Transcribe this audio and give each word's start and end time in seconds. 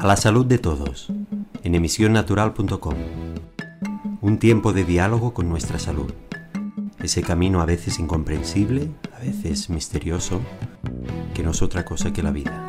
A 0.00 0.06
la 0.06 0.16
salud 0.16 0.46
de 0.46 0.58
todos, 0.58 1.12
en 1.62 1.74
emisionnatural.com. 1.74 2.94
Un 4.22 4.38
tiempo 4.38 4.72
de 4.72 4.84
diálogo 4.84 5.34
con 5.34 5.48
nuestra 5.48 5.78
salud. 5.78 6.12
Ese 7.02 7.22
camino 7.22 7.60
a 7.60 7.66
veces 7.66 7.98
incomprensible, 7.98 8.90
a 9.14 9.20
veces 9.20 9.68
misterioso, 9.68 10.40
que 11.34 11.42
no 11.42 11.50
es 11.50 11.60
otra 11.62 11.84
cosa 11.84 12.12
que 12.12 12.22
la 12.22 12.30
vida. 12.30 12.64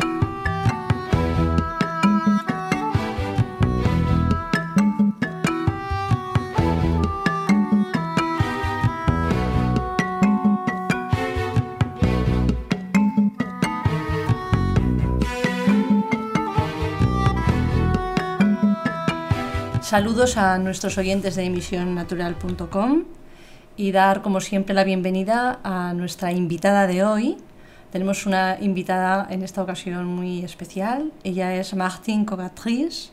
Saludos 19.92 20.38
a 20.38 20.58
nuestros 20.58 20.98
oyentes 20.98 21.36
de 21.36 21.44
emisionnatural.com 21.44 23.04
y 23.76 23.92
dar 23.92 24.22
como 24.22 24.40
siempre 24.40 24.74
la 24.74 24.86
bienvenida 24.86 25.60
a 25.66 25.94
nuestra 25.94 26.32
invitada 26.32 26.88
de 26.88 27.04
hoy. 27.04 27.36
Tenemos 27.92 28.26
una 28.26 28.56
invitada 28.62 29.28
en 29.30 29.44
esta 29.44 29.62
ocasión 29.62 30.06
muy 30.06 30.46
especial. 30.46 31.12
Ella 31.26 31.54
es 31.56 31.74
Martine 31.74 32.26
Cogatriz. 32.26 33.12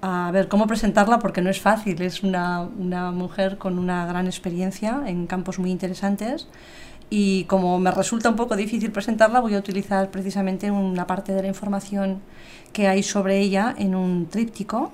A 0.00 0.30
ver 0.32 0.48
cómo 0.48 0.66
presentarla 0.66 1.18
porque 1.18 1.42
no 1.42 1.50
es 1.50 1.60
fácil. 1.60 2.00
Es 2.00 2.22
una, 2.22 2.62
una 2.62 3.10
mujer 3.10 3.58
con 3.58 3.78
una 3.78 4.06
gran 4.06 4.24
experiencia 4.24 5.02
en 5.04 5.26
campos 5.26 5.58
muy 5.58 5.70
interesantes 5.70 6.48
y 7.10 7.44
como 7.44 7.78
me 7.78 7.90
resulta 7.90 8.30
un 8.30 8.36
poco 8.36 8.56
difícil 8.56 8.92
presentarla, 8.92 9.40
voy 9.40 9.56
a 9.56 9.58
utilizar 9.58 10.10
precisamente 10.10 10.70
una 10.70 11.06
parte 11.06 11.34
de 11.34 11.42
la 11.42 11.48
información 11.48 12.22
que 12.72 12.88
hay 12.88 13.02
sobre 13.02 13.40
ella 13.40 13.74
en 13.76 13.94
un 13.94 14.26
tríptico 14.26 14.90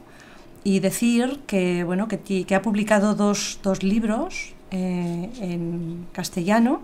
y 0.64 0.80
decir 0.80 1.41
que, 1.47 1.84
bueno, 1.84 2.08
que, 2.08 2.55
ha 2.55 2.62
publicado 2.62 3.14
dos, 3.14 3.61
dos 3.62 3.83
libros 3.83 4.55
eh, 4.70 5.30
en 5.41 6.06
castellano 6.12 6.83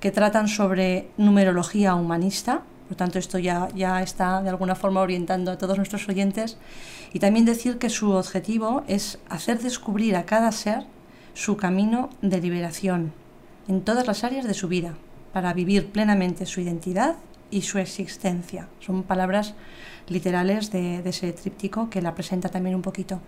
que 0.00 0.10
tratan 0.10 0.48
sobre 0.48 1.08
numerología 1.16 1.94
humanista. 1.94 2.62
Por 2.88 2.96
tanto, 2.96 3.18
esto 3.18 3.38
ya, 3.38 3.68
ya 3.74 4.02
está 4.02 4.42
de 4.42 4.48
alguna 4.48 4.76
forma 4.76 5.00
orientando 5.00 5.50
a 5.50 5.58
todos 5.58 5.76
nuestros 5.76 6.08
oyentes. 6.08 6.56
Y 7.12 7.18
también 7.18 7.44
decir 7.44 7.78
que 7.78 7.90
su 7.90 8.12
objetivo 8.12 8.84
es 8.86 9.18
hacer 9.28 9.58
descubrir 9.58 10.16
a 10.16 10.24
cada 10.24 10.52
ser 10.52 10.84
su 11.34 11.56
camino 11.56 12.10
de 12.22 12.40
liberación 12.40 13.12
en 13.68 13.82
todas 13.82 14.06
las 14.06 14.22
áreas 14.24 14.46
de 14.46 14.54
su 14.54 14.68
vida, 14.68 14.94
para 15.32 15.52
vivir 15.52 15.88
plenamente 15.88 16.46
su 16.46 16.60
identidad 16.60 17.16
y 17.50 17.62
su 17.62 17.78
existencia. 17.78 18.68
Son 18.80 19.02
palabras 19.02 19.54
literales 20.08 20.70
de, 20.70 21.02
ese 21.04 21.32
tríptico 21.32 21.90
que 21.90 22.02
la 22.02 22.14
presenta 22.14 22.48
también 22.48 22.74
un 22.74 22.82
poquito. 22.82 23.20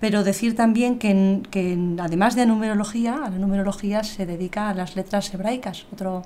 Pero 0.00 0.24
decir 0.24 0.56
también 0.56 0.98
que, 0.98 1.40
que, 1.50 1.78
además 1.98 2.34
de 2.34 2.46
numerología, 2.46 3.24
a 3.24 3.30
la 3.30 3.38
numerología 3.38 4.02
se 4.04 4.26
dedica 4.26 4.68
a 4.68 4.74
las 4.74 4.96
letras 4.96 5.32
hebraicas, 5.32 5.86
otro 5.92 6.22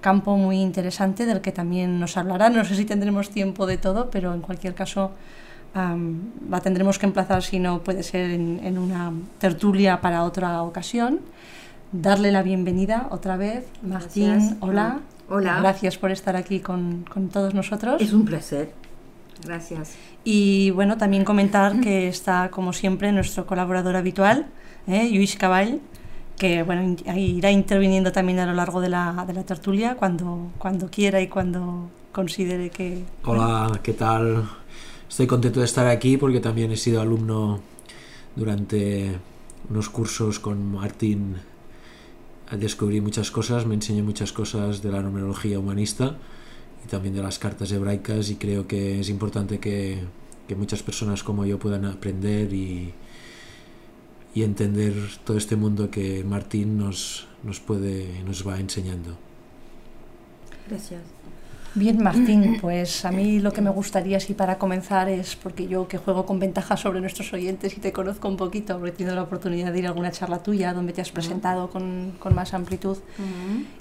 campo 0.00 0.36
muy 0.36 0.60
interesante 0.60 1.26
del 1.26 1.40
que 1.40 1.52
también 1.52 2.00
nos 2.00 2.16
hablará. 2.16 2.48
No 2.48 2.64
sé 2.64 2.74
si 2.74 2.84
tendremos 2.84 3.30
tiempo 3.30 3.66
de 3.66 3.76
todo, 3.76 4.10
pero 4.10 4.34
en 4.34 4.40
cualquier 4.40 4.74
caso 4.74 5.12
la 6.48 6.60
tendremos 6.60 6.98
que 6.98 7.04
emplazar, 7.04 7.42
si 7.42 7.58
no 7.58 7.80
puede 7.80 8.02
ser 8.02 8.30
en, 8.30 8.60
en 8.64 8.78
una 8.78 9.12
tertulia 9.38 10.00
para 10.00 10.24
otra 10.24 10.62
ocasión. 10.62 11.20
Darle 11.92 12.32
la 12.32 12.42
bienvenida 12.42 13.08
otra 13.10 13.36
vez. 13.36 13.66
Martín, 13.82 14.56
hola. 14.60 15.00
Hola. 15.28 15.58
Gracias 15.60 15.98
por 15.98 16.10
estar 16.12 16.36
aquí 16.36 16.60
con, 16.60 17.04
con 17.12 17.28
todos 17.28 17.52
nosotros. 17.52 18.00
Es 18.00 18.12
un 18.12 18.24
placer. 18.24 18.70
Gracias. 19.44 19.94
Y 20.24 20.70
bueno, 20.70 20.96
también 20.96 21.24
comentar 21.24 21.80
que 21.80 22.08
está, 22.16 22.50
como 22.50 22.72
siempre, 22.72 23.12
nuestro 23.12 23.46
colaborador 23.46 23.96
habitual, 23.96 24.46
¿eh? 24.86 25.08
Luis 25.12 25.36
Caball, 25.36 25.80
que 26.36 26.62
bueno, 26.62 26.96
irá 27.16 27.50
interviniendo 27.50 28.12
también 28.12 28.38
a 28.38 28.46
lo 28.46 28.54
largo 28.54 28.80
de 28.80 28.88
la, 28.88 29.24
de 29.26 29.32
la 29.32 29.44
tertulia 29.44 29.96
cuando, 29.96 30.50
cuando 30.58 30.88
quiera 30.90 31.20
y 31.20 31.28
cuando 31.28 31.88
considere 32.12 32.70
que... 32.70 33.04
Hola, 33.24 33.80
¿qué 33.82 33.92
tal? 33.92 34.48
Estoy 35.08 35.26
contento 35.26 35.60
de 35.60 35.66
estar 35.66 35.86
aquí 35.86 36.16
porque 36.16 36.40
también 36.40 36.72
he 36.72 36.76
sido 36.76 37.00
alumno 37.00 37.60
durante 38.34 39.18
unos 39.70 39.88
cursos 39.88 40.40
con 40.40 40.72
Martín. 40.72 41.36
Descubrí 42.50 43.00
muchas 43.00 43.30
cosas, 43.30 43.66
me 43.66 43.74
enseñó 43.74 44.04
muchas 44.04 44.32
cosas 44.32 44.82
de 44.82 44.92
la 44.92 45.02
numerología 45.02 45.58
humanista 45.58 46.16
también 46.86 47.14
de 47.14 47.22
las 47.22 47.38
cartas 47.38 47.70
hebraicas 47.72 48.30
y 48.30 48.36
creo 48.36 48.66
que 48.66 49.00
es 49.00 49.08
importante 49.08 49.58
que, 49.58 49.98
que 50.48 50.54
muchas 50.54 50.82
personas 50.82 51.22
como 51.22 51.44
yo 51.44 51.58
puedan 51.58 51.84
aprender 51.84 52.52
y, 52.52 52.92
y, 54.34 54.42
entender 54.42 54.94
todo 55.24 55.36
este 55.36 55.56
mundo 55.56 55.90
que 55.90 56.24
Martín 56.24 56.78
nos, 56.78 57.26
nos, 57.42 57.60
puede, 57.60 58.22
nos 58.24 58.46
va 58.46 58.58
enseñando. 58.60 59.16
Gracias. 60.68 61.15
Bien, 61.76 62.02
Martín, 62.02 62.56
pues 62.62 63.04
a 63.04 63.12
mí 63.12 63.38
lo 63.38 63.52
que 63.52 63.60
me 63.60 63.68
gustaría, 63.68 64.16
así 64.16 64.32
para 64.32 64.56
comenzar, 64.56 65.10
es 65.10 65.36
porque 65.36 65.68
yo 65.68 65.86
que 65.86 65.98
juego 65.98 66.24
con 66.24 66.38
ventaja 66.38 66.74
sobre 66.78 67.02
nuestros 67.02 67.30
oyentes 67.34 67.76
y 67.76 67.80
te 67.80 67.92
conozco 67.92 68.28
un 68.28 68.38
poquito, 68.38 68.78
porque 68.78 68.88
he 68.88 68.92
tenido 68.94 69.14
la 69.14 69.24
oportunidad 69.24 69.74
de 69.74 69.80
ir 69.80 69.84
a 69.84 69.90
alguna 69.90 70.10
charla 70.10 70.42
tuya 70.42 70.72
donde 70.72 70.94
te 70.94 71.02
has 71.02 71.10
presentado 71.10 71.68
con, 71.68 72.14
con, 72.18 72.34
más 72.34 72.54
amplitud 72.54 72.96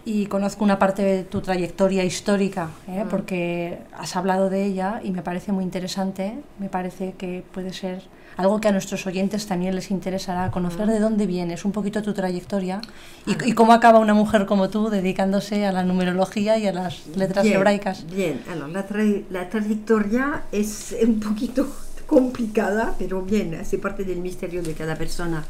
y 0.04 0.26
conozco 0.26 0.66
una 0.66 0.78
parte 0.78 1.04
de 1.04 1.24
tu 1.24 1.40
trayectoria 1.40 2.04
histórica, 2.04 2.70
¿eh? 2.90 3.06
porque 3.10 3.80
has 3.98 4.18
hablado 4.18 4.50
de 4.50 4.66
ella 4.66 5.00
y 5.02 5.12
me 5.12 5.22
parece 5.22 5.54
muy 5.54 5.64
interesante, 5.64 6.38
me 6.60 6.68
parece 6.68 7.14
que 7.14 7.46
puede 7.54 7.72
ser 7.72 8.04
algo 8.38 8.59
que 8.59 8.68
a 8.68 8.72
nuestros 8.72 9.06
oyentes 9.07 9.46
también 9.47 9.75
les 9.75 9.91
interesará, 9.91 10.51
conocer 10.51 10.88
de 10.88 11.00
dónde 11.00 11.25
vienes, 11.25 11.66
un 11.66 11.72
poquito 11.72 12.01
tu 12.01 12.13
trayectoria 12.13 12.81
y, 13.25 13.53
cómo 13.53 13.73
acaba 13.73 14.00
una 14.00 14.13
mujer 14.13 14.46
como 14.46 14.69
tú 14.69 14.90
dedicándose 14.90 15.66
a 15.66 15.72
la 15.72 15.84
numerología 15.84 16.57
y 16.57 16.68
a 16.68 16.73
las 16.73 17.07
letras 17.16 17.46
hebraicas. 17.46 18.06
Bien, 18.07 18.41
la, 18.47 18.85
la 19.29 19.50
trayectoria 19.50 20.44
es 20.51 20.96
un 21.01 21.19
poquito 21.19 21.68
complicada, 22.07 22.96
pero 23.00 23.22
bien, 23.22 23.56
hace 23.56 23.78
parte 23.78 24.03
del 24.03 24.19
misterio 24.19 24.62
de 24.62 24.73
cada 24.73 24.96
persona. 24.96 25.44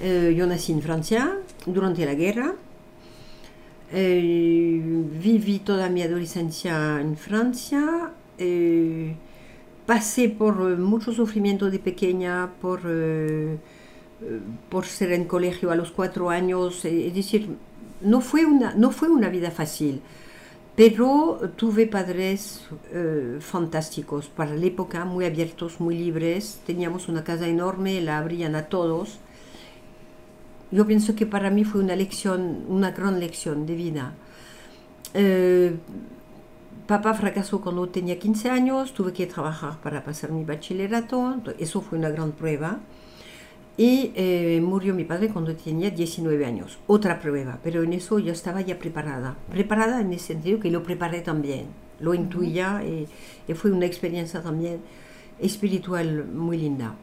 Eh, 0.00 0.34
yo 0.36 0.46
nací 0.46 0.72
en 0.72 0.80
Francia 0.80 1.36
durante 1.66 2.06
la 2.06 2.14
guerra. 2.14 2.54
Eh, 3.92 4.80
viví 5.20 5.58
toda 5.58 5.88
mi 5.88 6.02
adolescencia 6.02 7.00
en 7.00 7.16
Francia. 7.16 8.10
Eh, 8.38 9.14
pasé 9.90 10.28
por 10.28 10.54
eh, 10.70 10.76
mucho 10.76 11.10
sufrimiento 11.12 11.68
de 11.68 11.80
pequeña, 11.80 12.48
por, 12.60 12.82
eh, 12.84 13.58
eh, 14.22 14.40
por 14.68 14.86
ser 14.86 15.10
en 15.10 15.24
colegio 15.24 15.72
a 15.72 15.74
los 15.74 15.90
cuatro 15.90 16.30
años, 16.30 16.84
es 16.84 17.12
decir, 17.12 17.56
no 18.00 18.20
fue 18.20 18.46
una, 18.46 18.72
no 18.74 18.92
fue 18.92 19.08
una 19.08 19.28
vida 19.30 19.50
fácil, 19.50 20.00
pero 20.76 21.40
tuve 21.56 21.88
padres 21.88 22.68
fantásticos 23.40 24.28
para 24.28 24.54
la 24.54 24.64
época, 24.64 25.04
muy 25.04 25.24
abiertos, 25.24 25.80
muy 25.80 25.98
libres, 25.98 26.60
teníamos 26.64 27.08
una 27.08 27.24
casa 27.24 27.48
enorme, 27.48 28.00
la 28.00 28.18
abrían 28.18 28.54
a 28.54 28.66
todos. 28.66 29.18
Yo 30.70 30.86
pienso 30.86 31.16
que 31.16 31.26
para 31.26 31.50
mí 31.50 31.64
fue 31.64 31.80
una 31.80 31.96
lección, 31.96 32.64
una 32.68 32.92
gran 32.92 33.18
lección 33.18 33.66
de 33.66 33.74
vida. 33.74 34.14
Papá 36.90 37.14
fracasó 37.14 37.60
cuando 37.60 37.88
tenía 37.88 38.18
15 38.18 38.50
años, 38.50 38.92
tuve 38.94 39.12
que 39.12 39.24
trabajar 39.24 39.80
para 39.80 40.02
pasar 40.02 40.32
mi 40.32 40.42
bachillerato, 40.42 41.40
eso 41.56 41.82
fue 41.82 41.96
una 41.96 42.08
gran 42.08 42.32
prueba. 42.32 42.80
Y 43.76 44.10
eh, 44.16 44.60
murió 44.60 44.92
mi 44.92 45.04
padre 45.04 45.28
cuando 45.28 45.54
tenía 45.54 45.90
19 45.90 46.44
años, 46.44 46.80
otra 46.88 47.20
prueba, 47.20 47.60
pero 47.62 47.84
en 47.84 47.92
eso 47.92 48.18
yo 48.18 48.32
estaba 48.32 48.60
ya 48.60 48.76
preparada. 48.76 49.36
Preparada 49.52 50.00
en 50.00 50.12
el 50.12 50.18
sentido 50.18 50.58
que 50.58 50.68
lo 50.72 50.82
preparé 50.82 51.20
también, 51.20 51.66
lo 52.00 52.12
intuía 52.12 52.82
y, 52.84 53.06
fue 53.54 53.70
una 53.70 53.86
experiencia 53.86 54.42
también 54.42 54.80
espiritual 55.38 56.24
muy 56.24 56.58
linda, 56.58 56.96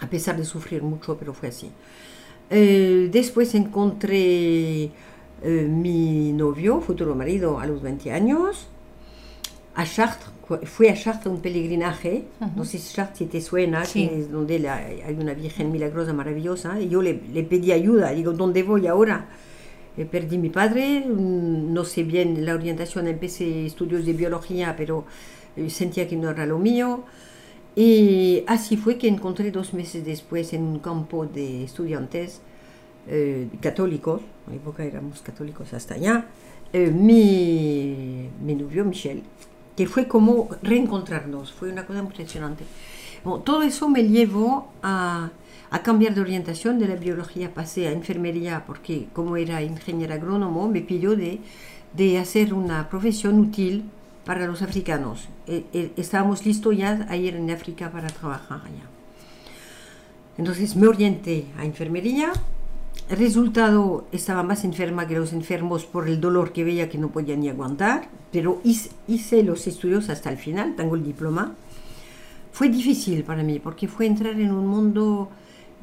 a 0.00 0.06
pesar 0.06 0.36
de 0.36 0.44
sufrir 0.44 0.84
mucho, 0.84 1.16
pero 1.18 1.34
fue 1.34 1.48
así. 1.48 1.72
Eh, 2.50 3.08
después 3.10 3.52
encontré 3.56 4.84
eh, 4.84 5.66
mi 5.68 6.32
novio, 6.32 6.80
futuro 6.80 7.16
marido, 7.16 7.58
a 7.58 7.66
los 7.66 7.82
20 7.82 8.12
años 8.12 8.68
a 9.76 9.84
Chartres, 9.84 10.30
fui 10.64 10.88
a 10.88 10.94
Chartres 10.94 11.26
un 11.26 11.40
peregrinaje, 11.40 12.24
no 12.56 12.64
sé 12.64 12.78
si 12.78 12.94
Chartres 12.94 13.28
te 13.28 13.40
suena, 13.42 13.82
es 13.82 14.30
donde 14.30 14.68
hay 14.68 15.14
una 15.14 15.34
Virgen 15.34 15.70
milagrosa 15.70 16.14
maravillosa, 16.14 16.80
y 16.80 16.88
yo 16.88 17.02
le, 17.02 17.20
le, 17.32 17.42
pedí 17.44 17.72
ayuda, 17.72 18.10
digo, 18.10 18.32
¿dónde 18.32 18.62
voy 18.62 18.86
ahora? 18.86 19.28
Eh, 19.98 20.06
perdí 20.06 20.38
mi 20.38 20.48
padre, 20.48 21.00
mm, 21.00 21.72
no 21.72 21.84
sé 21.84 22.04
bien 22.04 22.44
la 22.46 22.54
orientación, 22.54 23.06
empecé 23.06 23.66
estudios 23.66 24.06
de 24.06 24.14
biología, 24.14 24.74
pero 24.76 25.04
eh, 25.56 25.68
sentía 25.68 26.08
que 26.08 26.16
no 26.16 26.30
era 26.30 26.46
lo 26.46 26.58
mío. 26.58 27.04
Y 27.74 28.42
así 28.46 28.78
fue 28.78 28.96
que 28.96 29.08
encontré 29.08 29.50
dos 29.50 29.74
meses 29.74 30.04
después 30.04 30.54
en 30.54 30.62
un 30.62 30.78
campo 30.78 31.26
de 31.26 31.64
estudiantes 31.64 32.40
eh, 33.08 33.48
católicos, 33.60 34.22
en 34.46 34.54
la 34.54 34.56
época 34.56 34.84
éramos 34.84 35.20
católicos 35.20 35.74
hasta 35.74 35.94
allá, 35.94 36.26
eh, 36.72 36.90
mi, 36.90 38.28
mi 38.42 38.54
novio 38.54 38.84
Michel, 38.84 39.22
que 39.76 39.86
fue 39.86 40.08
como 40.08 40.48
reencontrarnos, 40.62 41.52
fue 41.52 41.70
una 41.70 41.86
cosa 41.86 42.00
impresionante. 42.00 42.64
Bueno, 43.24 43.40
todo 43.40 43.62
eso 43.62 43.88
me 43.88 44.04
llevó 44.08 44.72
a, 44.82 45.30
a, 45.70 45.82
cambiar 45.82 46.14
de 46.14 46.20
orientación 46.20 46.78
de 46.78 46.88
la 46.88 46.96
biología, 46.96 47.52
pasé 47.52 47.88
a 47.88 47.92
enfermería 47.92 48.64
porque 48.66 49.08
como 49.12 49.36
era 49.36 49.62
ingeniero 49.62 50.14
agrónomo 50.14 50.68
me 50.68 50.80
pidió 50.80 51.16
de, 51.16 51.40
de 51.92 52.18
hacer 52.18 52.54
una 52.54 52.88
profesión 52.88 53.38
útil 53.40 53.84
para 54.24 54.46
los 54.46 54.62
africanos. 54.62 55.28
E, 55.46 55.64
e, 55.72 55.92
estábamos 55.96 56.44
listos 56.44 56.76
ya 56.76 57.06
a 57.08 57.16
ir 57.16 57.36
en 57.36 57.50
África 57.50 57.90
para 57.90 58.08
trabajar 58.08 58.60
allá. 58.64 58.86
Entonces 60.38 60.76
me 60.76 60.86
orienté 60.86 61.46
a 61.58 61.64
enfermería. 61.64 62.32
Resultado 63.08 64.04
estaba 64.10 64.42
más 64.42 64.64
enferma 64.64 65.06
que 65.06 65.14
los 65.14 65.32
enfermos 65.32 65.84
por 65.84 66.08
el 66.08 66.20
dolor 66.20 66.52
que 66.52 66.64
veía 66.64 66.88
que 66.88 66.98
no 66.98 67.10
podía 67.10 67.36
ni 67.36 67.48
aguantar, 67.48 68.08
pero 68.32 68.60
hice, 68.64 68.90
hice 69.06 69.44
los 69.44 69.68
estudios 69.68 70.08
hasta 70.10 70.28
el 70.28 70.38
final, 70.38 70.74
tengo 70.74 70.96
el 70.96 71.04
diploma. 71.04 71.54
Fue 72.50 72.68
difícil 72.68 73.22
para 73.22 73.44
mí 73.44 73.60
porque 73.60 73.86
fue 73.86 74.06
entrar 74.06 74.40
en 74.40 74.50
un 74.50 74.66
mundo 74.66 75.28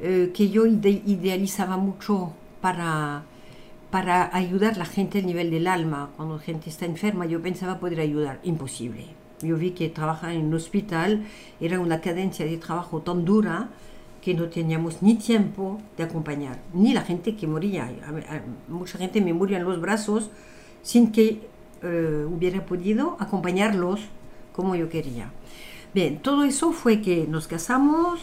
eh, 0.02 0.32
que 0.34 0.50
yo 0.50 0.66
ide 0.66 1.02
idealizaba 1.06 1.78
mucho 1.78 2.34
para, 2.60 3.24
para 3.90 4.36
ayudar 4.36 4.74
a 4.74 4.80
la 4.80 4.86
gente 4.86 5.20
a 5.20 5.22
nivel 5.22 5.50
del 5.50 5.68
alma. 5.68 6.10
Cuando 6.18 6.36
la 6.36 6.42
gente 6.42 6.70
está 6.70 6.86
enferma, 6.86 7.26
yo 7.26 7.42
pensaba 7.42 7.80
poder 7.80 8.02
ayudar. 8.02 8.42
Imposible. 8.44 9.06
Yo 9.42 9.56
vi 9.56 9.72
que 9.72 9.88
trabajar 9.88 10.32
en 10.32 10.48
un 10.48 10.56
hospital 10.56 11.24
era 11.62 11.80
una 11.80 12.02
cadencia 12.02 12.46
de 12.46 12.58
trabajo 12.58 13.02
tan 13.02 13.24
dura 13.24 13.70
que 14.24 14.34
no 14.34 14.48
teníamos 14.48 15.02
ni 15.02 15.16
tiempo 15.16 15.82
de 15.98 16.04
acompañar, 16.04 16.60
ni 16.74 16.94
la 16.94 17.02
gente 17.02 17.36
que 17.36 17.46
moría. 17.46 17.92
Mucha 18.70 18.98
gente 18.98 19.20
me 19.20 19.34
murió 19.34 19.58
en 19.58 19.66
los 19.66 19.82
brazos 19.82 20.30
sin 20.82 21.12
que 21.12 21.42
eh, 21.82 22.26
hubiera 22.30 22.66
podido 22.66 23.18
acompañarlos 23.20 24.00
como 24.54 24.76
yo 24.76 24.88
quería. 24.88 25.32
Bien, 25.94 26.20
todo 26.20 26.46
eso 26.46 26.72
fue 26.72 27.02
que 27.02 27.28
nos 27.28 27.48
casamos. 27.48 28.22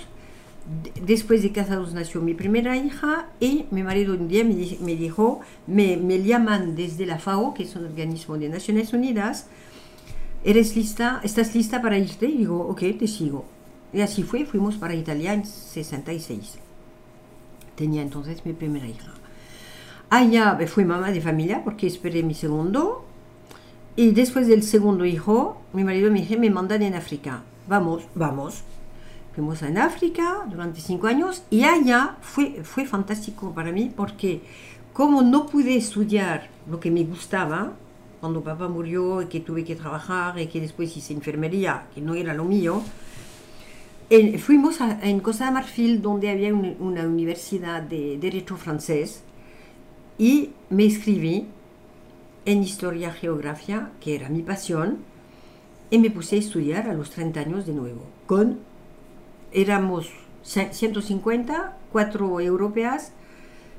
Después 1.04 1.42
de 1.42 1.52
casados 1.52 1.92
nació 1.92 2.22
mi 2.22 2.32
primera 2.32 2.76
hija 2.76 3.28
y 3.38 3.66
mi 3.70 3.82
marido 3.82 4.14
un 4.14 4.28
día 4.28 4.44
me, 4.44 4.94
dijo, 4.96 5.40
me, 5.66 5.96
me, 5.98 6.22
llaman 6.22 6.76
desde 6.76 7.04
la 7.04 7.18
FAO, 7.18 7.52
que 7.52 7.64
es 7.64 7.76
un 7.76 7.84
organismo 7.84 8.38
de 8.38 8.48
Naciones 8.48 8.92
Unidas, 8.92 9.48
¿eres 10.44 10.76
lista? 10.76 11.20
¿Estás 11.22 11.54
lista 11.54 11.82
para 11.82 11.98
irte? 11.98 12.26
Y 12.26 12.38
digo, 12.38 12.58
ok, 12.68 12.80
te 12.98 13.06
sigo. 13.06 13.59
Y 13.92 14.00
así 14.00 14.22
fue, 14.22 14.44
fuimos 14.44 14.76
para 14.76 14.94
Italia 14.94 15.32
en 15.32 15.44
66. 15.44 16.58
Tenía 17.74 18.02
entonces 18.02 18.44
mi 18.44 18.52
primera 18.52 18.86
hija. 18.86 19.12
Allá 20.10 20.58
fui 20.66 20.84
mamá 20.84 21.10
de 21.10 21.20
familia 21.20 21.62
porque 21.64 21.86
esperé 21.86 22.22
mi 22.22 22.34
segundo. 22.34 23.04
Y 23.96 24.12
después 24.12 24.46
del 24.46 24.62
segundo 24.62 25.04
hijo, 25.04 25.60
mi 25.72 25.84
marido 25.84 26.10
me 26.10 26.20
dijo, 26.20 26.40
me 26.40 26.50
mandan 26.50 26.82
en 26.82 26.94
África. 26.94 27.42
Vamos, 27.68 28.04
vamos. 28.14 28.62
Fuimos 29.34 29.62
en 29.62 29.78
África 29.78 30.44
durante 30.48 30.80
cinco 30.80 31.06
años 31.06 31.44
y 31.50 31.62
allá 31.62 32.16
fue, 32.20 32.64
fue 32.64 32.84
fantástico 32.84 33.52
para 33.54 33.70
mí 33.70 33.92
porque 33.94 34.42
como 34.92 35.22
no 35.22 35.46
pude 35.46 35.76
estudiar 35.76 36.48
lo 36.68 36.80
que 36.80 36.90
me 36.90 37.04
gustaba, 37.04 37.72
cuando 38.20 38.42
papá 38.42 38.68
murió 38.68 39.22
y 39.22 39.26
que 39.26 39.40
tuve 39.40 39.64
que 39.64 39.76
trabajar 39.76 40.38
y 40.38 40.46
que 40.48 40.60
después 40.60 40.96
hice 40.96 41.14
enfermería, 41.14 41.86
que 41.94 42.00
no 42.00 42.14
era 42.14 42.34
lo 42.34 42.44
mío, 42.44 42.82
en, 44.10 44.38
fuimos 44.38 44.80
a, 44.80 44.98
en 45.02 45.20
Costa 45.20 45.46
de 45.46 45.52
Marfil, 45.52 46.02
donde 46.02 46.30
había 46.30 46.52
un, 46.52 46.76
una 46.80 47.04
universidad 47.04 47.82
de 47.82 48.18
derecho 48.18 48.56
francés, 48.56 49.22
y 50.18 50.50
me 50.68 50.84
inscribí 50.84 51.46
en 52.44 52.62
historia 52.62 53.12
geografía, 53.12 53.92
que 54.00 54.14
era 54.14 54.28
mi 54.28 54.42
pasión, 54.42 54.98
y 55.90 55.98
me 55.98 56.10
puse 56.10 56.36
a 56.36 56.38
estudiar 56.40 56.88
a 56.88 56.94
los 56.94 57.10
30 57.10 57.40
años 57.40 57.66
de 57.66 57.72
nuevo. 57.72 58.02
Con, 58.26 58.58
éramos 59.52 60.10
150, 60.42 61.76
cuatro 61.92 62.40
europeas, 62.40 63.12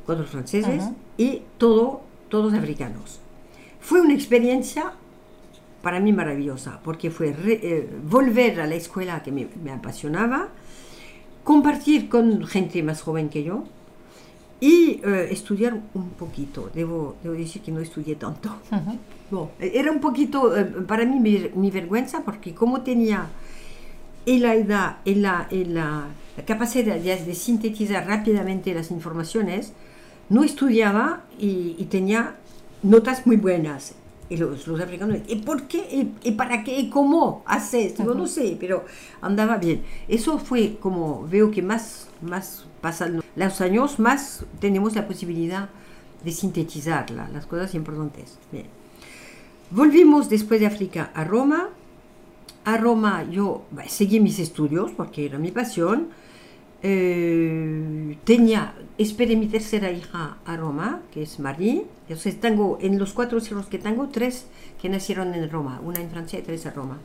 cuatro 0.06 0.26
franceses, 0.26 0.84
uh 0.84 0.88
-huh. 0.88 0.96
y 1.18 1.42
todo, 1.58 2.02
todos 2.30 2.54
africanos. 2.54 3.20
Fue 3.80 4.02
una 4.02 4.14
experiencia 4.14 4.94
para 5.82 6.00
mí 6.00 6.14
maravillosa, 6.14 6.80
porque 6.84 7.10
fue 7.10 7.34
re, 7.34 7.60
eh, 7.62 7.90
volver 8.04 8.62
a 8.62 8.68
la 8.68 8.76
escuela 8.76 9.24
que 9.24 9.32
me, 9.32 9.48
me, 9.64 9.72
apasionaba, 9.72 10.50
compartir 11.44 12.08
con 12.08 12.46
gente 12.46 12.84
más 12.84 13.02
joven 13.02 13.30
que 13.30 13.44
yo 13.44 13.64
y 14.60 15.02
eh, 15.04 15.28
estudiar 15.32 15.74
un 15.94 16.10
poquito. 16.12 16.70
Debo, 16.74 17.16
debo, 17.24 17.36
decir 17.36 17.62
que 17.62 17.72
no 17.72 17.80
estudié 17.80 18.16
tanto. 18.16 18.50
Uh 18.72 18.76
-huh. 18.76 18.98
no, 19.32 19.50
era 19.60 19.92
un 19.92 20.00
poquito 20.00 20.56
eh, 20.56 20.66
para 20.88 21.04
mí 21.06 21.20
mi, 21.20 21.50
mi, 21.56 21.72
vergüenza, 21.72 22.22
porque 22.24 22.54
como 22.54 22.82
tenía 22.82 23.28
en 24.26 24.42
la 24.42 24.54
edad, 24.54 24.98
en 25.06 25.22
la, 25.24 25.48
en 25.50 25.74
la, 25.74 26.08
la 26.38 26.46
capacidad 26.46 26.96
de, 26.96 27.26
de, 27.26 27.36
sintetizar 27.36 28.06
rápidamente 28.06 28.72
las 28.74 28.92
informaciones, 28.92 29.74
no 30.30 30.44
estudiaba 30.44 31.24
y, 31.40 31.76
y 31.80 31.86
tenía 31.86 32.36
notas 32.84 33.26
muy 33.26 33.38
buenas 33.38 33.96
y 34.32 34.38
los, 34.38 34.66
los, 34.66 34.80
africanos, 34.80 35.18
¿y 35.28 35.36
por 35.36 35.64
qué? 35.64 35.80
¿Y, 35.92 36.30
y 36.30 36.32
para 36.32 36.64
qué? 36.64 36.80
¿Y 36.80 36.90
cómo 36.90 37.44
haces? 37.46 37.98
Digo, 37.98 38.12
uh 38.12 38.16
-huh. 38.16 38.20
no 38.20 38.28
sé, 38.28 38.56
pero 38.58 38.86
andaba 39.22 39.58
bien. 39.58 39.84
Eso 40.08 40.40
fue 40.40 40.78
como, 40.80 41.28
veo 41.28 41.52
que 41.52 41.62
más, 41.62 42.08
más 42.22 42.66
pasan 42.80 43.22
los 43.36 43.62
años, 43.62 44.00
más 44.00 44.46
tenemos 44.62 44.96
la 44.96 45.06
posibilidad 45.06 45.68
de 46.24 46.32
sintetizar 46.32 47.12
la, 47.12 47.28
las 47.28 47.46
cosas 47.46 47.76
importantes. 47.76 48.38
Bien. 48.54 48.68
Volvimos 49.70 50.30
después 50.30 50.62
de 50.62 50.68
África 50.68 51.12
a 51.14 51.26
Roma. 51.26 51.70
A 52.64 52.78
Roma 52.78 53.24
yo 53.24 53.66
bah, 53.72 53.90
seguí 53.90 54.22
mis 54.22 54.40
estudios 54.40 54.92
porque 54.92 55.26
era 55.26 55.40
mi 55.40 55.52
pasión. 55.52 56.08
Eh, 56.84 58.18
tenía, 58.24 58.74
esperé 58.98 59.36
mi 59.36 59.48
tercera 59.48 59.92
hija 59.92 60.38
a 60.46 60.58
Roma, 60.58 61.02
que 61.12 61.24
es 61.24 61.40
Marie. 61.40 61.86
Entonces 62.08 62.40
tengo, 62.40 62.78
en 62.82 62.98
los 62.98 63.14
cuatro 63.14 63.40
hijos 63.40 63.68
que 63.68 63.78
tengo, 63.78 64.10
tres 64.10 64.48
que 64.82 64.90
nacieron 64.90 65.34
en 65.34 65.50
Roma, 65.50 65.80
una 65.84 66.00
en 66.02 66.10
Francia 66.10 66.40
y 66.40 66.42
tres 66.42 66.66
en 66.66 66.74
Roma. 66.74 66.98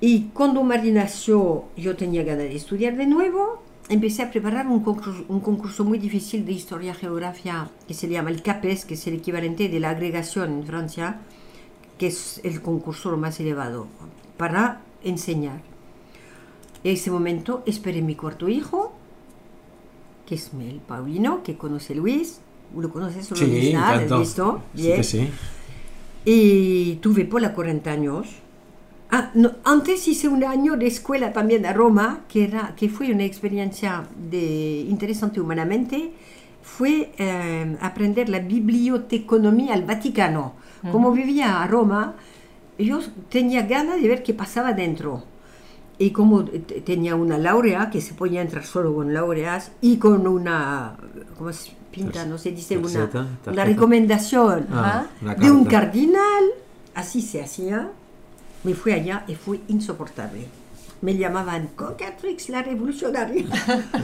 Y 0.00 0.28
cuando 0.34 0.62
Marie 0.62 0.92
nació, 0.92 1.64
yo 1.76 1.96
tenía 1.96 2.22
ganas 2.24 2.44
de 2.44 2.56
estudiar 2.56 2.96
de 2.96 3.06
nuevo. 3.06 3.62
Empecé 3.88 4.22
a 4.22 4.30
preparar 4.30 4.66
un 4.66 4.80
concurso, 4.80 5.24
un 5.28 5.40
concurso 5.40 5.84
muy 5.84 5.98
difícil 5.98 6.46
de 6.46 6.52
historia-geografía 6.52 7.68
que 7.86 7.94
se 7.94 8.08
llama 8.08 8.30
el 8.30 8.42
CAPES, 8.42 8.86
que 8.86 8.94
es 8.94 9.06
el 9.06 9.14
equivalente 9.14 9.68
de 9.68 9.80
la 9.80 9.90
agregación 9.90 10.52
en 10.60 10.66
Francia, 10.66 11.20
que 11.98 12.06
es 12.06 12.40
el 12.44 12.62
concurso 12.62 13.14
más 13.16 13.38
elevado, 13.40 13.86
para 14.38 14.80
enseñar. 15.02 15.73
En 16.84 16.92
ese 16.92 17.10
momento 17.10 17.62
esperé 17.64 18.02
mi 18.02 18.14
cuarto 18.14 18.46
hijo, 18.46 18.92
que 20.26 20.34
es 20.34 20.50
el 20.60 20.80
Paulino, 20.80 21.42
que 21.42 21.56
conoce 21.56 21.94
Luis. 21.94 22.40
¿Lo 22.76 22.90
conoces? 22.90 23.26
Sí, 23.26 23.46
Luis, 23.46 23.74
¿Has 23.74 24.18
visto? 24.18 24.62
Bien. 24.74 25.02
Sí, 25.02 25.18
sí. 25.20 25.30
Y 26.26 26.96
tuve 26.96 27.24
por 27.24 27.40
la 27.40 27.54
40 27.54 27.90
años. 27.90 28.28
Ah, 29.10 29.30
no, 29.32 29.52
antes 29.64 30.06
hice 30.08 30.28
un 30.28 30.44
año 30.44 30.76
de 30.76 30.86
escuela 30.86 31.32
también 31.32 31.64
a 31.64 31.72
Roma, 31.72 32.20
que, 32.28 32.44
era, 32.44 32.74
que 32.76 32.90
fue 32.90 33.10
una 33.10 33.24
experiencia 33.24 34.06
de, 34.30 34.84
interesante 34.86 35.40
humanamente. 35.40 36.12
Fue 36.62 37.12
eh, 37.16 37.76
aprender 37.80 38.28
la 38.28 38.40
biblioteconomía 38.40 39.72
al 39.72 39.84
Vaticano. 39.84 40.52
Uh 40.82 40.86
-huh. 40.88 40.92
Como 40.92 41.12
vivía 41.12 41.62
a 41.62 41.66
Roma, 41.66 42.16
yo 42.78 43.00
tenía 43.30 43.62
ganas 43.62 44.02
de 44.02 44.08
ver 44.08 44.22
qué 44.22 44.34
pasaba 44.34 44.74
dentro 44.74 45.24
y 45.98 46.10
como 46.10 46.44
tenía 46.44 47.14
una 47.14 47.38
laurea 47.38 47.90
que 47.90 48.00
se 48.00 48.14
podía 48.14 48.42
entrar 48.42 48.64
solo 48.64 48.94
con 48.94 49.14
laureas 49.14 49.72
y 49.80 49.96
con 49.98 50.26
una 50.26 50.96
¿cómo 51.38 51.52
se 51.52 51.72
pinta? 51.92 52.24
no 52.26 52.36
se 52.36 52.50
dice 52.50 52.76
una, 52.76 53.08
una 53.46 53.64
recomendación 53.64 54.66
ah, 54.72 55.06
una 55.22 55.34
de 55.36 55.50
un 55.50 55.64
cardinal 55.64 56.44
así 56.94 57.20
se 57.20 57.42
hacía. 57.42 57.90
Me 58.62 58.74
fui 58.74 58.92
allá 58.92 59.24
y 59.28 59.34
fue 59.34 59.60
insoportable. 59.68 60.46
Me 61.02 61.14
llamaban 61.16 61.68
Cocatrix 61.76 62.48
la 62.48 62.62
revolucionaria 62.62 63.44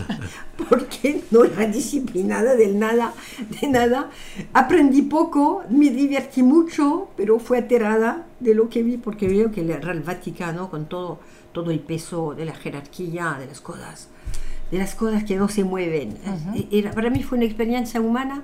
porque 0.69 1.23
no 1.31 1.45
era 1.45 1.67
disciplinada 1.67 2.55
del 2.57 2.79
nada 2.79 3.15
de 3.61 3.69
nada. 3.69 4.11
Aprendí 4.53 5.03
poco 5.03 5.63
me 5.71 5.89
divertí 5.89 6.43
mucho 6.43 7.09
pero 7.17 7.39
fue 7.39 7.59
aterrada 7.59 8.27
de 8.39 8.55
lo 8.55 8.69
que 8.69 8.83
vi 8.83 8.99
porque 8.99 9.29
veo 9.29 9.51
que 9.51 9.63
era 9.63 9.93
el 9.93 10.01
Vaticano 10.01 10.69
con 10.69 10.87
todo 10.87 11.21
todo 11.53 11.71
el 11.71 11.81
peso 11.81 12.35
de 12.35 12.45
la 12.45 12.55
jerarquía, 12.55 13.37
de 13.39 13.47
las 13.47 13.61
cosas, 13.61 14.09
de 14.71 14.79
las 14.79 14.95
cosas 14.95 15.25
que 15.25 15.37
no 15.37 15.49
se 15.49 15.65
mueven. 15.65 16.11
Uh 16.25 16.55
-huh. 16.55 16.67
Era, 16.71 16.93
para 16.93 17.11
mí 17.11 17.23
fue 17.23 17.39
una 17.39 17.47
experiencia 17.47 18.01
humana, 18.01 18.43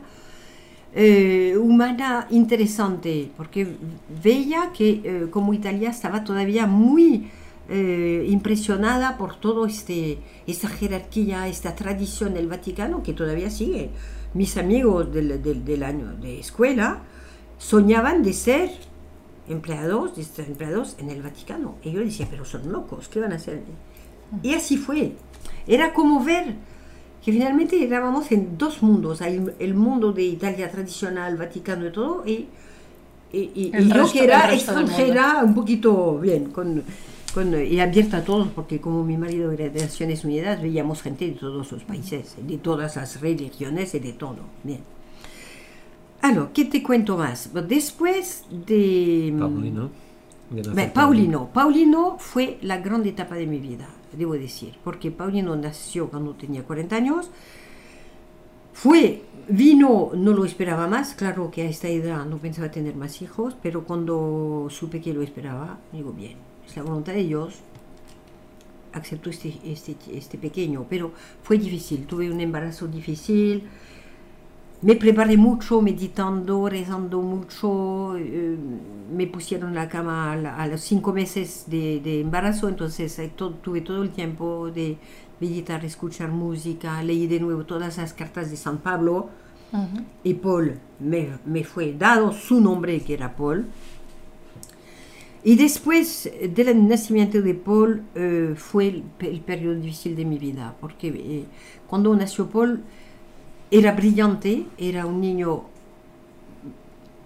eh, 0.94 1.56
humana 1.60 2.26
interesante, 2.30 3.30
porque 3.36 3.76
veía 4.22 4.70
que 4.76 4.88
eh, 5.04 5.26
como 5.30 5.52
Italia 5.54 5.90
estaba 5.90 6.24
todavía 6.24 6.66
muy 6.66 7.30
eh, 7.68 8.24
impresionada 8.28 9.18
por 9.18 9.36
todo 9.36 9.66
este 9.66 10.18
esta 10.46 10.68
jerarquía, 10.68 11.48
esta 11.48 11.74
tradición 11.74 12.34
del 12.34 12.46
Vaticano 12.46 13.02
que 13.02 13.12
todavía 13.12 13.50
sigue. 13.50 13.90
Mis 14.34 14.56
amigos 14.56 15.12
del, 15.12 15.42
del, 15.42 15.64
del 15.64 15.82
año 15.82 16.14
de 16.20 16.40
escuela 16.40 17.02
soñaban 17.58 18.22
de 18.22 18.32
ser 18.32 18.70
empleados, 19.48 20.12
empleados 20.38 20.96
en 20.98 21.10
el 21.10 21.22
Vaticano. 21.22 21.74
Y 21.82 21.92
yo 21.92 22.00
decía, 22.00 22.26
pero 22.30 22.44
son 22.44 22.70
locos, 22.72 23.08
¿qué 23.08 23.20
van 23.20 23.32
a 23.32 23.36
hacer? 23.36 23.62
Y 24.42 24.54
así 24.54 24.76
fue. 24.76 25.12
Era 25.66 25.92
como 25.92 26.22
ver 26.24 26.54
que 27.24 27.32
finalmente 27.32 27.82
estábamos 27.82 28.30
en 28.32 28.56
dos 28.58 28.82
mundos, 28.82 29.20
hay 29.20 29.44
el 29.58 29.74
mundo 29.74 30.12
de 30.12 30.22
Italia 30.22 30.70
tradicional, 30.70 31.36
Vaticano 31.36 31.86
y 31.88 31.92
todo, 31.92 32.22
y, 32.26 32.46
y, 33.32 33.50
y- 33.54 33.70
El 33.74 33.86
y 33.86 33.88
yo 33.88 33.94
resto- 33.94 34.12
que 34.12 34.24
era 34.24 34.48
el 34.48 34.54
extranjera, 34.54 35.42
un 35.44 35.54
poquito 35.54 36.18
bien, 36.20 36.46
con, 36.52 36.84
con, 37.34 37.52
y 37.60 37.80
abierta 37.80 38.18
a 38.18 38.24
todos, 38.24 38.48
porque 38.54 38.80
como 38.80 39.02
mi 39.02 39.16
marido 39.16 39.50
era 39.50 39.68
de 39.68 39.80
Naciones 39.80 40.24
Unidas, 40.24 40.62
veíamos 40.62 41.02
gente 41.02 41.26
de 41.26 41.32
todos 41.32 41.72
los 41.72 41.82
países, 41.84 42.36
de 42.40 42.58
todas 42.58 42.94
las 42.96 43.20
religiones 43.20 43.92
y 43.94 43.98
de 43.98 44.12
todo. 44.12 44.38
Bien. 44.62 44.80
Alors, 46.22 46.48
¿qué 46.52 46.64
te 46.64 46.82
cuento 46.82 47.16
más? 47.16 47.50
Después 47.68 48.44
de... 48.50 49.34
Paulino. 49.38 49.90
de 50.50 50.56
nacer 50.58 50.74
Beh, 50.74 50.88
Paulino, 50.88 51.48
Paulino 51.52 52.16
fue 52.18 52.58
la 52.62 52.78
gran 52.78 53.04
etapa 53.06 53.34
de 53.36 53.46
mi 53.46 53.58
vida, 53.58 53.88
debo 54.16 54.34
decir, 54.34 54.74
porque 54.82 55.10
Paulino 55.10 55.54
nació 55.56 56.08
cuando 56.08 56.34
tenía 56.34 56.64
40 56.64 56.96
años, 56.96 57.30
fue, 58.72 59.22
vino, 59.48 60.10
no 60.14 60.32
lo 60.32 60.44
esperaba 60.44 60.86
más, 60.86 61.14
claro 61.14 61.50
que 61.50 61.62
a 61.62 61.64
esta 61.68 61.88
edad 61.88 62.26
no 62.26 62.36
pensaba 62.38 62.70
tener 62.70 62.94
más 62.94 63.22
hijos, 63.22 63.56
pero 63.62 63.84
cuando 63.84 64.68
supe 64.70 65.00
que 65.00 65.14
lo 65.14 65.22
esperaba, 65.22 65.78
digo, 65.92 66.12
bien, 66.12 66.36
es 66.66 66.76
la 66.76 66.82
voluntad 66.82 67.14
de 67.14 67.24
Dios, 67.24 67.60
acepto 68.92 69.30
este, 69.30 69.54
este, 69.64 69.96
este 70.12 70.38
pequeño, 70.38 70.86
pero 70.88 71.12
fue 71.42 71.58
difícil, 71.58 72.06
tuve 72.06 72.30
un 72.30 72.40
embarazo 72.40 72.86
difícil, 72.86 73.64
me 74.86 74.94
preparé 74.96 75.36
mucho, 75.36 75.72
meditando, 75.82 76.68
rezando 76.68 77.20
mucho. 77.20 78.16
eh, 78.18 78.56
me 79.18 79.26
pusieron 79.34 79.70
en 79.70 79.74
la 79.76 79.88
cama 79.88 80.32
a, 80.32 80.62
a 80.62 80.66
los 80.66 80.80
cinco 80.80 81.12
meses 81.12 81.64
de, 81.68 82.00
de 82.00 82.20
embarazo, 82.20 82.68
entonces 82.68 83.18
eh, 83.18 83.32
to- 83.36 83.54
tuve 83.64 83.80
todo 83.80 84.02
el 84.02 84.10
tiempo 84.10 84.70
de 84.70 84.98
meditar, 85.40 85.84
escuchar 85.84 86.30
música, 86.30 87.02
leí 87.02 87.26
de 87.26 87.40
nuevo 87.40 87.64
todas 87.64 87.98
las 87.98 88.12
cartas 88.14 88.50
de 88.50 88.56
San 88.56 88.78
Pablo 88.78 89.30
Ujú. 89.72 90.04
y 90.24 90.34
Paul 90.34 90.78
me, 91.00 91.38
me 91.44 91.64
fue 91.64 91.94
dado 91.94 92.32
su 92.32 92.60
nombre, 92.60 93.00
que 93.02 93.14
era 93.14 93.36
Paul. 93.36 93.66
Y 95.44 95.54
después 95.56 96.28
del 96.54 96.88
nacimiento 96.88 97.40
de 97.40 97.54
Paul 97.54 98.02
eh, 98.16 98.54
fue 98.56 98.88
el, 98.88 99.04
el 99.20 99.40
periodo 99.42 99.76
difícil 99.76 100.16
de 100.16 100.24
mi 100.24 100.38
vida, 100.38 100.74
porque 100.80 101.08
eh, 101.08 101.44
cuando 101.86 102.14
nació 102.16 102.48
Paul 102.50 102.82
era 103.70 103.92
brillante, 103.92 104.66
era 104.78 105.06
un 105.06 105.20
niño 105.20 105.64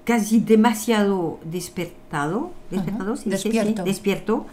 casi 0.05 0.41
demasiado 0.41 1.39
despertado, 1.45 2.51
despertado, 2.71 3.17
¿se 3.17 3.31
dice? 3.31 3.39
Sí, 3.39 3.49
Despierto. 3.51 3.85
despierto, 3.85 4.47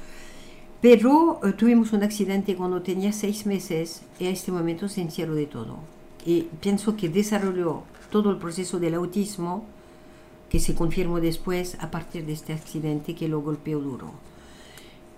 pero 0.81 1.39
eh, 1.43 1.53
tuvimos 1.53 1.93
un 1.93 2.03
accidente 2.03 2.55
cuando 2.55 2.81
tenía 2.81 3.11
seis 3.11 3.45
meses 3.45 4.03
y 4.19 4.25
a 4.25 4.29
este 4.29 4.51
momento 4.51 4.87
se 4.89 5.01
encierró 5.01 5.33
de 5.35 5.47
todo. 5.47 5.77
Y 6.25 6.43
pienso 6.59 6.95
que 6.95 7.09
desarrolló 7.09 7.83
todo 8.11 8.29
el 8.31 8.37
proceso 8.37 8.79
del 8.79 8.93
autismo 8.93 9.63
que 10.49 10.59
se 10.59 10.75
confirmó 10.75 11.19
después 11.19 11.77
a 11.79 11.89
partir 11.91 12.25
de 12.25 12.33
este 12.33 12.53
accidente 12.53 13.15
que 13.15 13.27
lo 13.27 13.41
golpeó 13.41 13.79
duro. 13.79 14.11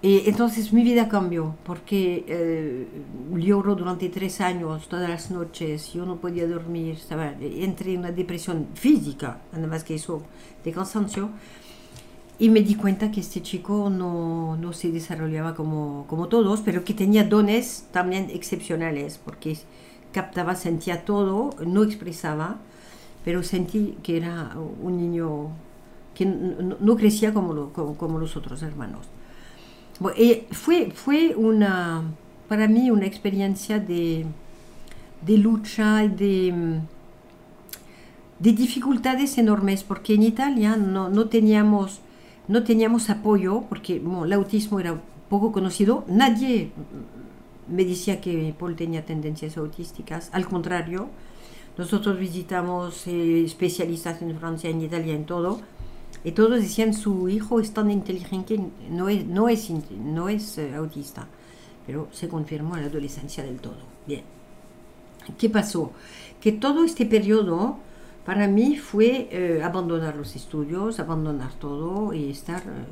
Y 0.01 0.29
entonces 0.29 0.71
mi 0.71 0.81
vida 0.83 1.09
cambió 1.09 1.55
porque 1.65 2.23
eh, 2.25 2.87
lloró 3.35 3.75
durante 3.75 4.07
tres 4.07 4.39
años, 4.39 4.87
todas 4.87 5.09
las 5.09 5.29
noches, 5.29 5.91
yo 5.91 6.05
no 6.05 6.15
podía 6.21 6.47
dormir, 6.47 6.95
estaba, 6.95 7.33
entré 7.41 7.93
en 7.93 7.99
una 7.99 8.11
depresión 8.13 8.67
física, 8.75 9.41
nada 9.51 9.67
más 9.67 9.83
que 9.83 9.95
eso, 9.95 10.23
de 10.63 10.71
cansancio, 10.71 11.29
y 12.37 12.49
me 12.49 12.61
di 12.61 12.75
cuenta 12.75 13.11
que 13.11 13.19
este 13.19 13.41
chico 13.41 13.89
no, 13.89 14.55
no 14.55 14.71
se 14.71 14.91
desarrollaba 14.91 15.55
como, 15.55 16.05
como 16.07 16.29
todos, 16.29 16.61
pero 16.61 16.83
que 16.85 16.93
tenía 16.93 17.25
dones 17.25 17.87
también 17.91 18.29
excepcionales, 18.29 19.17
porque 19.23 19.57
captaba, 20.13 20.55
sentía 20.55 21.03
todo, 21.03 21.49
no 21.65 21.83
expresaba, 21.83 22.57
pero 23.25 23.43
sentí 23.43 23.97
que 24.03 24.17
era 24.17 24.55
un 24.81 24.97
niño 24.97 25.49
que 26.15 26.25
no, 26.25 26.77
no 26.79 26.95
crecía 26.95 27.33
como, 27.33 27.53
lo- 27.53 27.73
como, 27.73 27.97
como 27.97 28.19
los 28.19 28.37
otros 28.37 28.63
hermanos. 28.63 29.07
Y 30.17 30.43
fue, 30.51 30.91
fue 30.91 31.35
una, 31.35 32.03
para 32.47 32.67
mí 32.67 32.89
una 32.89 33.05
experiencia 33.05 33.79
de, 33.79 34.25
de 35.25 35.37
lucha 35.37 36.03
y 36.03 36.09
de, 36.09 36.53
mm, 36.53 36.79
de 38.39 38.51
dificultades 38.53 39.37
enormes, 39.37 39.83
porque 39.83 40.13
en 40.13 40.23
Italia 40.23 40.77
no, 40.77 41.09
no, 41.09 41.27
teníamos, 41.27 41.99
no 42.47 42.63
teníamos 42.63 43.09
apoyo, 43.09 43.63
porque 43.67 43.99
bueno, 43.99 44.25
el 44.25 44.33
autismo 44.33 44.79
era 44.79 45.01
poco 45.29 45.51
conocido, 45.51 46.05
nadie 46.07 46.71
me 47.67 47.85
decía 47.85 48.19
que 48.21 48.55
Paul 48.57 48.75
tenía 48.75 49.05
tendencias 49.05 49.57
autísticas, 49.57 50.29
al 50.31 50.47
contrario, 50.47 51.09
nosotros 51.77 52.17
visitamos 52.17 53.05
eh, 53.07 53.43
especialistas 53.45 54.21
en 54.21 54.37
Francia, 54.39 54.69
en 54.69 54.81
Italia, 54.81 55.13
en 55.13 55.25
todo, 55.25 55.61
y 56.23 56.31
todos 56.31 56.61
decían 56.61 56.93
su 56.93 57.29
hijo 57.29 57.59
es 57.59 57.71
tan 57.73 57.91
inteligente, 57.91 58.59
no 58.89 59.09
es, 59.09 59.25
no 59.25 59.47
es, 59.47 59.69
no 59.91 60.29
es 60.29 60.57
eh, 60.57 60.75
autista, 60.75 61.27
pero 61.85 62.07
se 62.11 62.27
confirmó 62.27 62.75
en 62.75 62.81
la 62.81 62.87
adolescencia 62.87 63.43
del 63.43 63.59
todo. 63.59 63.77
Bien. 64.05 64.23
¿Qué 65.37 65.49
pasó? 65.49 65.91
Que 66.41 66.51
todo 66.51 66.83
este 66.83 67.05
periodo 67.05 67.77
para 68.25 68.47
mí 68.47 68.77
fue 68.77 69.29
eh, 69.31 69.63
abandonar 69.63 70.15
los 70.15 70.35
estudios, 70.35 70.99
abandonar 70.99 71.53
todo 71.53 72.13
y 72.13 72.29
estar 72.29 72.61
eh, 72.61 72.85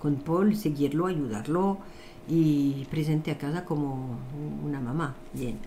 con 0.00 0.16
Paul, 0.16 0.56
seguirlo, 0.56 1.06
ayudarlo 1.06 1.78
y 2.28 2.84
presente 2.90 3.30
a 3.30 3.38
casa 3.38 3.64
como 3.64 4.18
una 4.64 4.80
mamá. 4.80 5.14
Bien. 5.32 5.58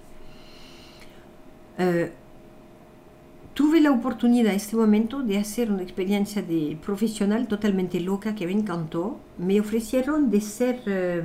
Tuve 3.59 3.81
la 3.81 3.91
oportunidad 3.91 4.51
en 4.51 4.55
este 4.55 4.77
momento 4.77 5.21
de 5.21 5.37
hacer 5.37 5.69
una 5.69 5.83
experiencia 5.83 6.41
de 6.41 6.77
profesional 6.81 7.45
totalmente 7.45 7.99
loca 7.99 8.33
que 8.33 8.45
me 8.45 8.53
encantó. 8.53 9.19
Me 9.37 9.59
ofrecieron 9.59 10.31
de 10.31 10.39
ser 10.39 10.81
eh, 10.85 11.21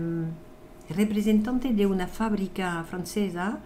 representante 0.91 1.73
de 1.73 1.87
una 1.87 2.09
fábrica 2.09 2.85
francesa 2.91 3.61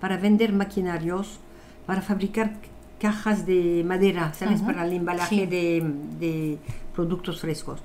para 0.00 0.16
vender 0.16 0.54
maquinarios, 0.54 1.38
para 1.84 2.00
fabricar 2.00 2.56
cajas 2.98 3.44
de 3.44 3.84
madera, 3.84 4.32
¿sabes? 4.32 4.62
Ujú, 4.62 4.68
Para 4.68 4.86
el 4.86 4.94
embalaje 4.94 5.40
sí. 5.40 5.46
de, 5.46 5.84
de 6.18 6.58
productos 6.94 7.42
frescos. 7.42 7.80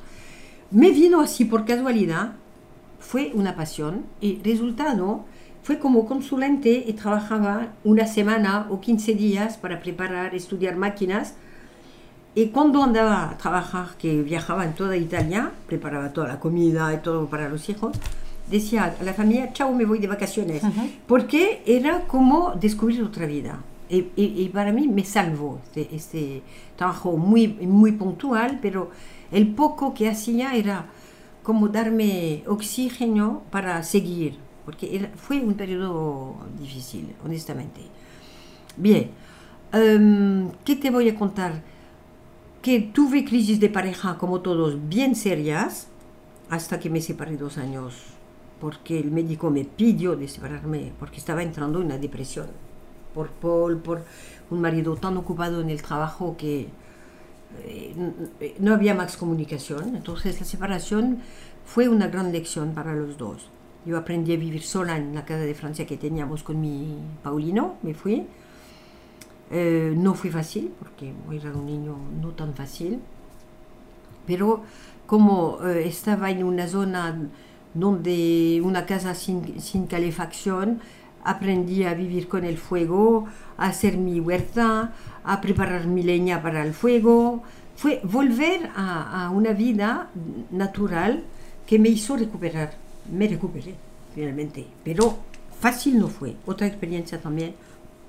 Me 0.72 0.92
vino 0.92 1.20
así 1.20 1.44
por 1.44 1.66
casualidad, 1.66 2.36
fue 3.02 3.32
una 3.34 3.58
pasión 3.58 4.06
y 4.22 4.40
resultado 4.42 5.26
fue 5.64 5.80
como 5.80 6.06
consulente 6.06 6.84
y 6.88 6.94
trabajaba 6.94 7.68
una 7.84 8.08
semana 8.08 8.68
o 8.70 8.80
15 8.82 9.14
días 9.14 9.58
para 9.58 9.80
preparar, 9.80 10.34
estudiar 10.36 10.76
máquinas. 10.76 11.36
Y 12.36 12.48
cuando 12.48 12.82
andaba 12.84 13.32
a 13.32 13.38
trabajar, 13.38 13.90
que 13.98 14.22
viajaba 14.22 14.64
en 14.66 14.74
toda 14.74 14.96
Italia, 14.96 15.52
preparaba 15.68 16.14
toda 16.14 16.28
la 16.28 16.40
comida 16.40 16.94
y 16.94 16.98
todo 16.98 17.26
para 17.28 17.50
los 17.50 17.68
hijos, 17.70 17.98
decía 18.50 18.96
a 19.00 19.04
la 19.04 19.14
familia, 19.14 19.52
chao, 19.54 19.74
me 19.74 19.86
voy 19.86 20.00
de 20.00 20.08
vacaciones, 20.08 20.64
Ujú. 20.64 20.90
porque 21.08 21.62
era 21.66 22.02
como 22.08 22.54
descubrir 22.60 23.04
otra 23.04 23.26
vida. 23.26 23.60
Y, 23.90 23.98
y- 24.16 24.44
y 24.44 24.50
para 24.50 24.72
mí 24.72 24.88
me 24.88 25.04
salvó 25.04 25.60
este, 25.66 25.96
este 25.96 26.42
trabajo 26.76 27.18
muy, 27.18 27.48
muy 27.48 27.92
puntual, 27.94 28.60
pero 28.62 28.92
el 29.32 29.48
poco 29.56 29.94
que 29.96 30.08
hacía 30.10 30.56
era 30.56 30.86
como 31.44 31.68
darme 31.70 32.44
oxígeno 32.48 33.42
para 33.50 33.82
seguir, 33.84 34.38
porque 34.70 35.10
fue 35.16 35.40
un 35.40 35.56
periodo 35.56 36.36
difícil, 36.60 37.16
honestamente. 37.26 37.82
Bien, 38.78 39.10
em, 39.74 40.52
¿qué 40.64 40.76
te 40.76 40.92
voy 40.92 41.10
a 41.10 41.16
contar? 41.16 41.64
Que 42.62 42.80
tuve 42.80 43.26
crisis 43.26 43.60
de 43.60 43.70
pareja, 43.70 44.20
como 44.20 44.42
todos, 44.42 44.78
bien 44.88 45.16
serias, 45.16 45.88
hasta 46.52 46.80
que 46.80 46.92
me 46.92 47.02
separé 47.02 47.36
dos 47.36 47.58
años, 47.58 47.96
porque 48.62 49.00
el 49.00 49.10
médico 49.10 49.50
me 49.50 49.66
pidió 49.66 50.16
de 50.16 50.28
separarme, 50.28 50.94
porque 51.00 51.18
estaba 51.18 51.42
entrando 51.42 51.80
en 51.80 51.88
una 51.88 51.98
depresión, 51.98 52.50
por 53.16 53.30
Paul, 53.32 53.78
por 53.78 54.04
un 54.52 54.62
marido 54.62 54.96
tan 54.98 55.18
ocupado 55.18 55.62
en 55.62 55.72
el 55.72 55.82
trabajo 55.82 56.36
que 56.38 56.68
eh, 57.64 58.56
no 58.60 58.76
había 58.76 58.94
más 58.94 59.18
comunicación. 59.18 59.96
Entonces 59.96 60.40
la 60.40 60.46
separación 60.46 61.22
fue 61.66 61.90
una 61.90 62.08
gran 62.08 62.32
lección 62.32 62.76
para 62.76 62.94
los 62.94 63.18
dos. 63.18 63.50
Yo 63.86 63.98
aprendí 63.98 64.34
a 64.34 64.38
vivir 64.38 64.62
sola 64.62 64.98
en 64.98 65.16
la 65.16 65.24
casa 65.24 65.42
de 65.42 65.54
Francia 65.56 65.86
que 65.86 65.98
teníamos 65.98 66.44
con 66.44 66.60
mi 66.60 66.98
Paulino, 67.24 67.76
me 67.82 67.94
fui. 67.94 68.28
Eh, 69.52 69.94
no 69.98 70.14
fue 70.14 70.30
fácil 70.30 70.72
porque 70.78 71.14
era 71.32 71.52
un 71.54 71.66
niño 71.66 71.96
no 72.22 72.30
tan 72.30 72.54
fácil, 72.54 73.00
pero 74.28 74.62
como 75.08 75.58
eh, 75.66 75.88
estaba 75.88 76.30
en 76.30 76.44
una 76.44 76.68
zona 76.68 77.18
donde 77.74 78.62
una 78.64 78.86
casa 78.86 79.16
sin, 79.16 79.60
sin 79.60 79.88
calefacción, 79.88 80.82
aprendí 81.24 81.84
a 81.84 81.94
vivir 81.94 82.28
con 82.28 82.44
el 82.44 82.58
fuego, 82.58 83.26
a 83.58 83.68
hacer 83.68 83.98
mi 83.98 84.20
huerta, 84.20 84.94
a 85.24 85.42
preparar 85.42 85.88
mi 85.88 86.04
leña 86.04 86.42
para 86.42 86.64
el 86.64 86.74
fuego. 86.74 87.44
Fue 87.76 88.02
volver 88.04 88.70
a, 88.76 89.26
a 89.26 89.30
una 89.30 89.54
vida 89.54 90.10
natural 90.52 91.24
que 91.66 91.80
me 91.80 91.90
hizo 91.90 92.18
recuperar. 92.18 92.89
Me 93.12 93.28
recuperé 93.28 93.76
finalmente, 94.14 94.66
pero 94.84 95.18
fácil 95.60 96.00
no 96.00 96.08
fue. 96.08 96.36
Otra 96.46 96.68
experiencia 96.68 97.22
también 97.22 97.54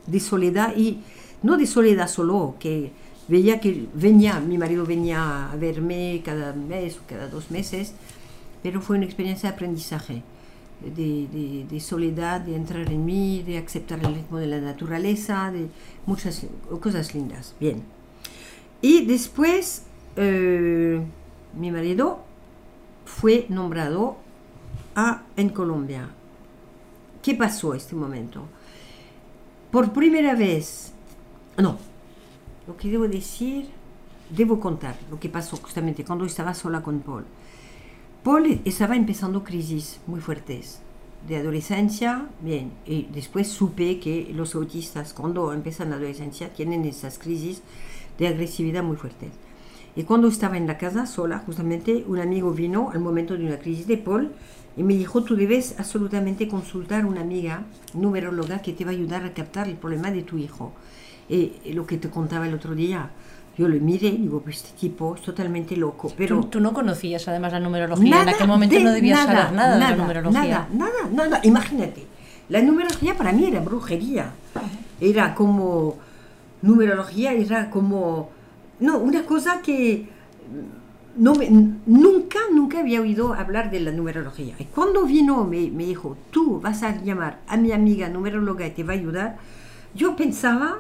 de 0.06 0.20
soledad 0.20 0.74
y 0.76 1.00
no 1.42 1.56
de 1.56 1.66
soledad 1.66 2.08
solo, 2.08 2.56
que 2.58 2.90
veía 3.28 3.60
que 3.60 3.86
venía, 3.94 4.40
mi 4.40 4.58
marido 4.58 4.84
venía 4.84 5.50
a 5.50 5.56
verme 5.56 6.20
cada 6.24 6.52
mes 6.52 6.98
o 6.98 7.00
cada 7.06 7.28
dos 7.28 7.50
meses, 7.50 7.94
pero 8.62 8.80
fue 8.80 8.96
una 8.96 9.06
experiencia 9.06 9.48
de 9.48 9.54
aprendizaje, 9.54 10.22
de, 10.82 11.80
soledad, 11.80 12.40
de 12.40 12.56
entrar 12.56 12.90
en 12.90 13.04
mí, 13.04 13.42
de 13.46 13.58
aceptar 13.58 14.00
el 14.00 14.14
ritmo 14.14 14.38
de 14.38 14.46
la 14.46 14.60
naturaleza, 14.60 15.50
de 15.52 15.68
muchas 16.06 16.46
cosas 16.80 17.14
lindas. 17.14 17.54
Bien. 17.60 17.82
Y 18.82 19.06
después, 19.06 19.84
eh, 20.16 21.00
mi 21.58 21.70
marido 21.70 22.20
fue 23.04 23.46
nombrado 23.48 24.16
a, 25.08 25.22
en 25.36 25.48
Colombia. 25.50 26.08
¿Qué 27.22 27.34
pasó 27.34 27.74
este 27.74 27.94
momento? 27.94 28.46
Por 29.70 29.92
primera 29.92 30.34
vez, 30.34 30.92
no, 31.56 31.78
lo 32.66 32.76
que 32.76 32.88
debo 32.88 33.06
decir, 33.06 33.68
debo 34.30 34.58
contar 34.58 34.96
lo 35.10 35.18
que 35.20 35.28
pasó 35.28 35.56
justamente 35.56 36.04
cuando 36.04 36.24
estaba 36.24 36.54
sola 36.54 36.82
con 36.82 37.00
Paul. 37.00 37.24
Paul 38.22 38.60
estaba 38.64 38.96
empezando 38.96 39.44
crisis 39.44 40.00
muy 40.06 40.20
fuertes 40.20 40.80
de 41.26 41.36
adolescencia, 41.36 42.28
bien, 42.40 42.72
y 42.86 43.08
después 43.12 43.48
supe 43.48 43.98
que 43.98 44.32
los 44.34 44.54
autistas 44.54 45.12
cuando 45.12 45.52
empiezan 45.52 45.90
la 45.90 45.96
adolescencia 45.96 46.52
tienen 46.52 46.84
esas 46.84 47.18
crisis 47.18 47.62
de 48.18 48.28
agresividad 48.28 48.82
muy 48.82 48.96
fuertes. 48.96 49.30
Y 49.96 50.04
cuando 50.04 50.28
estaba 50.28 50.56
en 50.56 50.66
la 50.66 50.78
casa 50.78 51.06
sola, 51.06 51.42
justamente 51.44 52.04
un 52.06 52.20
amigo 52.20 52.52
vino 52.52 52.90
al 52.90 53.00
momento 53.00 53.36
de 53.36 53.44
una 53.44 53.58
crisis 53.58 53.86
de 53.86 53.98
Paul 53.98 54.32
y 54.76 54.82
me 54.82 54.94
dijo, 54.94 55.22
tú 55.24 55.36
debes 55.36 55.74
absolutamente 55.78 56.48
consultar 56.48 57.02
a 57.02 57.06
una 57.06 57.20
amiga 57.20 57.64
numeróloga 57.94 58.62
que 58.62 58.72
te 58.72 58.84
va 58.84 58.90
a 58.90 58.94
ayudar 58.94 59.24
a 59.24 59.32
captar 59.32 59.68
el 59.68 59.74
problema 59.76 60.10
de 60.10 60.22
tu 60.22 60.38
hijo. 60.38 60.72
Y, 61.28 61.52
y 61.64 61.72
lo 61.72 61.86
que 61.86 61.96
te 61.96 62.08
contaba 62.10 62.46
el 62.46 62.54
otro 62.54 62.74
día, 62.74 63.10
yo 63.56 63.68
lo 63.68 63.78
miré 63.80 64.08
y 64.08 64.16
digo, 64.18 64.40
pues 64.40 64.56
este 64.56 64.78
tipo 64.78 65.14
es 65.14 65.22
totalmente 65.22 65.76
loco. 65.76 66.12
Pero 66.16 66.40
Tú, 66.40 66.46
tú 66.46 66.60
no 66.60 66.72
conocías 66.72 67.26
además 67.28 67.52
la 67.52 67.60
numerología. 67.60 68.10
Nada 68.10 68.22
en 68.22 68.28
aquel 68.30 68.48
momento 68.48 68.74
de 68.76 68.84
no 68.84 68.92
debías 68.92 69.26
nada, 69.26 69.42
saber 69.42 69.52
nada, 69.52 69.74
de 69.74 69.80
nada, 69.80 69.90
la 69.90 69.96
numerología. 69.96 70.40
Nada, 70.40 70.68
nada, 70.72 71.28
nada. 71.28 71.40
Imagínate, 71.44 72.06
la 72.48 72.62
numerología 72.62 73.16
para 73.16 73.32
mí 73.32 73.46
era 73.46 73.60
brujería. 73.60 74.32
Era 75.00 75.34
como, 75.34 75.96
numerología 76.62 77.32
era 77.32 77.70
como, 77.70 78.30
no, 78.80 78.98
una 78.98 79.24
cosa 79.24 79.62
que 79.62 80.08
no 81.16 81.34
me- 81.34 81.50
nunca, 81.86 82.38
nunca 82.52 82.80
había 82.80 83.00
oído 83.00 83.34
hablar 83.34 83.70
de 83.70 83.80
la 83.80 83.92
numerología. 83.92 84.54
Y 84.58 84.64
cuando 84.64 85.04
vino, 85.04 85.44
me, 85.44 85.70
me 85.70 85.84
dijo, 85.86 86.16
tú 86.30 86.60
vas 86.60 86.82
a 86.82 87.02
llamar 87.02 87.40
a 87.46 87.56
mi 87.56 87.72
amiga 87.72 88.08
numeróloga 88.08 88.66
y 88.66 88.70
te 88.70 88.84
va 88.84 88.92
a 88.92 88.96
ayudar, 88.96 89.38
yo 89.94 90.16
pensaba, 90.16 90.78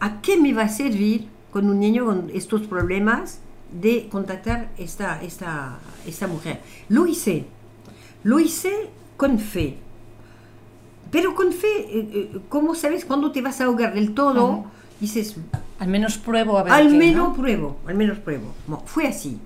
¿a 0.00 0.20
qué 0.22 0.38
me 0.38 0.52
va 0.52 0.62
a 0.62 0.68
servir 0.68 1.28
con 1.52 1.68
un 1.70 1.80
niño 1.80 2.06
con 2.06 2.30
estos 2.32 2.62
problemas 2.62 3.40
de 3.80 4.08
contactar 4.10 4.70
esta, 4.78 5.22
esta, 5.22 5.78
esta 6.06 6.26
mujer? 6.26 6.60
Lo 6.88 7.06
hice, 7.06 7.44
lo 8.24 8.40
hice 8.40 8.90
con 9.16 9.38
fe. 9.38 9.78
Pero 11.10 11.34
con 11.34 11.52
fe, 11.52 11.68
eh, 11.78 12.08
eh, 12.12 12.40
¿cómo 12.48 12.74
sabes 12.74 13.04
cuándo 13.04 13.30
te 13.32 13.40
vas 13.40 13.60
a 13.60 13.64
ahogar 13.64 13.94
del 13.94 14.12
todo? 14.14 14.46
Ujú. 14.48 14.66
Dices, 15.00 15.36
Al 15.78 15.88
menos 15.88 16.18
pruebo 16.18 16.58
a 16.58 16.62
ver 16.62 16.72
al 16.72 16.88
qué, 16.88 16.94
menos 16.96 17.28
¿no? 17.28 17.34
pruebo, 17.34 17.76
al 17.86 17.94
menos 17.94 18.18
pruebo. 18.18 18.54
Bueno, 18.66 18.82
fue 18.86 19.06
así. 19.06 19.38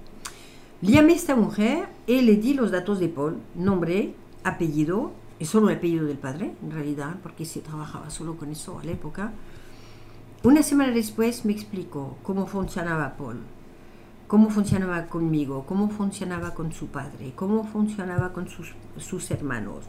Llamé 0.80 1.12
a 1.12 1.16
esta 1.16 1.36
mujer 1.36 1.88
y 2.06 2.22
le 2.22 2.36
di 2.36 2.54
los 2.54 2.70
datos 2.70 3.00
de 3.00 3.08
Paul, 3.08 3.38
nombre, 3.54 4.14
apellido, 4.44 5.12
y 5.38 5.46
solo 5.46 5.70
el 5.70 5.76
apellido 5.78 6.06
del 6.06 6.18
padre, 6.18 6.54
en 6.62 6.70
realidad, 6.70 7.16
porque 7.22 7.44
se 7.44 7.60
trabajaba 7.60 8.10
solo 8.10 8.36
con 8.36 8.50
eso 8.50 8.78
a 8.78 8.84
la 8.84 8.92
época. 8.92 9.32
Una 10.42 10.62
semana 10.62 10.92
después 10.92 11.44
me 11.44 11.52
explicó 11.52 12.16
cómo 12.22 12.46
funcionaba 12.46 13.14
Paul, 13.16 13.40
cómo 14.26 14.50
funcionaba 14.50 15.06
conmigo, 15.06 15.64
cómo 15.66 15.90
funcionaba 15.90 16.54
con 16.54 16.72
su 16.72 16.86
padre, 16.86 17.32
cómo 17.34 17.64
funcionaba 17.64 18.32
con 18.32 18.48
sus, 18.48 18.74
sus 18.98 19.30
hermanos, 19.30 19.84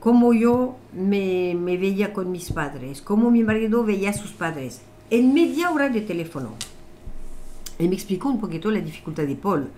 cómo 0.00 0.32
yo 0.32 0.76
me, 0.92 1.54
me 1.58 1.76
veía 1.76 2.12
con 2.12 2.30
mis 2.30 2.52
padres, 2.52 3.02
cómo 3.02 3.30
mi 3.30 3.42
marido 3.42 3.84
veía 3.84 4.10
a 4.10 4.14
sus 4.14 4.32
padres, 4.32 4.82
en 5.10 5.32
media 5.34 5.70
hora 5.70 5.88
de 5.88 6.00
teléfono. 6.00 6.50
Él 7.78 7.88
me 7.88 7.94
explicó 7.94 8.28
un 8.28 8.40
poquito 8.40 8.70
la 8.70 8.80
dificultad 8.80 9.24
de 9.24 9.36
Paul 9.36 9.68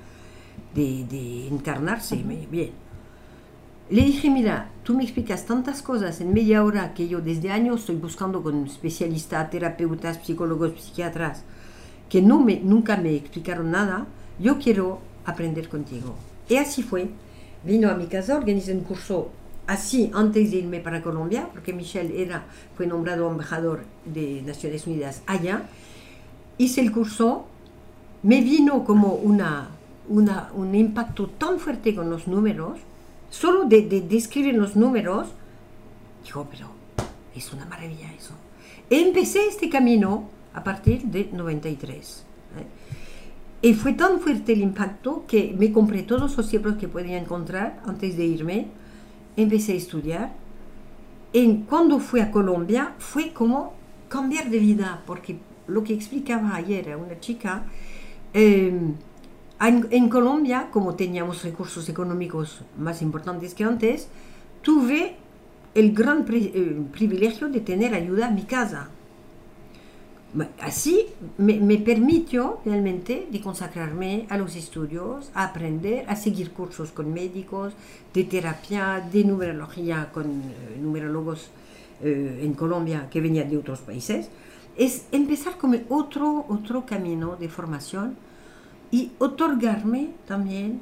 de, 0.75 1.05
de 1.05 1.49
encarnarse. 1.49 2.17
me- 2.17 2.47
Bien. 2.47 2.71
Le 3.91 4.03
dije, 4.03 4.29
mira, 4.29 4.71
tú 4.83 4.95
me 4.95 5.03
explicas 5.03 5.47
tantas 5.47 5.81
cosas 5.81 6.21
en 6.21 6.35
media 6.35 6.63
hora 6.63 6.93
que 6.93 7.09
yo 7.09 7.21
desde 7.23 7.51
años 7.51 7.81
estoy 7.81 7.97
buscando 7.97 8.43
con 8.43 8.67
especialistas, 8.67 9.51
terapeutas, 9.51 10.21
psicólogos, 10.23 10.73
psiquiatras, 10.79 11.43
que 12.11 12.21
no 12.21 12.39
me, 12.39 12.61
nunca 12.61 12.99
me 12.99 13.15
explicaron 13.17 13.71
nada. 13.71 14.07
Yo 14.39 14.59
quiero 14.59 15.01
aprender 15.25 15.69
contigo. 15.71 16.15
Y 16.51 16.57
así 16.57 16.83
fue. 16.83 17.09
Vino 17.65 17.91
a 17.91 17.95
mi 17.95 18.07
casa, 18.07 18.37
organizé 18.37 18.73
un 18.75 18.81
curso 18.81 19.31
así 19.69 20.11
antes 20.15 20.51
de 20.51 20.57
irme 20.57 20.81
para 20.81 21.03
Colombia, 21.03 21.49
porque 21.53 21.73
Michel 21.73 22.11
era, 22.11 22.47
fue 22.77 22.87
nombrado 22.87 23.31
embajador 23.31 23.85
de 24.05 24.43
Naciones 24.43 24.87
Unidas 24.87 25.23
allá. 25.27 25.69
Hice 26.57 26.81
el 26.81 26.91
curso, 26.91 27.47
me 28.25 28.41
vino 28.41 28.83
como 28.85 29.13
una, 29.13 29.69
una, 30.09 30.51
un 30.55 30.75
impacto 30.75 31.29
tan 31.29 31.61
fuerte 31.61 31.95
con 31.95 32.11
los 32.11 32.27
números, 32.27 32.81
solo 33.31 33.67
de, 33.67 33.83
de, 33.83 34.01
de 34.01 34.17
escribir 34.17 34.55
los 34.55 34.75
números, 34.75 35.29
digo, 36.25 36.49
pero 36.51 36.69
es 37.37 37.53
una 37.53 37.67
maravilla 37.67 38.13
eso. 38.13 38.33
Empecé 38.91 39.47
este 39.47 39.69
camino 39.69 40.31
a 40.55 40.65
partir 40.65 41.03
de 41.03 41.29
93. 41.31 42.25
¿eh? 42.59 43.69
Y 43.69 43.75
fue 43.75 43.93
tan 43.93 44.21
fuerte 44.21 44.55
el 44.55 44.63
impacto 44.63 45.25
que 45.29 45.55
me 45.59 45.73
compré 45.73 46.05
todos 46.05 46.37
los 46.37 46.53
libros 46.53 46.77
que 46.77 46.89
podía 46.89 47.19
encontrar 47.19 47.83
antes 47.85 48.17
de 48.17 48.25
irme. 48.25 48.69
Empecé 49.45 49.73
a 49.73 49.77
estudiar. 49.77 50.33
Y 51.33 51.59
cuando 51.71 51.99
fui 51.99 52.21
a 52.21 52.31
Colombia 52.31 52.95
fue 52.99 53.33
como 53.33 53.73
cambiar 54.09 54.51
de 54.51 54.59
vida, 54.59 55.03
porque 55.07 55.39
lo 55.67 55.85
que 55.85 55.95
explicaba 55.95 56.55
ayer 56.57 56.93
a 56.93 56.97
una 56.97 57.21
chica, 57.21 57.65
eh, 58.35 58.73
en, 59.61 59.87
en 59.91 60.09
Colombia, 60.09 60.69
como 60.71 60.95
teníamos 60.95 61.43
recursos 61.45 61.89
económicos 61.89 62.63
más 62.79 63.01
importantes 63.03 63.55
que 63.55 63.65
antes, 63.65 64.09
tuve 64.63 65.17
el 65.75 65.93
gran 65.93 66.25
pri- 66.25 66.53
eh, 66.55 66.83
privilegio 66.93 67.49
de 67.49 67.61
tener 67.61 67.95
ayuda 67.95 68.29
en 68.29 68.35
mi 68.35 68.45
casa. 68.45 68.91
Así 70.61 71.07
me, 71.39 71.59
me 71.59 71.79
permitió 71.79 72.61
realmente 72.65 73.29
de 73.31 73.41
consagrarme 73.41 74.27
a 74.29 74.37
los 74.37 74.57
estudios, 74.57 75.31
a 75.33 75.45
aprender, 75.45 76.05
a 76.07 76.17
seguir 76.17 76.51
cursos 76.51 76.91
con 76.91 77.15
médicos, 77.15 77.73
de 78.13 78.25
terapia, 78.25 79.01
de 79.11 79.25
numerología 79.25 80.11
con 80.13 80.27
eh, 80.27 80.79
numerólogos 80.81 81.51
eh, 82.03 82.41
en 82.43 82.53
Colombia 82.55 83.09
que 83.11 83.21
venían 83.21 83.49
de 83.49 83.57
otros 83.57 83.81
países. 83.81 84.29
Es 84.77 85.07
empezar 85.13 85.57
como 85.57 85.79
otro, 85.89 86.45
otro 86.49 86.85
camino 86.85 87.37
de 87.37 87.49
formación 87.49 88.17
y 88.91 89.13
otorgarme 89.19 90.11
también 90.27 90.81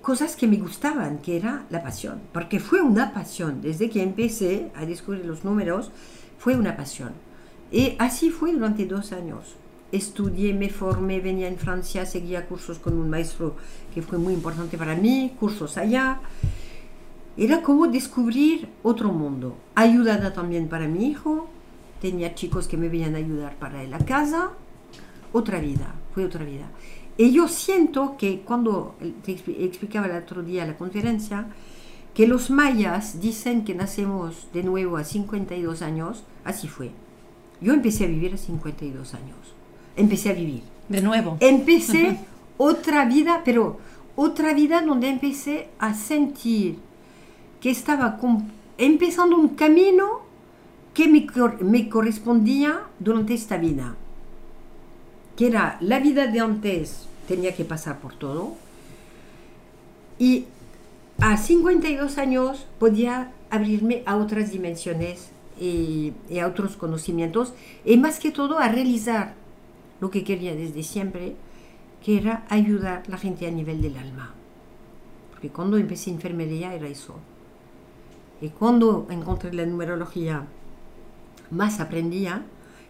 cosas 0.00 0.36
que 0.36 0.46
me 0.46 0.58
gustaban, 0.58 1.18
que 1.18 1.36
era 1.36 1.64
la 1.70 1.82
pasión, 1.82 2.20
porque 2.32 2.60
fue 2.60 2.82
una 2.82 3.12
pasión, 3.12 3.62
desde 3.62 3.88
que 3.90 4.02
empecé 4.02 4.70
a 4.74 4.84
descubrir 4.84 5.24
los 5.24 5.44
números, 5.44 5.90
fue 6.38 6.56
una 6.56 6.76
pasión. 6.76 7.12
Y 7.74 7.96
así 7.98 8.30
fue 8.30 8.52
durante 8.52 8.86
dos 8.86 9.10
años. 9.12 9.56
Estudié, 9.90 10.54
me 10.54 10.70
formé, 10.70 11.18
venía 11.20 11.48
en 11.48 11.56
Francia, 11.56 12.06
seguía 12.06 12.46
cursos 12.46 12.78
con 12.78 12.94
un 12.94 13.10
maestro 13.10 13.56
que 13.92 14.00
fue 14.00 14.16
muy 14.16 14.32
importante 14.32 14.78
para 14.78 14.94
mí, 14.94 15.34
cursos 15.40 15.76
allá. 15.76 16.20
Era 17.36 17.62
como 17.62 17.88
descubrir 17.88 18.68
otro 18.84 19.12
mundo. 19.12 19.56
Ayudada 19.74 20.32
también 20.32 20.68
para 20.68 20.86
mi 20.86 21.06
hijo, 21.08 21.48
tenía 22.00 22.36
chicos 22.36 22.68
que 22.68 22.76
me 22.76 22.88
venían 22.88 23.16
a 23.16 23.18
ayudar 23.18 23.56
para 23.56 23.82
la 23.82 23.98
casa, 23.98 24.52
otra 25.32 25.58
vida, 25.58 25.96
fue 26.14 26.24
otra 26.24 26.44
vida. 26.44 26.70
Y 27.16 27.32
yo 27.32 27.48
siento 27.48 28.16
que 28.16 28.42
cuando 28.42 28.94
te 29.24 29.32
expli- 29.36 29.56
explicaba 29.64 30.06
el 30.06 30.22
otro 30.22 30.44
día 30.44 30.64
la 30.64 30.76
conferencia, 30.76 31.48
que 32.14 32.28
los 32.28 32.50
mayas 32.50 33.20
dicen 33.20 33.64
que 33.64 33.74
nacemos 33.74 34.46
de 34.52 34.62
nuevo 34.62 34.96
a 34.96 35.02
52 35.02 35.82
años, 35.82 36.22
así 36.44 36.68
fue. 36.68 36.92
Yo 37.60 37.72
empecé 37.72 38.04
a 38.04 38.08
vivir 38.08 38.34
a 38.34 38.36
52 38.36 39.14
años. 39.14 39.36
Empecé 39.96 40.30
a 40.30 40.34
vivir. 40.34 40.62
De 40.88 41.00
nuevo. 41.00 41.36
Empecé 41.40 42.18
otra 42.58 43.04
vida, 43.06 43.42
pero 43.44 43.78
otra 44.16 44.52
vida 44.52 44.82
donde 44.82 45.08
empecé 45.08 45.68
a 45.78 45.94
sentir 45.94 46.78
que 47.60 47.70
estaba 47.70 48.18
empezando 48.76 49.36
un 49.36 49.48
camino 49.48 50.20
que 50.92 51.08
me, 51.08 51.26
cor- 51.26 51.62
me 51.62 51.88
correspondía 51.88 52.82
durante 53.00 53.34
esta 53.34 53.56
vida, 53.56 53.96
que 55.36 55.46
era 55.48 55.78
la 55.80 55.98
vida 55.98 56.26
de 56.26 56.40
antes, 56.40 57.08
tenía 57.26 57.54
que 57.56 57.64
pasar 57.64 57.98
por 58.00 58.14
todo, 58.14 58.54
y 60.18 60.44
a 61.20 61.36
52 61.36 62.18
años 62.18 62.66
podía 62.78 63.32
abrirme 63.50 64.02
a 64.06 64.16
otras 64.16 64.50
dimensiones 64.52 65.30
y, 65.60 66.12
y 66.28 66.38
a 66.38 66.46
otros 66.46 66.76
conocimientos, 66.76 67.54
y 67.84 67.96
más 67.96 68.18
que 68.18 68.30
todo 68.30 68.58
a 68.58 68.68
realizar 68.68 69.34
lo 70.00 70.10
que 70.10 70.24
quería 70.24 70.54
desde 70.54 70.82
siempre, 70.82 71.36
que 72.04 72.18
era 72.18 72.44
ayudar 72.50 73.02
a 73.06 73.10
la 73.10 73.18
gente 73.18 73.46
a 73.46 73.50
nivel 73.50 73.80
del 73.80 73.96
alma. 73.96 74.34
Porque 75.30 75.48
cuando 75.48 75.76
empecé 75.76 76.10
enfermería 76.10 76.74
era 76.74 76.86
eso. 76.86 77.14
Y 78.40 78.50
cuando 78.50 79.06
encontré 79.10 79.52
la 79.52 79.64
numerología, 79.64 80.46
más 81.50 81.80
aprendía, 81.80 82.44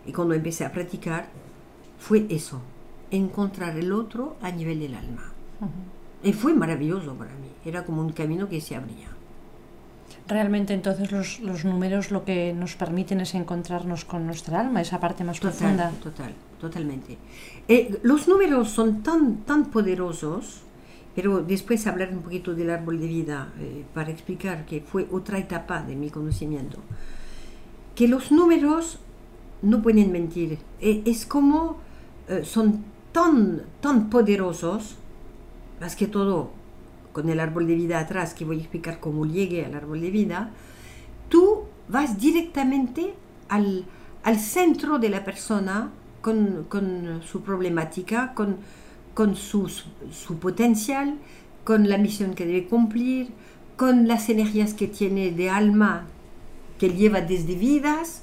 y 0.07 0.12
cuando 0.12 0.35
empecé 0.35 0.64
a 0.64 0.72
practicar, 0.72 1.29
fue 1.98 2.27
eso, 2.29 2.61
encontrar 3.11 3.77
el 3.79 3.92
otro 3.92 4.37
a 4.42 4.50
nivel 4.50 4.81
del 4.81 4.94
alma. 4.94 5.33
Y 6.22 6.33
fue 6.33 6.55
maravilloso 6.55 7.14
para 7.14 7.35
mí, 7.35 7.48
era 7.64 7.85
como 7.85 8.03
un 8.03 8.12
camino 8.12 8.48
que 8.48 8.61
se 8.61 8.74
abría. 8.74 9.13
Realmente 10.26 10.72
entonces 10.72 11.12
los, 11.12 11.40
los 11.40 11.64
números 11.64 12.10
lo 12.10 12.24
que 12.24 12.54
nos 12.54 12.76
permiten 12.76 13.20
es 13.20 13.34
encontrarnos 13.34 14.04
con 14.04 14.26
nuestra 14.26 14.60
alma, 14.60 14.80
esa 14.80 14.98
parte 14.98 15.22
más 15.22 15.38
profunda. 15.38 15.90
Total, 15.90 16.12
total, 16.12 16.34
totalmente. 16.60 17.18
Eh, 17.68 17.98
los 18.02 18.26
números 18.26 18.70
son 18.70 19.02
tan, 19.02 19.44
tan 19.44 19.66
poderosos, 19.66 20.62
pero 21.14 21.42
después 21.42 21.87
hablar 21.87 22.10
un 22.12 22.22
poquito 22.22 22.54
del 22.54 22.70
árbol 22.70 23.00
de 23.00 23.06
vida 23.06 23.52
eh, 23.60 23.84
para 23.92 24.10
explicar 24.10 24.64
que 24.64 24.80
fue 24.80 25.06
otra 25.12 25.38
etapa 25.38 25.82
de 25.82 25.94
mi 25.94 26.08
conocimiento. 26.10 26.78
Que 27.94 28.08
los 28.08 28.32
números 28.32 28.98
no 29.62 29.82
pueden 29.82 30.10
mentir. 30.10 30.58
Eh, 30.80 31.02
es 31.04 31.26
como 31.26 31.76
eh, 32.28 32.42
son 32.44 32.84
tan, 33.12 33.62
tan 33.80 34.08
poderosos, 34.08 34.96
más 35.80 35.96
que 35.96 36.06
todo 36.06 36.50
con 37.14 37.31
el 37.31 37.40
árbol 37.40 37.66
de 37.66 37.77
vida 37.77 38.00
atrás, 38.00 38.35
que 38.35 38.44
voy 38.44 38.59
a 38.59 38.61
explicar 38.61 39.00
cómo 39.00 39.24
llegué 39.24 39.64
al 39.64 39.74
árbol 39.74 40.03
de 40.03 40.11
vida, 40.11 40.50
tú 41.31 41.62
vas 41.88 42.18
directamente 42.18 43.14
al, 43.48 43.87
al 44.24 44.38
centro 44.38 44.98
de 44.98 45.09
la 45.09 45.24
persona 45.24 45.90
con, 46.20 46.66
con 46.68 47.22
su 47.24 47.42
problemática, 47.42 48.35
con, 48.35 48.57
con 49.14 49.37
su, 49.37 49.68
su 49.68 50.38
potencial, 50.38 51.16
con 51.62 51.88
la 51.88 51.96
misión 51.98 52.35
que 52.35 52.46
debe 52.46 52.66
cumplir, 52.66 53.29
con 53.77 54.09
las 54.09 54.29
energías 54.29 54.74
que 54.74 54.88
tiene 54.88 55.31
de 55.31 55.50
alma 55.50 56.07
que 56.79 56.90
lleva 56.90 57.20
desde 57.20 57.55
vidas, 57.55 58.22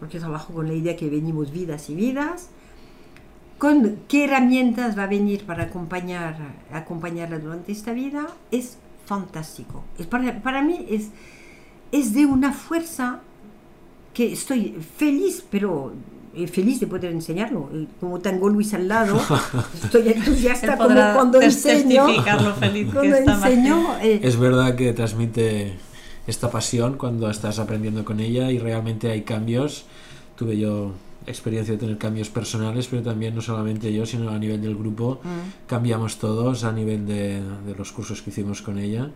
porque 0.00 0.18
trabajo 0.18 0.52
con 0.52 0.66
la 0.66 0.74
idea 0.74 0.96
que 0.96 1.08
venimos 1.08 1.52
vidas 1.52 1.88
y 1.88 1.94
vidas, 1.94 2.50
con 3.58 3.98
qué 4.08 4.24
herramientas 4.24 4.96
va 4.96 5.04
a 5.04 5.06
venir 5.06 5.44
para 5.44 5.64
acompañar, 5.64 6.36
acompañarla 6.72 7.38
durante 7.38 7.72
esta 7.72 7.92
vida, 7.92 8.28
es 8.50 8.78
fantástico. 9.04 9.84
Es 9.98 10.06
para, 10.06 10.40
para 10.42 10.62
mí 10.62 10.86
es, 10.88 11.08
es 11.92 12.14
de 12.14 12.26
una 12.26 12.52
fuerza 12.52 13.20
que 14.14 14.32
estoy 14.32 14.76
feliz, 14.96 15.44
pero 15.50 15.92
eh, 16.34 16.46
feliz 16.46 16.78
de 16.78 16.86
poder 16.86 17.12
enseñarlo. 17.12 17.68
Y 17.72 17.88
Como 17.98 18.20
tengo 18.20 18.48
Luis 18.48 18.74
al 18.74 18.86
lado, 18.86 19.20
estoy 19.82 20.08
entusiasta 20.08 20.76
como 20.76 20.94
cuando 21.14 21.40
enseño. 21.42 22.06
feliz 22.60 22.86
que 22.86 22.92
Cuando 22.92 23.16
está 23.16 23.32
enseño, 23.34 23.98
eh, 24.00 24.20
Es 24.22 24.38
verdad 24.38 24.76
que 24.76 24.92
transmite 24.92 25.78
esta 26.26 26.50
pasión 26.50 26.96
cuando 26.96 27.28
estás 27.30 27.58
aprendiendo 27.58 28.04
con 28.04 28.20
ella 28.20 28.52
y 28.52 28.58
realmente 28.58 29.10
hay 29.10 29.22
cambios. 29.22 29.86
Tuve 30.36 30.58
yo 30.58 30.92
experiencia 31.28 31.74
de 31.74 31.78
tener 31.78 31.98
cambios 31.98 32.28
personales, 32.30 32.88
pero 32.88 33.02
también 33.02 33.34
no 33.34 33.40
solamente 33.40 33.92
yo, 33.92 34.04
sino 34.06 34.30
a 34.30 34.38
nivel 34.38 34.60
del 34.60 34.76
grupo. 34.76 35.20
Cambiamos 35.66 36.18
todos 36.18 36.64
a 36.64 36.72
nivel 36.72 37.06
de, 37.06 37.40
de 37.66 37.74
los 37.76 37.92
cursos 37.92 38.22
que 38.22 38.30
hicimos 38.30 38.62
con 38.62 38.78
ella 38.78 39.10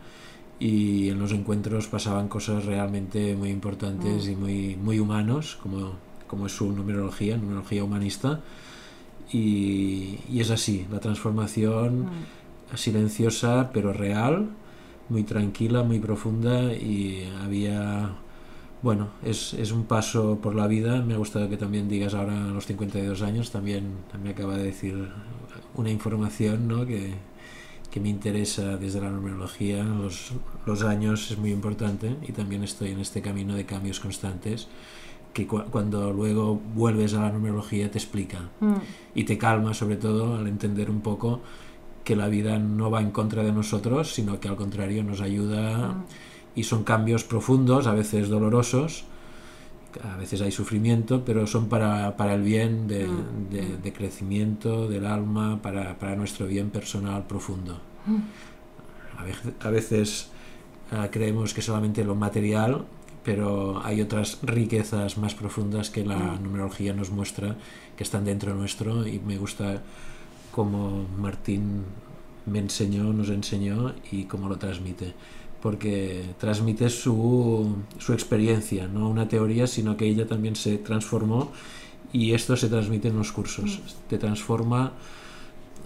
y 0.59 1.09
en 1.09 1.18
los 1.18 1.33
encuentros 1.33 1.88
pasaban 1.88 2.29
cosas 2.29 2.64
realmente 2.64 3.35
muy 3.35 3.51
importantes 3.51 4.29
y 4.29 4.37
muy, 4.37 4.77
muy 4.77 5.01
humanos, 5.01 5.59
como, 5.61 5.94
como 6.29 6.46
es 6.46 6.53
su 6.53 6.70
numerología, 6.70 7.37
numerología 7.37 7.83
humanista. 7.83 8.40
Y, 9.33 10.18
y 10.31 10.40
es 10.40 10.51
así, 10.51 10.87
la 10.92 11.01
transformación 11.01 12.07
silenciosa 12.75 13.70
pero 13.72 13.92
real, 13.92 14.51
muy 15.09 15.25
tranquila, 15.25 15.83
muy 15.83 15.98
profunda 15.98 16.72
y 16.72 17.29
había... 17.42 18.12
Bueno, 18.83 19.11
es, 19.25 19.55
es 19.55 19.71
un 19.71 19.85
paso 19.85 20.38
por 20.42 20.55
la 20.57 20.66
vida. 20.66 21.03
Me 21.03 21.14
ha 21.14 21.16
gustado 21.16 21.49
que 21.49 21.57
también 21.57 21.88
digas 21.88 22.14
ahora 22.14 22.47
a 22.47 22.53
los 22.53 22.66
52 22.66 23.23
años, 23.23 23.51
también 23.51 23.85
me 24.23 24.31
acaba 24.31 24.57
de 24.57 24.64
decir 24.64 25.09
una 25.75 25.90
información 25.90 26.66
¿no? 26.66 26.85
que, 26.85 27.14
que 27.90 28.01
me 28.01 28.09
interesa 28.09 28.77
desde 28.77 29.01
la 29.01 29.11
numerología. 29.11 29.85
Los, 29.85 30.33
los 30.66 30.83
años 30.83 31.31
es 31.31 31.38
muy 31.38 31.53
importante 31.53 32.16
y 32.27 32.33
también 32.33 32.64
estoy 32.64 32.90
en 32.90 32.99
este 32.99 33.23
camino 33.23 33.55
de 33.55 33.64
cambios 33.64 34.01
constantes 34.01 34.66
que 35.33 35.47
cu- 35.47 35.62
cuando 35.71 36.12
luego 36.12 36.61
vuelves 36.75 37.14
a 37.14 37.21
la 37.23 37.31
numerología 37.31 37.90
te 37.90 37.99
explica 37.99 38.51
mm, 38.61 38.75
y 39.14 39.25
te 39.25 39.38
calma 39.38 39.73
sobre 39.75 39.97
todo 39.97 40.37
al 40.37 40.47
entender 40.47 40.90
un 40.90 41.01
poco 41.01 41.40
que 42.05 42.16
la 42.16 42.27
vida 42.29 42.59
no 42.59 42.90
va 42.90 43.01
en 43.01 43.12
contra 43.12 43.45
de 43.45 43.53
nosotros, 43.53 44.12
sino 44.12 44.40
que 44.40 44.49
al 44.49 44.57
contrario 44.57 45.05
nos 45.05 45.21
ayuda 45.21 45.95
y 46.55 46.65
son 46.65 46.85
cambios 46.85 47.25
profundos, 47.25 47.87
a 47.87 47.95
veces 47.95 48.29
dolorosos, 48.29 49.05
a 50.03 50.17
veces 50.17 50.41
hay 50.41 50.53
sufrimiento, 50.53 51.25
pero 51.25 51.47
son 51.47 51.69
para, 51.69 52.17
para 52.17 52.35
el 52.35 52.43
bien 52.43 52.87
de, 52.88 53.07
de- 53.51 53.77
de 53.83 53.93
crecimiento 53.93 54.88
del 54.88 55.07
alma, 55.07 55.61
para, 55.62 55.99
para 55.99 56.17
nuestro 56.17 56.47
bien 56.47 56.71
personal 56.71 57.27
profundo. 57.27 57.81
A 59.19 59.25
veces, 59.25 59.53
a 59.61 59.71
veces 59.71 60.29
ah, 60.91 61.09
creemos 61.11 61.55
que 61.55 61.62
solamente 61.62 62.05
lo 62.05 62.15
material, 62.15 62.85
pero 63.25 63.81
hay 63.85 64.01
otras 64.01 64.38
riquezas 64.43 65.19
más 65.19 65.35
profundas 65.35 65.91
que 65.91 66.05
la 66.05 66.37
numerología 66.43 66.93
nos 66.93 67.11
muestra, 67.11 67.57
que 67.97 68.03
están 68.03 68.25
dentro 68.25 68.55
nuestro 68.55 69.07
y 69.07 69.21
me 69.21 69.37
gusta 69.38 69.83
como 70.51 71.07
Martín 71.19 71.85
me 72.47 72.59
enseñó, 72.59 73.12
nos 73.12 73.29
enseñó 73.31 73.95
y 74.11 74.25
cómo 74.25 74.49
lo 74.49 74.57
transmite. 74.59 75.15
Porque 75.62 76.22
transmite 76.38 76.90
su, 76.90 77.77
su 77.98 78.12
experiencia, 78.12 78.88
no 78.88 79.09
una 79.09 79.29
teoría, 79.29 79.66
sino 79.66 79.96
que 79.96 80.07
ella 80.07 80.27
también 80.27 80.57
se 80.57 80.79
transformó 80.79 81.53
y 82.12 82.33
esto 82.33 82.57
se 82.57 82.68
transmite 82.68 83.09
en 83.09 83.16
los 83.16 83.31
cursos. 83.31 83.81
Te 84.09 84.18
transforma 84.18 84.92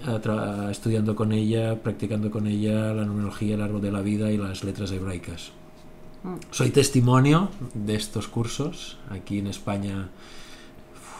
tra- 0.05 0.71
estudiando 0.71 1.15
con 1.15 1.33
ella, 1.33 1.83
practicando 1.83 2.31
con 2.31 2.47
ella 2.47 2.95
la 2.95 3.05
numerología, 3.05 3.55
el 3.57 3.63
árbol 3.63 3.83
de 3.83 3.93
la 3.93 4.01
vida 4.01 4.33
y 4.33 4.39
las 4.39 4.65
letras 4.65 4.91
hebraicas. 4.93 5.53
Soy 6.51 6.71
testimonio 6.71 7.51
de 7.75 7.95
estos 7.95 8.27
cursos. 8.29 8.97
Aquí 9.11 9.39
en 9.39 9.47
España 9.47 10.09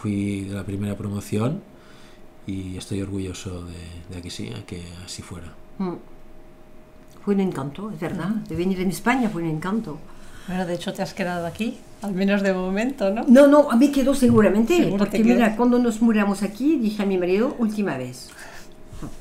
fui 0.01 0.41
de 0.41 0.55
la 0.55 0.63
primera 0.65 0.97
promoción 0.97 1.61
y 2.47 2.75
estoy 2.75 3.01
orgulloso 3.01 3.63
de, 3.63 4.15
de 4.15 4.21
que 4.21 4.29
sí, 4.31 4.49
que 4.65 4.81
así 5.05 5.21
fuera. 5.21 5.53
mm. 5.77 5.93
Fue 7.27 7.33
un 7.35 7.41
encanto, 7.41 7.91
es 7.91 7.99
verdad. 7.99 8.29
De 8.47 8.55
venir 8.55 8.79
en 8.79 8.87
España 8.87 9.29
fue 9.29 9.41
un 9.43 9.49
encanto. 9.49 9.97
Bueno, 10.47 10.65
de 10.65 10.75
hecho 10.75 10.93
te 10.93 11.01
has 11.01 11.13
quedado 11.13 11.45
aquí, 11.45 11.77
al 12.01 12.13
menos 12.13 12.41
de 12.41 12.53
momento, 12.53 13.13
¿no? 13.13 13.25
No, 13.27 13.47
no, 13.47 13.69
a 13.69 13.75
mí 13.75 13.91
quedó 13.91 14.15
seguramente, 14.15 14.77
Seguro 14.77 14.99
porque 14.99 15.21
mira, 15.21 15.53
cuando 15.57 15.77
nos 15.77 16.01
mudamos 16.01 16.41
aquí, 16.41 16.77
dije 16.77 17.03
a 17.03 17.05
mi 17.05 17.17
marido, 17.17 17.53
última 17.59 17.97
vez. 17.97 18.29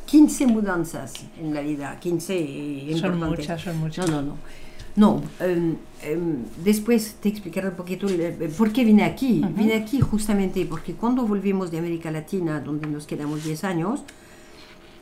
15 0.05 0.47
mudanzas 0.47 1.15
en 1.43 1.53
la 1.53 1.63
vida, 1.63 1.99
15 1.99 2.37
eh, 2.39 2.97
Son 2.97 3.15
importantes. 3.15 3.39
muchas, 3.41 3.61
son 3.61 3.79
muchas. 3.81 4.09
No, 4.09 4.23
no, 4.23 4.29
no. 4.29 4.37
No, 4.95 5.23
em, 5.41 5.75
em, 6.05 6.37
después 6.65 7.17
te 7.21 7.29
explicaré 7.29 7.71
un 7.71 7.75
poquito 7.75 8.07
el- 8.07 8.21
eh, 8.21 8.51
por 8.57 8.71
qué 8.73 8.85
vine 8.85 9.03
aquí. 9.03 9.45
Vine 9.57 9.75
aquí 9.75 10.01
justamente 10.01 10.65
porque 10.65 10.93
cuando 10.95 11.27
volvimos 11.27 11.73
de 11.73 11.79
América 11.79 12.13
Latina, 12.13 12.61
donde 12.61 12.87
nos 12.87 13.05
quedamos 13.05 13.43
10 13.43 13.65
años, 13.65 14.05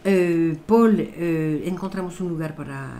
eh, 0.04 0.56
Paul, 0.66 1.00
eh, 1.00 1.62
encontramos 1.64 2.20
un 2.20 2.28
lugar 2.28 2.54
para 2.54 2.92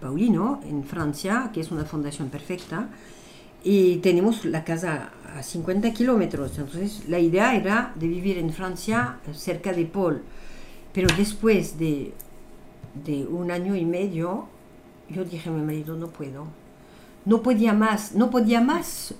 Paulino 0.00 0.60
en 0.64 0.82
Francia, 0.82 1.50
que 1.52 1.60
es 1.60 1.70
una 1.70 1.84
fundación 1.84 2.30
perfecta, 2.30 2.88
y 3.62 3.98
tenemos 3.98 4.44
la 4.44 4.64
casa 4.64 5.10
a 5.34 5.42
50 5.42 5.92
kilómetros. 5.92 6.58
Entonces 6.58 7.08
la 7.08 7.20
idea 7.20 7.54
era 7.54 7.92
de 7.94 8.08
vivir 8.08 8.38
en 8.38 8.52
Francia, 8.52 9.18
cerca 9.32 9.72
de 9.72 9.86
Paul. 9.86 10.22
Pero 10.92 11.08
después 11.16 11.78
de, 11.78 12.12
de 13.04 13.26
un 13.26 13.50
año 13.50 13.76
y 13.76 13.84
medio, 13.84 14.48
yo 15.08 15.24
dije 15.24 15.48
a 15.48 15.52
mi 15.52 15.62
marido, 15.62 15.96
no 15.96 16.08
puedo. 16.08 16.46
No 17.24 17.42
podía 17.42 17.72
más, 17.72 18.14
no 18.14 18.30
podía 18.30 18.60
más. 18.60 19.14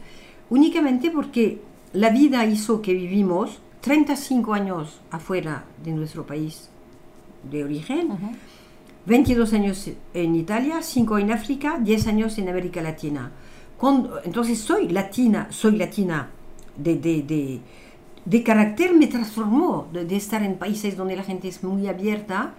Únicamente 0.50 1.10
porque 1.10 1.60
la 1.92 2.10
vida 2.10 2.44
hizo 2.44 2.82
que 2.82 2.92
vivimos 2.92 3.60
35 3.84 4.54
años 4.54 4.98
afuera 5.10 5.66
de 5.84 5.92
nuestro 5.92 6.24
país, 6.24 6.70
de 7.50 7.64
origen. 7.64 8.08
22 9.04 9.52
años 9.52 9.90
en 10.14 10.34
Italia, 10.36 10.80
5 10.80 11.18
en 11.18 11.30
África, 11.30 11.78
10 11.78 12.06
años 12.06 12.38
en 12.38 12.48
América 12.48 12.80
Latina. 12.80 13.30
Cuando, 13.76 14.22
entonces 14.24 14.58
soy 14.58 14.88
latina, 14.88 15.48
soy 15.50 15.76
latina 15.76 16.30
de, 16.78 16.96
de, 16.96 17.22
de, 17.24 17.60
de 18.24 18.42
carácter, 18.42 18.94
me 18.94 19.06
transformó 19.06 19.86
de, 19.92 20.06
de, 20.06 20.16
estar 20.16 20.42
en 20.42 20.54
países 20.56 20.96
donde 20.96 21.16
la 21.16 21.22
gente 21.22 21.48
es 21.48 21.62
muy 21.62 21.86
abierta. 21.86 22.54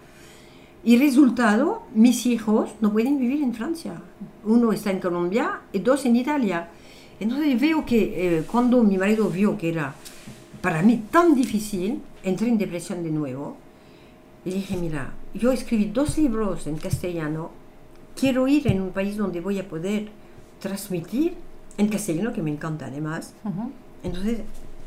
Y 0.84 1.00
resultado, 1.00 1.82
mis 1.96 2.28
hijos 2.28 2.70
no 2.82 2.94
pueden 2.94 3.18
vivir 3.18 3.42
en 3.42 3.56
Francia. 3.56 4.00
Uno 4.44 4.72
está 4.72 4.92
en 4.92 5.00
Colombia 5.00 5.62
y 5.74 5.80
dos 5.80 6.06
en 6.06 6.18
Italia. 6.18 6.70
Entonces 7.20 7.60
veo 7.60 7.84
que 7.84 8.38
eh, 8.38 8.44
cuando 8.44 8.84
mi 8.84 9.00
marido 9.00 9.28
vio 9.28 9.58
que 9.58 9.70
era 9.70 9.96
para 10.66 10.82
mí 10.82 11.04
tan 11.12 11.36
difícil, 11.36 12.02
entré 12.24 12.48
en 12.48 12.58
depresión 12.58 13.04
de 13.04 13.12
nuevo 13.12 13.56
y 14.44 14.50
dije, 14.50 14.76
mira, 14.78 15.14
yo 15.36 15.52
escribí 15.52 15.92
dos 15.94 16.18
libros 16.18 16.66
en 16.66 16.78
castellano, 16.78 17.52
quiero 18.20 18.48
ir 18.48 18.66
en 18.66 18.82
un 18.82 18.90
país 18.90 19.16
donde 19.16 19.42
voy 19.42 19.60
a 19.60 19.70
poder 19.70 20.08
transmitir 20.60 21.36
en 21.78 21.88
castellano, 21.88 22.34
que 22.34 22.42
me 22.42 22.50
encanta 22.50 22.88
además. 22.88 23.36
Uh 23.44 23.50
-huh. 23.50 23.72
Entonces, 24.02 24.40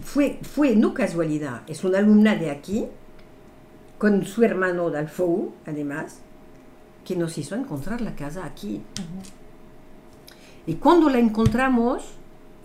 fue, 0.02 0.40
fue 0.42 0.74
no 0.74 0.94
casualidad, 0.94 1.62
es 1.68 1.84
una 1.84 1.98
alumna 1.98 2.34
de 2.34 2.50
aquí, 2.50 2.86
con 3.98 4.26
su 4.26 4.42
hermano 4.42 4.90
Dalfou, 4.90 5.52
además, 5.64 6.18
que 7.04 7.14
nos 7.14 7.38
hizo 7.38 7.54
encontrar 7.54 8.00
la 8.00 8.16
casa 8.16 8.44
aquí. 8.44 8.80
Uh 8.98 9.02
-huh. 9.02 10.72
Y 10.72 10.74
cuando 10.74 11.08
la 11.08 11.20
encontramos, 11.20 12.02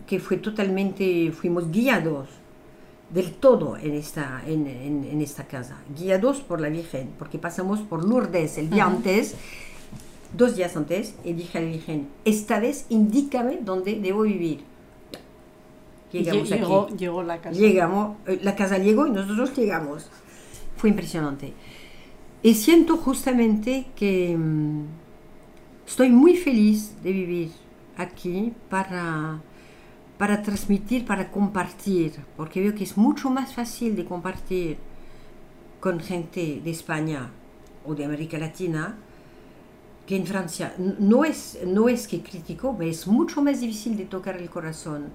que 0.08 0.20
fue 0.20 0.38
totalmente, 0.38 1.32
fuimos 1.32 1.70
guiados 1.70 2.42
del 3.14 3.34
todo 3.34 3.78
en 3.78 3.94
esta, 3.94 4.42
en, 4.48 4.66
en, 4.66 5.04
en, 5.04 5.22
esta 5.22 5.44
casa, 5.46 5.78
guiados 5.96 6.42
por 6.42 6.60
la 6.60 6.70
Virgen, 6.70 7.12
porque 7.20 7.38
pasamos 7.38 7.80
por 7.82 8.04
Lourdes 8.04 8.58
el 8.58 8.70
día 8.72 8.88
uh 8.88 8.90
-huh. 8.90 8.96
antes, 8.96 9.36
dos 10.36 10.56
días 10.56 10.76
antes, 10.76 11.14
y 11.24 11.34
dije 11.34 11.60
a 11.60 11.62
la 11.62 11.68
Virgen, 11.68 12.08
esta 12.26 12.60
vez 12.60 12.88
indícame 12.90 13.60
dónde 13.62 14.00
debo 14.00 14.24
vivir. 14.24 14.62
Llegamos 16.12 16.50
llegó, 16.50 16.82
aquí. 16.82 16.98
Llegó 16.98 17.24
la 17.24 17.38
casa. 17.40 17.60
Llegamos, 17.60 18.18
eh, 18.28 18.40
la 18.42 18.56
casa 18.56 18.78
llegó 18.78 19.08
y 19.08 19.12
nosotros 19.12 19.56
llegamos. 19.56 20.10
Fue 20.78 20.90
impresionante. 20.90 21.54
Y 22.42 22.56
siento 22.56 22.98
justamente 22.98 23.86
que 23.96 24.36
um, 24.36 24.86
estoy 25.88 26.10
muy 26.10 26.36
feliz 26.36 26.96
de 27.04 27.12
vivir 27.12 27.52
aquí 27.98 28.54
para 28.70 29.40
para 30.24 30.42
transmitir, 30.42 31.06
para 31.06 31.30
compartir, 31.30 32.14
porque 32.38 32.62
veo 32.62 32.74
que 32.74 32.86
es 32.86 32.96
mucho 32.96 33.30
más 33.30 33.54
fácil 33.54 33.94
de 33.94 34.06
compartir 34.06 34.78
con 35.82 36.00
gente 36.00 36.62
de 36.64 36.72
España 36.72 37.30
o 37.86 37.94
de 37.94 38.06
América 38.06 38.38
Latina 38.38 38.96
que 40.08 40.16
en 40.16 40.26
Francia. 40.26 40.76
No 40.98 41.26
es, 41.26 41.60
no 41.68 41.90
es 41.90 42.08
que 42.08 42.22
critico, 42.22 42.74
pero 42.78 42.90
es 42.90 43.06
mucho 43.06 43.42
más 43.42 43.60
difícil 43.60 43.98
de 43.98 44.06
tocar 44.06 44.38
el 44.38 44.50
corazón 44.50 45.10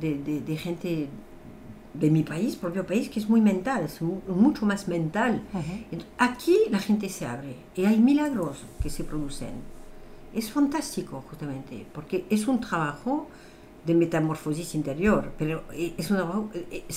de, 0.00 0.14
de, 0.22 0.42
de 0.42 0.56
gente 0.56 1.08
de 1.92 2.08
mi 2.08 2.22
país, 2.22 2.54
propio 2.54 2.86
país, 2.86 3.08
que 3.08 3.18
es 3.18 3.28
muy 3.28 3.40
mental, 3.40 3.82
es 3.86 4.00
mu 4.00 4.20
mucho 4.28 4.64
más 4.64 4.86
mental. 4.86 5.42
Uh 5.52 5.58
-huh. 5.58 6.04
Aquí 6.18 6.56
la 6.70 6.78
gente 6.78 7.08
se 7.08 7.26
abre 7.26 7.56
y 7.74 7.84
hay 7.84 7.98
milagros 7.98 8.58
que 8.80 8.90
se 8.90 9.02
producen. 9.02 9.54
Es 10.32 10.52
fantástico, 10.52 11.24
justamente, 11.28 11.84
porque 11.92 12.26
es 12.30 12.46
un 12.46 12.60
trabajo 12.60 13.26
de 13.84 13.94
metamorfosis 13.94 14.74
interior, 14.74 15.32
pero 15.38 15.62
es 15.72 16.10
una, 16.10 16.26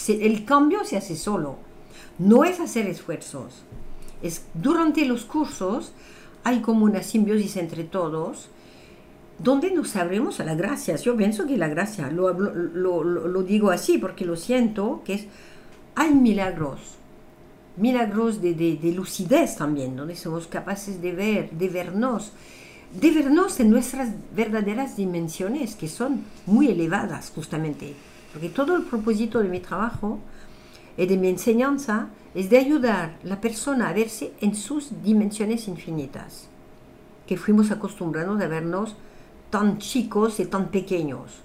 el 0.08 0.46
cambio 0.46 0.84
se 0.84 0.98
hace 0.98 1.16
solo, 1.16 1.58
no 2.20 2.44
es 2.44 2.60
hacer 2.60 2.88
esfuerzos. 2.88 3.64
Es, 4.22 4.46
durante 4.54 5.06
los 5.06 5.26
cursos 5.26 5.94
hay 6.44 6.62
como 6.62 6.86
una 6.86 7.04
simbiosis 7.04 7.58
entre 7.58 7.84
todos, 7.84 8.50
donde 9.40 9.72
nos 9.72 9.96
abrimos 9.96 10.40
a 10.40 10.46
la 10.46 10.56
gracia. 10.56 10.96
Yo 10.96 11.16
pienso 11.16 11.46
que 11.48 11.58
la 11.58 11.68
gracia, 11.68 12.10
lo, 12.12 12.34
lo, 12.34 13.04
lo, 13.04 13.44
digo 13.44 13.72
así 13.72 13.98
porque 13.98 14.26
lo 14.26 14.36
siento, 14.36 15.02
que 15.06 15.28
hay 15.96 16.14
milagros, 16.14 16.80
milagros 17.78 18.42
de, 18.42 18.54
de, 18.54 18.78
de 18.78 18.92
lucidez 18.92 19.56
también, 19.56 19.96
donde 19.96 20.16
somos 20.16 20.48
capaces 20.48 21.02
de 21.02 21.12
ver, 21.14 21.52
de 21.52 21.70
vernos 21.70 22.32
de 22.94 23.12
vernos 23.12 23.60
en 23.60 23.72
nuestras 23.72 24.10
verdaderas 24.36 24.96
dimensiones, 24.98 25.76
que 25.76 25.88
son 25.88 26.24
muy 26.46 26.68
elevadas 26.68 27.32
justamente, 27.34 27.96
porque 28.32 28.50
todo 28.50 28.76
el 28.76 28.84
propósito 28.84 29.40
de 29.40 29.50
mi 29.50 29.60
trabajo 29.60 30.20
y 30.96 31.06
de 31.08 31.18
mi 31.18 31.30
enseñanza 31.30 32.10
es 32.36 32.50
de 32.50 32.58
ayudar 32.58 33.18
a 33.24 33.28
la 33.28 33.42
persona 33.42 33.90
a 33.90 33.94
verse 33.94 34.34
en 34.42 34.56
sus 34.56 35.04
dimensiones 35.04 35.68
infinitas, 35.68 36.48
que 37.26 37.38
fuimos 37.38 37.72
acostumbrados 37.72 38.40
a 38.42 38.48
vernos 38.48 38.96
tan 39.50 39.80
chicos 39.80 40.40
y 40.40 40.46
tan 40.46 40.70
pequeños. 40.70 41.42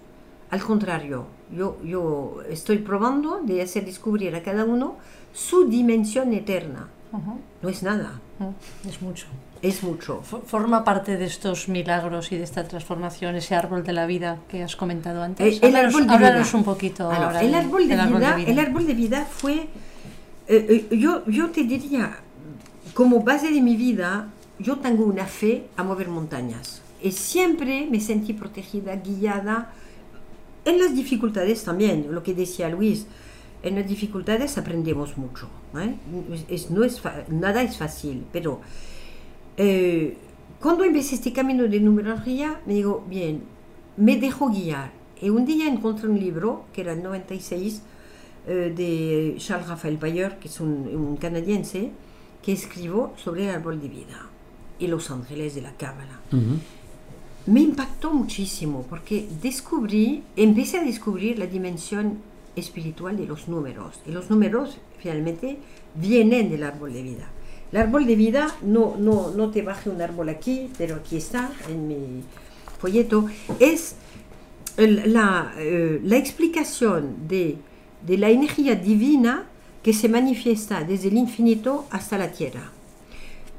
Al 0.50 0.62
contrario, 0.62 1.26
yo, 1.54 1.78
yo 1.82 2.42
estoy 2.48 2.78
probando 2.78 3.40
de 3.42 3.62
hacer 3.62 3.84
descubrir 3.84 4.34
a 4.34 4.42
cada 4.42 4.64
uno 4.64 4.96
su 5.32 5.66
dimensión 5.66 6.32
eterna. 6.32 6.88
Uh 7.12 7.16
-huh. 7.16 7.38
No 7.62 7.68
es 7.68 7.82
nada. 7.82 8.20
Uh 8.38 8.44
-huh. 8.44 8.88
Es 8.88 9.02
mucho. 9.02 9.26
Es 9.60 9.82
mucho. 9.82 10.22
Forma 10.22 10.84
parte 10.84 11.16
de 11.16 11.24
estos 11.24 11.68
milagros 11.68 12.30
y 12.30 12.36
de 12.36 12.44
esta 12.44 12.64
transformación, 12.64 13.34
ese 13.34 13.54
árbol 13.54 13.82
de 13.82 13.92
la 13.92 14.06
vida 14.06 14.38
que 14.48 14.62
has 14.62 14.76
comentado 14.76 15.22
antes. 15.22 15.56
Eh, 15.56 15.60
el, 15.62 15.74
árbol 15.74 16.06
de 16.06 16.14
háblanos 16.14 16.54
un 16.54 16.64
poquito. 16.64 17.10
El, 17.10 17.22
árbol 17.22 17.40
de, 17.40 17.46
el 17.46 17.54
árbol 17.54 17.82
vida, 17.82 18.06
de 18.06 18.36
vida. 18.36 18.50
El 18.52 18.58
árbol 18.58 18.86
de 18.86 18.94
vida 18.94 19.26
fue, 19.28 19.68
eh, 20.46 20.86
yo, 20.92 21.24
yo 21.26 21.50
te 21.50 21.64
diría, 21.64 22.18
como 22.94 23.22
base 23.22 23.50
de 23.50 23.60
mi 23.60 23.76
vida, 23.76 24.28
yo 24.60 24.78
tengo 24.78 25.04
una 25.04 25.26
fe 25.26 25.66
a 25.76 25.82
mover 25.82 26.08
montañas. 26.08 26.82
Y 27.02 27.10
siempre 27.12 27.86
me 27.90 28.00
sentí 28.00 28.32
protegida, 28.34 28.94
guiada, 28.96 29.72
en 30.64 30.78
las 30.78 30.94
dificultades 30.94 31.64
también, 31.64 32.06
lo 32.10 32.22
que 32.22 32.34
decía 32.34 32.68
Luis. 32.68 33.06
En 33.62 33.74
las 33.74 33.88
dificultades 33.88 34.56
aprendemos 34.56 35.16
mucho. 35.18 35.48
¿eh? 35.76 35.94
Es, 36.48 36.70
no 36.70 36.84
es, 36.84 37.02
nada 37.28 37.62
es 37.62 37.76
fácil, 37.76 38.24
pero 38.32 38.60
eh, 39.56 40.16
cuando 40.60 40.84
empecé 40.84 41.16
este 41.16 41.32
camino 41.32 41.64
de 41.64 41.80
numerología, 41.80 42.60
me 42.66 42.74
digo, 42.74 43.04
bien, 43.08 43.42
me 43.96 44.16
dejo 44.16 44.48
guiar. 44.48 44.92
Y 45.20 45.30
un 45.30 45.44
día 45.44 45.66
encontré 45.66 46.08
un 46.08 46.18
libro, 46.18 46.66
que 46.72 46.82
era 46.82 46.92
el 46.92 47.02
96, 47.02 47.82
eh, 48.46 48.72
de 48.74 49.34
Charles 49.38 49.68
Raphael 49.68 49.98
Bayer, 49.98 50.38
que 50.38 50.46
es 50.46 50.60
un, 50.60 50.88
un, 50.94 51.16
canadiense, 51.16 51.90
que 52.42 52.52
escribió 52.52 53.12
sobre 53.16 53.48
el 53.48 53.50
árbol 53.56 53.80
de 53.80 53.88
vida 53.88 54.28
y 54.78 54.86
los 54.86 55.10
ángeles 55.10 55.56
de 55.56 55.62
la 55.62 55.72
cábala. 55.72 56.20
Uh 56.32 56.36
-huh. 56.36 56.58
Me 57.46 57.60
impactó 57.60 58.12
muchísimo 58.12 58.86
porque 58.88 59.28
descubrí, 59.42 60.22
empecé 60.36 60.78
a 60.78 60.84
descubrir 60.84 61.38
la 61.38 61.46
dimensión 61.46 62.18
espiritual 62.58 63.16
de 63.16 63.26
los 63.26 63.48
números. 63.48 64.00
Y 64.06 64.12
los 64.12 64.30
números 64.30 64.78
finalmente 64.98 65.58
vienen 65.94 66.50
del 66.50 66.62
árbol 66.62 66.92
de 66.92 67.02
vida. 67.02 67.28
El 67.72 67.78
árbol 67.78 68.06
de 68.06 68.16
vida, 68.16 68.54
no, 68.62 68.96
no, 68.98 69.30
no 69.30 69.50
te 69.50 69.62
baje 69.62 69.90
un 69.90 70.00
árbol 70.00 70.28
aquí, 70.30 70.70
pero 70.78 70.96
aquí 70.96 71.16
está 71.16 71.50
en 71.68 71.88
mi 71.88 72.22
folleto, 72.78 73.26
es 73.58 73.96
la, 74.76 75.52
eh, 75.58 76.00
la 76.02 76.16
explicación 76.16 77.28
de, 77.28 77.56
de, 78.06 78.16
la 78.16 78.30
energía 78.30 78.74
divina 78.74 79.46
que 79.82 79.92
se 79.92 80.08
manifiesta 80.08 80.84
desde 80.84 81.08
el 81.08 81.16
infinito 81.16 81.86
hasta 81.90 82.16
la 82.16 82.30
tierra. 82.30 82.70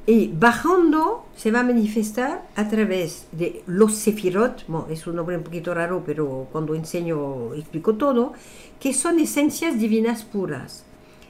Y 0.09 0.29
bajando 0.29 1.27
se 1.35 1.51
va 1.51 1.59
a 1.59 1.63
manifestar 1.63 2.43
a 2.55 2.67
través 2.67 3.27
de 3.31 3.61
los 3.67 3.93
sefirot, 3.93 4.65
bueno, 4.67 4.87
es 4.89 5.05
un 5.05 5.15
nombre 5.15 5.37
un 5.37 5.43
poquito 5.43 5.71
raro, 5.71 6.01
pero 6.03 6.47
cuando 6.51 6.73
enseño 6.73 7.53
explico 7.53 7.93
todo, 7.93 8.33
que 8.79 8.91
son 8.95 9.19
esencias 9.19 9.77
divinas 9.77 10.23
puras. 10.23 10.83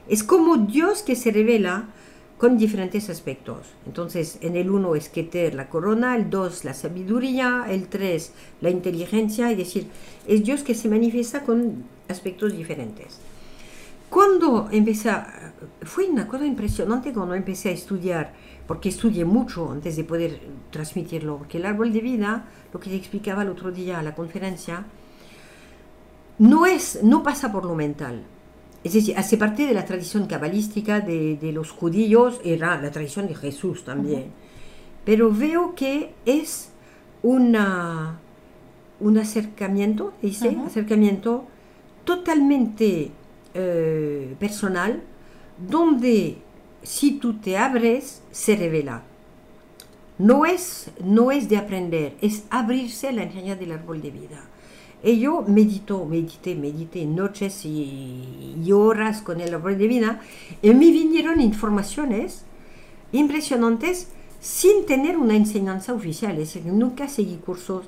Es 0.08 0.24
como 0.24 0.56
Dios 0.56 1.02
que 1.02 1.14
se 1.14 1.30
revela 1.30 1.90
con 2.38 2.56
diferentes 2.56 3.10
aspectos. 3.10 3.66
Entonces, 3.84 4.38
en 4.40 4.56
el 4.56 4.70
1 4.70 4.94
es 4.94 5.10
Keter, 5.10 5.54
la 5.54 5.68
corona, 5.68 6.16
el 6.16 6.30
2 6.30 6.64
la 6.64 6.72
sabiduría, 6.72 7.66
el 7.68 7.86
3 7.86 8.32
la 8.62 8.70
inteligencia, 8.70 9.50
es 9.50 9.58
decir, 9.58 9.88
es 10.26 10.42
Dios 10.42 10.62
que 10.62 10.74
se 10.74 10.88
manifiesta 10.88 11.42
con 11.42 11.84
aspectos 12.08 12.56
diferentes. 12.56 13.18
Cuando 14.08 14.68
empecé, 14.72 15.12
fue 15.82 16.08
una 16.08 16.26
cosa 16.26 16.44
impresionante 16.44 17.12
cuando 17.12 17.34
empecé 17.34 17.68
a 17.68 17.72
estudiar, 17.72 18.32
porque 18.70 18.90
estudié 18.90 19.24
mucho 19.24 19.68
antes 19.72 19.96
de 19.96 20.04
poder 20.04 20.40
transmitirlo, 20.70 21.38
porque 21.38 21.58
el 21.58 21.66
árbol 21.66 21.92
de 21.92 22.00
vida, 22.00 22.44
lo 22.72 22.78
que 22.78 22.88
te 22.88 22.94
explicaba 22.94 23.42
el 23.42 23.48
otro 23.48 23.72
día 23.72 23.98
a 23.98 24.02
la 24.04 24.14
conferencia, 24.14 24.86
no, 26.38 26.66
es, 26.66 27.00
no 27.02 27.24
pasa 27.24 27.50
por 27.50 27.64
lo 27.64 27.74
mental, 27.74 28.22
es 28.84 28.92
decir, 28.92 29.18
hace 29.18 29.36
parte 29.36 29.66
de 29.66 29.74
la 29.74 29.84
tradición 29.84 30.28
cabalística 30.28 31.00
de, 31.00 31.36
de, 31.36 31.50
los 31.50 31.72
judíos, 31.72 32.40
era 32.44 32.80
la 32.80 32.92
tradición 32.92 33.26
de 33.26 33.34
Jesús 33.34 33.82
también. 33.82 34.20
Uh 34.20 34.24
-huh. 34.26 35.04
Pero 35.04 35.32
veo 35.32 35.74
que 35.74 36.14
es 36.24 36.70
una, 37.24 38.20
un 39.00 39.18
acercamiento, 39.18 40.12
dice, 40.22 40.50
uh 40.50 40.52
-huh. 40.52 40.66
acercamiento 40.66 41.44
totalmente 42.04 43.10
eh, 43.52 44.36
personal, 44.38 45.02
donde 45.58 46.38
si 46.82 47.12
tú 47.12 47.34
te 47.34 47.56
abres, 47.58 48.22
se 48.30 48.56
revela. 48.56 49.02
No 50.18 50.44
es, 50.44 50.90
no 51.02 51.30
es 51.32 51.48
de 51.48 51.56
aprender, 51.56 52.14
es 52.20 52.44
abrirse 52.50 53.08
a 53.08 53.12
la 53.12 53.22
enseñanza 53.22 53.60
del 53.60 53.72
árbol 53.72 54.02
de 54.02 54.10
vida. 54.10 54.44
Y 55.02 55.18
yo 55.20 55.42
medito, 55.48 56.04
medité, 56.04 56.54
medité 56.54 57.06
noches 57.06 57.64
y, 57.64 58.54
y 58.62 58.72
horas 58.72 59.22
con 59.22 59.40
el 59.40 59.54
árbol 59.54 59.78
de 59.78 59.88
vida 59.88 60.20
y 60.60 60.70
me 60.74 60.90
vinieron 60.90 61.40
informaciones 61.40 62.44
impresionantes 63.12 64.08
sin 64.40 64.84
tener 64.84 65.16
una 65.16 65.36
enseñanza 65.36 65.94
oficial. 65.94 66.32
Es 66.32 66.52
decir, 66.54 66.66
nunca 66.70 67.08
seguí 67.08 67.36
cursos 67.36 67.86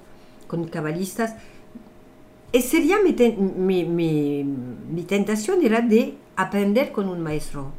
con 0.48 0.66
cabalistas. 0.68 1.35
Y 2.50 2.61
sería 2.62 2.96
mi- 3.02 3.85
mi- 3.85 4.44
mi 4.44 5.02
tentación 5.02 5.62
era 5.62 5.81
de 5.83 6.14
aprender 6.37 6.92
con 6.92 7.09
un 7.09 7.20
maestro. 7.20 7.72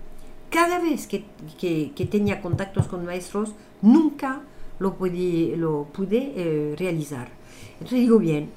Cada 0.57 0.77
vez 0.87 1.07
que, 1.07 1.23
que- 1.59 1.91
que 1.95 2.05
tenía 2.05 2.41
contactos 2.45 2.85
con 2.87 3.03
maestros, 3.05 3.53
nunca 3.81 4.41
lo, 4.79 4.89
pude- 4.99 5.55
lo 5.57 5.85
pude 5.95 6.19
eh, 6.35 6.75
realizar. 6.77 7.27
Entonces 7.73 7.99
digo, 8.05 8.19
bien, 8.19 8.49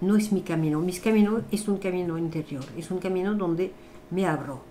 no 0.00 0.16
es 0.16 0.30
mi 0.32 0.42
camino. 0.42 0.78
Mi 0.80 0.92
camino 0.92 1.40
es 1.50 1.66
un 1.66 1.78
camino 1.78 2.16
interior, 2.18 2.64
es 2.78 2.90
un 2.92 2.98
camino 2.98 3.34
donde 3.34 3.72
me 4.10 4.26
abro. 4.26 4.62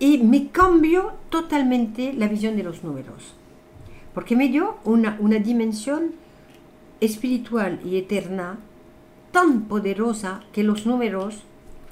Y 0.00 0.18
me 0.18 0.48
cambió 0.48 1.12
totalmente 1.28 2.14
la 2.14 2.26
visión 2.26 2.56
de 2.56 2.62
los 2.64 2.82
números, 2.82 3.34
porque 4.14 4.34
me 4.34 4.48
dio 4.48 4.76
una, 4.84 5.16
una 5.20 5.38
dimensión 5.38 6.12
espiritual 7.00 7.80
y 7.84 7.96
eterna 7.96 8.58
tan 9.30 9.62
poderosa 9.68 10.42
que 10.52 10.62
los 10.64 10.86
números 10.86 11.42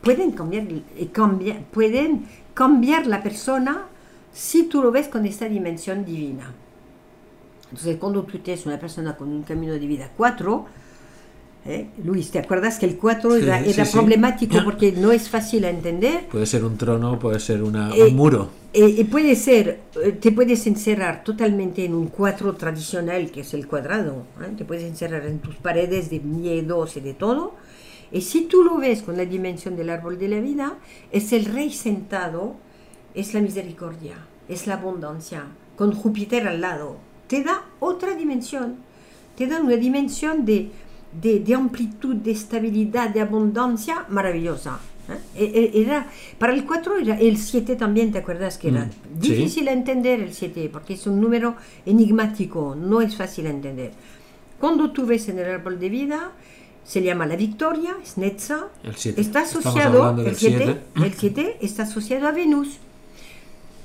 pueden 0.03 0.33
cambiar, 0.33 0.65
eh, 0.97 1.09
cambiar- 1.13 1.63
pueden 1.71 2.25
cambiar 2.63 3.07
la 3.07 3.23
persona 3.23 3.85
si 4.33 4.65
tú 4.65 4.83
lo 4.83 4.91
ves 4.91 5.07
con 5.07 5.25
esta 5.27 5.49
dimensión 5.49 6.05
divina. 6.05 6.53
Entonces, 7.71 7.97
cuando 7.99 8.25
tú 8.25 8.39
tienes 8.41 8.67
una 8.67 8.79
persona 8.81 9.17
con 9.17 9.29
un 9.29 9.43
camino 9.45 9.75
de 9.75 9.87
vida 9.87 10.11
4, 10.17 10.67
¿eh? 11.67 11.87
Luis, 12.05 12.31
¿te 12.33 12.41
acuerdas 12.41 12.79
que 12.81 12.87
el 12.87 12.97
4 12.97 13.37
Sí, 13.37 13.43
era, 13.45 13.63
sí, 13.63 13.71
era 13.71 13.85
sí. 13.85 13.93
problemático 13.97 14.57
porque 14.65 14.91
no 14.91 15.13
es 15.13 15.29
fácil 15.29 15.65
a 15.67 15.71
entender? 15.71 16.27
Puede 16.33 16.47
ser 16.47 16.65
un 16.65 16.77
trono, 16.77 17.17
puede 17.19 17.39
ser 17.39 17.63
una- 17.63 17.95
Eh, 17.95 18.05
un 18.09 18.17
muro. 18.17 18.49
Eh, 18.73 18.89
y 18.99 19.05
puede 19.05 19.37
ser, 19.37 19.81
eh, 20.03 20.13
te 20.13 20.33
puedes 20.33 20.67
encerrar 20.67 21.23
totalmente 21.23 21.85
en 21.85 21.95
un 21.95 22.09
cuadro 22.09 22.55
tradicional 22.57 23.31
que 23.31 23.43
es 23.43 23.55
el 23.55 23.69
cuadrado, 23.69 24.25
¿eh? 24.43 24.53
te 24.59 24.65
puedes 24.65 24.83
encerrar 24.85 25.25
en 25.27 25.39
tus 25.39 25.55
paredes 25.57 26.11
de 26.11 26.19
miedos 26.21 26.97
y 26.97 27.01
de 27.01 27.15
todo. 27.15 27.55
Y 28.13 28.23
si 28.23 28.43
tú 28.43 28.63
lo 28.63 28.79
ves 28.79 29.03
con 29.03 29.17
la 29.17 29.25
dimensión 29.25 29.77
del 29.77 29.91
árbol 29.91 30.19
de 30.19 30.29
la 30.29 30.41
vida, 30.41 30.75
es 31.13 31.33
el 31.33 31.45
rey 31.45 31.71
sentado, 31.73 32.57
es 33.15 33.35
la 33.35 33.41
misericordia, 33.41 34.17
es 34.49 34.67
la 34.67 34.75
abundancia, 34.75 35.45
con 35.77 35.93
Júpiter 35.93 36.49
al 36.49 36.61
lado. 36.61 36.97
Te 37.27 37.43
da 37.45 37.65
otra 37.81 38.15
dimensión, 38.15 38.77
te 39.37 39.47
da 39.47 39.61
una 39.61 39.77
dimensión 39.77 40.45
de, 40.47 40.71
de, 41.21 41.41
de 41.41 41.55
amplitud, 41.55 42.17
de 42.17 42.31
estabilidad, 42.33 43.11
de 43.11 43.21
abundancia 43.21 44.07
maravillosa. 44.09 44.81
¿eh? 45.09 45.19
E- 45.45 45.71
e- 45.79 45.83
Era, 45.83 46.07
para 46.39 46.55
el 46.55 46.65
4 46.65 46.97
era 46.99 47.19
el 47.19 47.37
7 47.37 47.77
también, 47.77 48.11
¿te 48.13 48.19
acuerdas 48.19 48.57
que 48.59 48.69
era 48.69 48.87
Mm, 48.87 49.21
difícil 49.21 49.69
a 49.69 49.73
entender 49.73 50.21
el 50.21 50.33
7 50.33 50.69
porque 50.73 50.95
es 50.95 51.07
un 51.07 51.21
número 51.21 51.57
enigmático, 51.85 52.75
no 52.75 53.01
es 53.03 53.17
fácil 53.17 53.47
entender. 53.47 53.93
Cuando 54.59 54.91
tú 54.93 55.07
ves 55.07 55.29
en 55.29 55.39
el 55.39 55.51
árbol 55.51 55.79
de 55.79 55.89
vida, 55.89 56.33
se 56.89 57.03
llama 57.03 57.27
la 57.27 57.37
victoria, 57.37 57.95
es 58.03 58.17
Netza, 58.17 58.69
El 58.83 58.97
7. 58.97 59.21
está 59.21 59.41
asociado, 59.43 60.11
el 60.25 60.35
7, 60.35 60.57
7. 60.95 61.07
el 61.07 61.13
7 61.15 61.57
está 61.61 61.83
asociado 61.83 62.27
a 62.29 62.33
Venus. 62.33 62.79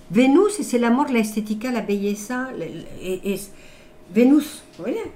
Venus 0.10 0.60
es 0.62 0.74
el 0.74 0.86
amor, 0.86 1.12
la 1.12 1.20
estética, 1.20 1.70
la 1.72 1.82
belleza, 1.82 2.52
la- 2.58 2.66
es 2.66 3.52
Venus. 4.16 4.63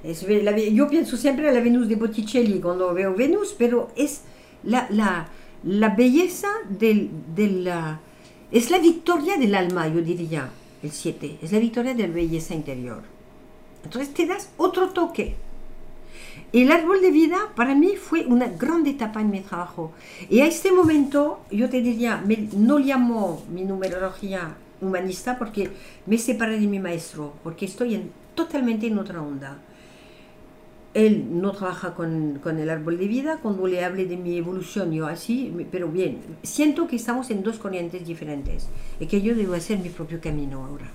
es 0.04 0.24
la 0.44 0.58
yo 0.58 0.90
pienso 0.90 1.16
siempre 1.16 1.48
a 1.48 1.54
la 1.54 1.62
Venus 1.62 1.88
de 1.88 1.96
Botticelli 1.96 2.60
cuando 2.60 2.94
veo 2.94 3.14
Venus, 3.16 3.56
pero 3.58 3.90
es 3.96 4.22
la, 4.64 4.88
la, 4.90 5.30
la 5.64 5.90
belleza 5.96 6.50
del, 6.70 7.10
de 7.36 7.48
la... 7.48 8.02
Es 8.52 8.70
la 8.70 8.80
victoria 8.80 9.38
del 9.38 9.56
alma, 9.56 9.88
yo 9.88 10.02
diría, 10.02 10.50
el 10.84 10.92
7. 10.92 11.38
Es 11.42 11.54
la 11.54 11.60
victoria 11.60 11.94
de 11.94 12.06
la 12.08 12.14
belleza 12.14 12.54
interior. 12.54 13.04
Entonces 13.86 14.14
te 14.14 14.26
das 14.26 14.50
otro 14.58 14.90
toque. 14.90 15.36
El 16.54 16.72
árbol 16.72 17.02
de 17.02 17.12
vida 17.12 17.38
para 17.56 17.76
mí 17.76 17.96
fue 17.98 18.26
una 18.26 18.48
gran 18.48 18.86
etapa 18.88 19.22
en 19.22 19.30
mi 19.32 19.42
trabajo. 19.42 19.92
Y 20.30 20.40
a 20.42 20.46
este 20.48 20.72
momento 20.72 21.40
yo 21.52 21.70
te 21.70 21.82
diría, 21.82 22.22
me- 22.26 22.48
no 22.56 22.80
llamo 22.80 23.44
mi 23.52 23.64
numerología 23.64 24.56
humanista 24.82 25.38
porque 25.38 25.70
me 26.06 26.18
separé 26.18 26.60
de 26.60 26.68
mi 26.68 26.80
maestro, 26.80 27.34
porque 27.44 27.66
estoy 27.66 27.96
en, 27.96 28.12
totalmente 28.36 28.88
en 28.88 28.98
otra 29.00 29.22
onda. 29.22 29.58
Él 30.94 31.28
no 31.42 31.52
trabaja 31.52 31.94
con, 31.94 32.40
con 32.42 32.58
el 32.58 32.70
árbol 32.70 32.98
de 32.98 33.08
vida, 33.08 33.38
cuando 33.44 33.68
le 33.68 33.84
hable 33.86 34.06
de 34.08 34.18
mi 34.18 34.38
evolución, 34.38 34.92
yo 34.92 35.06
así, 35.06 35.54
pero 35.72 35.90
bien, 35.90 36.20
siento 36.44 36.88
que 36.88 36.96
estamos 36.96 37.30
en 37.30 37.44
dos 37.44 37.60
corrientes 37.60 38.06
diferentes 38.08 38.68
y 39.00 39.06
que 39.06 39.22
yo 39.22 39.36
debo 39.36 39.54
hacer 39.54 39.78
mi 39.80 39.90
propio 39.90 40.20
camino 40.20 40.66
ahora. 40.66 40.90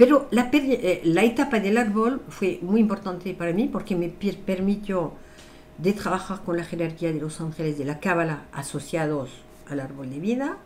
Pero 0.00 0.28
la, 0.30 0.48
eh, 0.54 1.02
la 1.04 1.24
etapa 1.24 1.60
del 1.60 1.76
árbol 1.76 2.22
fue 2.30 2.58
muy 2.62 2.80
importante 2.80 3.34
para 3.34 3.52
mí 3.52 3.68
porque 3.68 3.94
me 3.94 4.08
per- 4.08 4.38
permitió 4.38 5.12
de 5.76 5.92
trabajar 5.92 6.40
con 6.42 6.56
la 6.56 6.64
jerarquía 6.64 7.12
de 7.12 7.20
los 7.20 7.38
ángeles 7.42 7.76
de 7.76 7.84
la 7.84 8.00
Cábala 8.00 8.46
asociados 8.50 9.28
al 9.68 9.78
árbol 9.78 10.08
de 10.08 10.18
vida. 10.18 10.56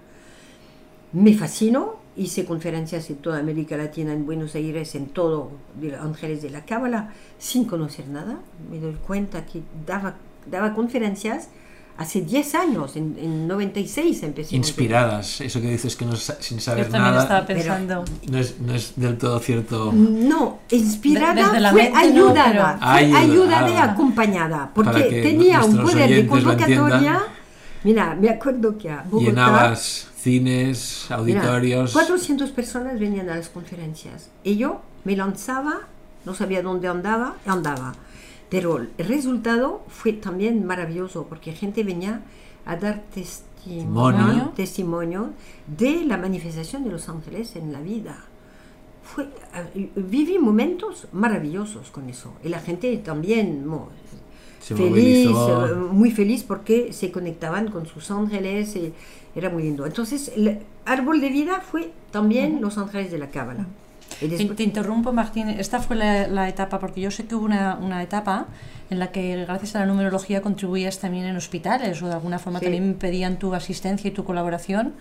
Me 1.12 1.34
fascinó, 1.34 1.96
hice 2.16 2.44
conferencias 2.44 3.10
en 3.10 3.16
toda 3.16 3.40
América 3.40 3.76
Latina, 3.76 4.12
en 4.12 4.24
Buenos 4.24 4.54
Aires, 4.54 4.94
en 4.94 5.06
todo, 5.06 5.50
de 5.80 5.90
los 5.90 6.00
ángeles 6.00 6.40
de 6.40 6.50
la 6.50 6.64
Cábala, 6.64 7.12
sin 7.38 7.64
conocer 7.64 8.06
nada. 8.06 8.38
Me 8.70 8.78
doy 8.78 8.94
cuenta 8.94 9.46
que 9.46 9.62
daba, 9.84 10.14
daba 10.48 10.74
conferencias 10.74 11.48
hace 11.96 12.22
10 12.22 12.54
años, 12.56 12.96
en, 12.96 13.16
en 13.18 13.46
96 13.48 14.22
empecé. 14.22 14.56
Inspiradas. 14.56 15.40
Eso 15.40 15.60
que 15.60 15.70
dices 15.70 15.94
que 15.96 16.04
no 16.04 16.16
sin 16.16 16.58
Yo 16.58 16.64
saber 16.64 16.88
también 16.88 17.14
estaba 17.14 17.40
nada 17.40 17.46
pensando. 17.46 18.04
no 18.28 18.38
es, 18.38 18.60
no 18.60 18.74
es 18.74 18.92
del 18.96 19.16
todo 19.18 19.38
cierto. 19.40 19.92
No, 19.92 20.58
inspirada 20.70 21.50
De- 21.52 21.70
fue 21.70 21.82
mente 21.90 21.90
no, 21.92 21.98
ayudada, 21.98 22.76
pero- 22.78 22.92
fue 22.92 22.98
Ayuda, 23.00 23.18
ayudada 23.20 23.70
y 23.70 23.74
ah. 23.76 23.84
acompañada, 23.92 24.70
porque 24.74 25.02
tenía 25.22 25.62
un 25.64 25.76
poder 25.78 26.10
de 26.10 26.26
convocatoria. 26.26 27.22
Mira, 27.84 28.16
me 28.18 28.30
acuerdo 28.30 28.78
que 28.78 28.90
a 28.90 29.02
Bogotá, 29.02 29.26
Llenabas 29.30 30.08
cines, 30.18 31.04
mira, 31.08 31.18
auditorios. 31.18 31.92
400 31.92 32.50
personas 32.50 32.98
venían 32.98 33.28
a 33.28 33.36
las 33.36 33.50
conferencias 33.50 34.30
y 34.42 34.56
yo 34.56 34.80
me 35.04 35.14
lanzaba, 35.14 35.80
no 36.24 36.34
sabía 36.34 36.62
dónde 36.62 36.88
andaba, 36.88 37.34
andaba. 37.46 37.94
Pero 38.54 38.78
el 38.78 39.06
resultado 39.08 39.82
fue 39.88 40.12
también 40.12 40.64
maravilloso 40.66 41.26
porque 41.28 41.52
gente 41.52 41.82
venía 41.82 42.22
a 42.66 42.76
dar 42.76 43.02
testimonio, 43.14 44.52
Testimonio. 44.54 45.30
de 45.66 46.04
la 46.04 46.16
manifestación 46.16 46.84
de 46.84 46.90
los 46.90 47.08
ángeles 47.08 47.56
en 47.56 47.72
la 47.72 47.80
vida. 47.80 48.16
Fue, 49.02 49.24
eh, 49.74 49.90
viví 49.96 50.38
momentos 50.38 51.08
maravillosos 51.12 51.90
con 51.90 52.08
eso. 52.08 52.32
Y 52.44 52.48
la 52.48 52.60
gente 52.60 52.96
también 52.98 53.66
mo- 53.66 53.88
feliz, 54.60 55.28
movilizó. 55.28 55.66
eh, 55.66 55.74
muy 55.74 56.10
feliz 56.10 56.42
porque 56.42 56.92
se 56.92 57.10
conectaban 57.12 57.70
con 57.70 57.86
sus 57.86 58.10
ángeles. 58.10 58.76
y 58.76 58.92
era 59.36 59.50
muy 59.50 59.64
lindo. 59.64 59.84
Entonces, 59.84 60.30
el 60.36 60.60
árbol 60.84 61.20
de 61.20 61.28
vida 61.28 61.60
fue 61.60 61.90
también 62.12 62.60
los 62.62 62.78
ángeles 62.78 63.10
de 63.10 63.18
la 63.18 63.30
Cábala. 63.30 63.62
Y 63.62 63.66
Te, 63.66 63.83
después- 64.28 64.56
te 64.56 64.62
interrumpo, 64.62 65.12
Martín. 65.12 65.48
Esta 65.48 65.80
fue 65.80 65.96
la, 65.96 66.26
la 66.28 66.48
etapa, 66.48 66.78
porque 66.78 67.00
yo 67.00 67.10
sé 67.10 67.26
que 67.26 67.34
hubo 67.34 67.44
una, 67.44 67.76
una 67.76 68.02
etapa 68.02 68.46
en 68.90 68.98
la 68.98 69.08
que, 69.12 69.44
gracias 69.44 69.76
a 69.76 69.80
la 69.80 69.86
numerología, 69.86 70.40
contribuías 70.42 70.98
también 70.98 71.24
en 71.26 71.36
hospitales 71.36 72.02
o 72.02 72.06
de 72.08 72.14
alguna 72.14 72.38
forma 72.38 72.58
Sí. 72.58 72.66
también 72.66 72.94
pedían 72.94 73.38
tu 73.38 73.54
asistencia 73.54 74.08
y 74.08 74.10
tu 74.12 74.24
colaboración 74.24 74.94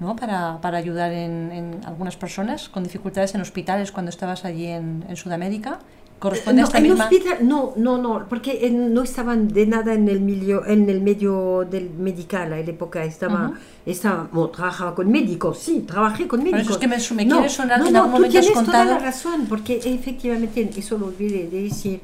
¿no? 0.00 0.14
para, 0.16 0.60
para 0.60 0.78
ayudar 0.78 1.12
en, 1.12 1.50
en 1.52 1.80
algunas 1.84 2.16
personas 2.16 2.68
con 2.68 2.84
dificultades 2.84 3.34
en 3.34 3.40
hospitales 3.40 3.90
cuando 3.92 4.10
estabas 4.10 4.44
allí 4.44 4.66
en, 4.66 5.04
en 5.08 5.16
Sudamérica. 5.16 5.80
¿Corresponde 6.18 6.60
a 6.60 6.62
no, 6.62 6.66
esta 6.68 6.78
en 6.78 6.84
misma? 6.84 7.04
hospital, 7.04 7.38
no, 7.42 7.72
no, 7.76 7.98
no, 7.98 8.26
porque 8.28 8.68
no 8.70 9.02
estaban 9.02 9.48
de 9.48 9.66
nada 9.66 9.94
en 9.94 10.08
el 10.08 10.20
medio, 10.20 10.66
en 10.66 10.88
el 10.90 11.00
medio 11.00 11.64
del 11.70 11.90
medical. 11.90 12.52
A 12.52 12.56
la 12.56 12.58
época 12.58 13.04
estaba, 13.04 13.48
Ujú. 13.50 13.56
estaba 13.86 14.28
bueno, 14.32 14.48
trabajaba 14.50 14.94
con 14.94 15.10
médicos, 15.10 15.58
sí, 15.58 15.84
trabajé 15.86 16.26
con 16.26 16.42
médicos. 16.42 16.70
es 16.70 16.76
que 16.78 16.88
me- 16.88 16.96
me 17.14 17.24
no, 17.24 17.36
quiere 17.36 17.48
sonar 17.50 17.78
no, 17.78 17.84
que 17.84 17.90
en 17.90 17.96
algún 17.96 18.10
tú 18.12 18.16
momento 18.16 18.38
has 18.38 18.46
tienes 18.46 18.64
toda 18.64 18.84
la 18.84 18.98
razón, 18.98 19.46
porque 19.48 19.80
efectivamente, 19.84 20.68
eso 20.76 20.98
lo 20.98 21.06
olvidé 21.06 21.48
de 21.48 21.62
decir, 21.62 22.00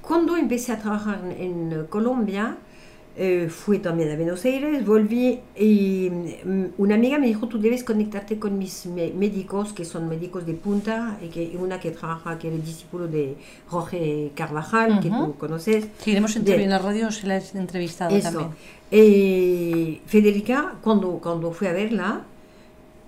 cuando 0.00 0.36
empecé 0.36 0.72
a 0.72 0.78
trabajar 0.78 1.20
en, 1.38 1.72
en 1.72 1.86
Colombia, 1.86 2.56
eh, 3.16 3.48
fui 3.50 3.80
también 3.80 4.10
a 4.10 4.16
Buenos 4.16 4.44
Aires, 4.44 4.86
volví 4.86 5.40
y 5.58 6.08
mm, 6.10 6.64
una 6.78 6.94
amiga 6.94 7.18
me 7.18 7.26
dijo, 7.26 7.48
tú 7.48 7.58
debes 7.60 7.84
conectarte 7.84 8.38
con 8.38 8.56
mis 8.58 8.86
médicos, 8.86 9.72
que 9.72 9.84
son 9.84 10.08
médicos 10.08 10.46
de 10.46 10.54
punta, 10.54 11.18
y 11.22 11.28
que 11.28 11.56
una 11.58 11.80
que 11.80 11.90
trabaja, 11.90 12.38
que 12.38 12.48
el 12.48 12.64
discípulo 12.64 13.08
de 13.08 13.36
Jorge 13.66 14.30
Carvajal, 14.34 15.00
que 15.00 15.08
Ujú. 15.08 15.26
tú 15.26 15.34
conoces. 15.38 15.86
Seguiremos 15.98 16.42
de- 16.42 16.62
en 16.64 16.70
la 16.70 16.78
radio, 16.78 17.10
se 17.10 17.26
la 17.26 17.38
he 17.38 17.42
entrevistado 17.54 18.14
Eso. 18.16 18.30
también. 18.30 18.50
Eh, 18.92 20.00
Federica, 20.06 20.74
cuando, 20.82 21.18
cuando 21.18 21.52
fui 21.52 21.66
a 21.66 21.72
verla, 21.72 22.22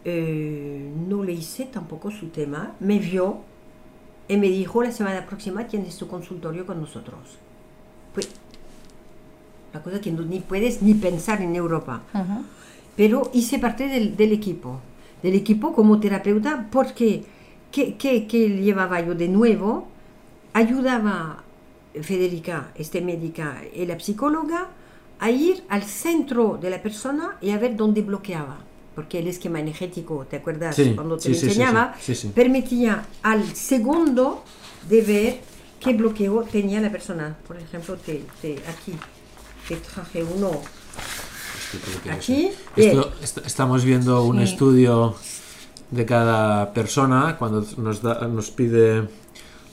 eh, 0.04 0.90
no 1.08 1.22
le 1.22 1.32
hice 1.32 1.66
tampoco 1.66 2.10
su 2.10 2.26
tema, 2.28 2.74
me 2.80 2.98
vio 2.98 3.38
y 4.28 4.36
me 4.36 4.48
dijo 4.48 4.82
la 4.82 4.90
semana 4.92 5.26
próxima 5.26 5.66
tienes 5.66 5.96
tu 5.96 6.08
consultorio 6.08 6.66
con 6.66 6.80
nosotros. 6.80 7.18
Pues 8.14 8.28
la 9.72 9.82
cosa 9.82 10.00
que 10.00 10.10
no, 10.10 10.22
ni 10.22 10.40
puedes 10.40 10.82
ni 10.82 10.94
pensar 10.94 11.40
en 11.42 11.54
Europa. 11.56 12.02
Ujú. 12.14 12.44
Pero 12.96 13.30
hice 13.32 13.58
parte 13.58 13.88
del, 13.88 14.16
del 14.16 14.32
equipo, 14.32 14.80
del 15.22 15.34
equipo 15.34 15.72
como 15.72 15.98
terapeuta 16.00 16.68
porque 16.70 17.24
¿qué, 17.70 17.94
qué, 17.96 18.26
qué 18.26 18.48
llevaba 18.50 19.00
yo 19.00 19.14
de 19.14 19.28
nuevo? 19.28 19.88
Ayudaba 20.52 21.42
Federica, 22.02 22.72
este 22.74 23.00
médica 23.00 23.62
y 23.74 23.86
la 23.86 23.98
psicóloga 23.98 24.68
a 25.18 25.30
ir 25.30 25.62
al 25.68 25.82
centro 25.84 26.58
de 26.60 26.70
la 26.70 26.82
persona 26.82 27.36
y 27.40 27.50
a 27.50 27.58
ver 27.58 27.76
dónde 27.76 28.02
bloqueaba. 28.02 28.58
Porque 28.94 29.20
el 29.20 29.28
esquema 29.28 29.60
energético, 29.60 30.26
¿te 30.28 30.36
acuerdas? 30.36 30.76
Sí, 30.76 30.92
Cuando 30.94 31.16
te 31.16 31.22
sí, 31.22 31.28
lo 31.30 31.34
sí, 31.34 31.40
sí, 31.40 31.46
enseñaba, 31.48 31.94
sí, 31.98 32.14
sí, 32.14 32.28
sí. 32.28 32.32
permitía 32.34 33.06
al 33.22 33.44
segundo 33.56 34.44
de 34.88 35.00
ver 35.02 35.40
qué 35.80 35.94
bloqueo 35.94 36.42
tenía 36.44 36.80
la 36.80 36.90
persona. 36.90 37.36
Por 37.46 37.56
ejemplo, 37.58 37.96
te, 37.96 38.22
te- 38.42 38.58
aquí 38.68 38.92
te 39.76 39.88
traje 39.92 40.24
uno 40.24 40.50
que 42.04 42.10
aquí. 42.10 42.50
es. 42.76 42.86
Esto- 42.86 43.12
est- 43.22 43.46
estamos 43.46 43.84
viendo 43.84 44.24
un 44.24 44.38
Sí. 44.38 44.44
estudio 44.44 45.14
de 45.90 46.04
cada 46.06 46.72
persona 46.72 47.36
cuando 47.38 47.64
nos, 47.78 48.02
da- 48.02 48.26
nos 48.28 48.50
pide 48.50 49.08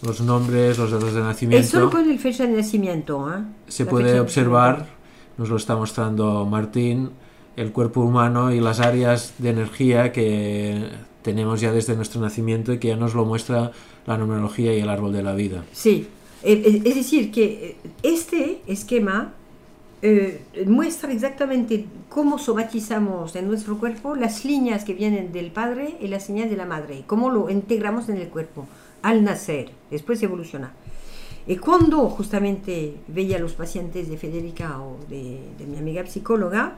los 0.01 0.21
nombres, 0.21 0.77
los 0.77 0.91
datos 0.91 1.13
de 1.13 1.19
Es 1.19 1.25
nacimiento. 1.25 1.67
solo 1.69 1.89
con 1.89 2.09
el 2.09 2.19
fecha 2.19 2.45
de 2.47 2.53
nacimiento. 2.53 3.29
¿eh? 3.33 3.41
Se 3.67 3.83
La 3.85 3.89
puede 3.89 4.19
observar, 4.19 4.87
nos 5.37 5.49
lo 5.49 5.57
está 5.57 5.75
mostrando 5.75 6.45
Martín, 6.45 7.11
el 7.57 7.71
cuerpo 7.73 8.01
humano 8.01 8.53
y 8.53 8.61
las 8.61 8.79
áreas 8.79 9.33
de 9.37 9.49
energía 9.49 10.11
que 10.13 10.89
tenemos 11.21 11.59
ya 11.59 11.73
desde 11.73 11.95
nuestro 11.97 12.21
nacimiento 12.21 12.71
y 12.71 12.79
que 12.79 12.87
ya 12.89 12.95
nos 12.95 13.13
lo 13.13 13.25
muestra 13.25 13.71
la 14.05 14.17
numerología 14.17 14.73
y 14.73 14.79
el 14.79 14.87
árbol 14.89 15.11
de 15.11 15.21
la 15.23 15.33
vida. 15.35 15.65
Sí, 15.73 16.07
eh, 16.43 16.63
eh, 16.65 16.81
es 16.85 16.95
decir, 16.95 17.31
que 17.31 17.77
este 18.01 18.61
esquema 18.67 19.33
eh, 20.01 20.41
muestra 20.65 21.11
exactamente 21.11 21.85
cómo 22.07 22.39
somatizamos 22.39 23.35
en 23.35 23.47
nuestro 23.47 23.77
cuerpo 23.77 24.15
las 24.15 24.45
líneas 24.45 24.85
que 24.85 24.93
vienen 24.93 25.33
del 25.33 25.51
padre 25.51 25.97
y 25.99 26.07
las 26.07 26.29
líneas 26.29 26.49
de 26.49 26.55
la 26.55 26.65
madre, 26.65 27.03
cómo 27.05 27.29
lo 27.29 27.49
integramos 27.49 28.07
en 28.07 28.17
el 28.17 28.29
cuerpo 28.29 28.67
al 29.01 29.23
nacer, 29.23 29.71
después 29.91 30.21
evoluciona. 30.23 30.71
Y 31.47 31.57
cuando 31.57 32.09
justamente 32.09 32.95
veía 33.07 33.37
a 33.37 33.39
los 33.39 33.53
pacientes 33.53 34.07
de 34.09 34.17
Federica 34.17 34.81
o 34.81 34.97
de, 35.09 35.39
de 35.57 35.65
mi 35.65 35.77
amiga 35.77 36.05
psicóloga, 36.05 36.77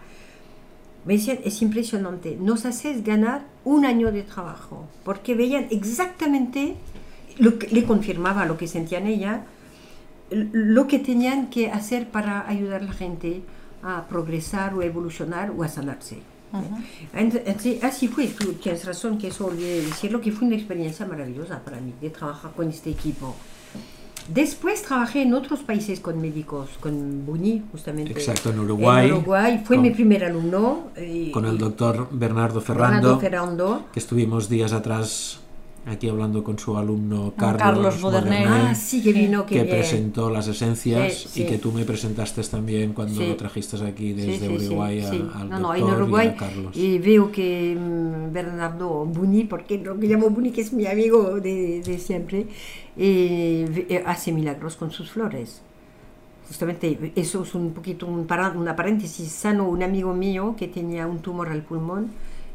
me 1.06 1.16
decían, 1.16 1.40
es 1.44 1.62
impresionante, 1.62 2.38
nos 2.40 2.66
haces 2.66 3.04
ganar 3.04 3.46
un 3.66 3.86
año 3.86 4.12
de 4.12 4.24
trabajo, 4.24 4.88
porque 5.04 5.36
veían 5.36 5.68
exactamente, 5.72 6.76
lo 7.38 7.58
que, 7.58 7.68
le 7.68 7.84
confirmaba 7.84 8.46
lo 8.46 8.58
que 8.58 8.68
sentían 8.68 9.08
ella, 9.08 9.46
lo 10.32 10.88
que 10.88 11.00
tenían 11.00 11.50
que 11.50 11.70
hacer 11.70 12.10
para 12.10 12.48
ayudar 12.48 12.82
a 12.82 12.86
la 12.86 12.94
gente 12.94 13.42
a 13.84 14.08
progresar 14.08 14.74
o 14.76 14.82
a 14.82 14.86
evolucionar 14.86 15.52
o 15.56 15.64
a 15.64 15.68
sanarse. 15.68 16.20
Ent- 17.16 17.44
ent- 17.46 17.84
Así 17.84 18.08
fue, 18.08 18.28
tú 18.28 18.54
tienes 18.54 18.86
razón 18.86 19.18
que 19.18 19.28
eso 19.28 19.46
olvidé 19.46 19.82
decirlo, 19.82 20.20
que 20.22 20.32
fue 20.32 20.48
una 20.48 20.56
experiencia 20.58 21.06
maravillosa 21.06 21.60
para 21.64 21.80
mí 21.80 21.94
de 22.02 22.10
trabajar 22.10 22.52
con 22.56 22.68
este 22.70 22.90
equipo. 22.90 23.36
Después 24.32 24.84
trabajé 24.84 25.24
en 25.24 25.34
otros 25.34 25.62
países 25.62 26.00
con 26.00 26.22
médicos, 26.22 26.70
con 26.80 27.26
Buni, 27.26 27.64
justamente. 27.72 28.12
Exacto, 28.12 28.52
en 28.52 28.60
Uruguay. 28.60 29.08
En 29.08 29.14
Uruguay, 29.16 29.62
fue 29.66 29.78
Con- 29.78 29.84
mi 29.84 29.90
primer 29.92 30.24
alumno. 30.24 30.90
eh, 30.96 31.32
Con 31.34 31.46
el 31.46 31.58
doctor 31.58 32.08
Bernardo 32.12 32.62
Ferrando, 32.62 33.20
Ferrando. 33.20 33.86
que 33.92 34.00
estuvimos 34.00 34.48
días 34.48 34.74
atrás 34.74 35.40
aquí 35.86 36.08
hablando 36.10 36.44
con 36.44 36.60
su 36.60 36.78
alumno 36.78 37.34
Carlos, 37.36 37.96
Carlos. 38.02 38.24
Ah, 38.48 38.76
sí, 38.76 39.02
que 39.02 39.14
vino, 39.14 39.46
que 39.46 39.56
que 39.56 39.64
presentó 39.66 40.30
las 40.30 40.48
esencias 40.48 41.14
Sí, 41.14 41.28
sí. 41.30 41.42
y 41.44 41.46
que 41.48 41.58
tú 41.58 41.72
me 41.72 41.84
presentaste 41.86 42.42
también 42.44 42.94
cuando 42.94 43.22
lo 43.22 43.36
trajiste 43.36 43.78
aquí 43.86 44.14
desde 44.14 44.48
Uruguay 44.50 45.00
a- 45.02 45.10
al 45.40 45.50
No, 45.50 45.60
no, 45.60 45.68
doctor 45.70 45.90
en 45.90 45.96
Uruguay. 45.96 46.28
y 46.28 46.30
a 46.30 46.36
Carlos. 46.38 46.78
Y 46.78 47.00
veo 47.00 47.32
que 47.32 47.76
mm, 47.80 48.32
Bernardo 48.34 49.06
Buni, 49.06 49.46
porque 49.46 49.78
lo 49.80 50.00
que 50.00 50.08
llamo 50.08 50.30
Buni, 50.30 50.52
que 50.52 50.62
es 50.62 50.72
mi 50.72 50.86
amigo 50.86 51.40
de, 51.40 51.82
de 51.82 51.98
siempre, 51.98 52.46
eh, 52.98 53.86
eh, 53.90 54.04
hace 54.06 54.32
milagros 54.32 54.76
con 54.76 54.92
sus 54.92 55.12
flores. 55.12 55.62
Justamente, 56.48 57.14
eso 57.16 57.44
es 57.44 57.56
un 57.56 57.72
poquito 57.72 58.06
un 58.06 58.28
una 58.56 58.76
paréntesis. 58.76 59.32
Sano 59.32 59.68
un 59.70 59.82
amigo 59.84 60.14
mío 60.14 60.56
que 60.58 60.68
tenía 60.68 61.08
un 61.08 61.20
tumor 61.20 61.48
al 61.50 61.62
pulmón 61.64 62.10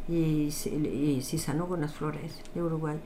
y 0.08 0.50
se, 0.52 1.38
sanó 1.38 1.66
con 1.66 1.80
las 1.80 1.94
flores 1.94 2.40
de 2.54 2.62
Uruguay. 2.62 2.96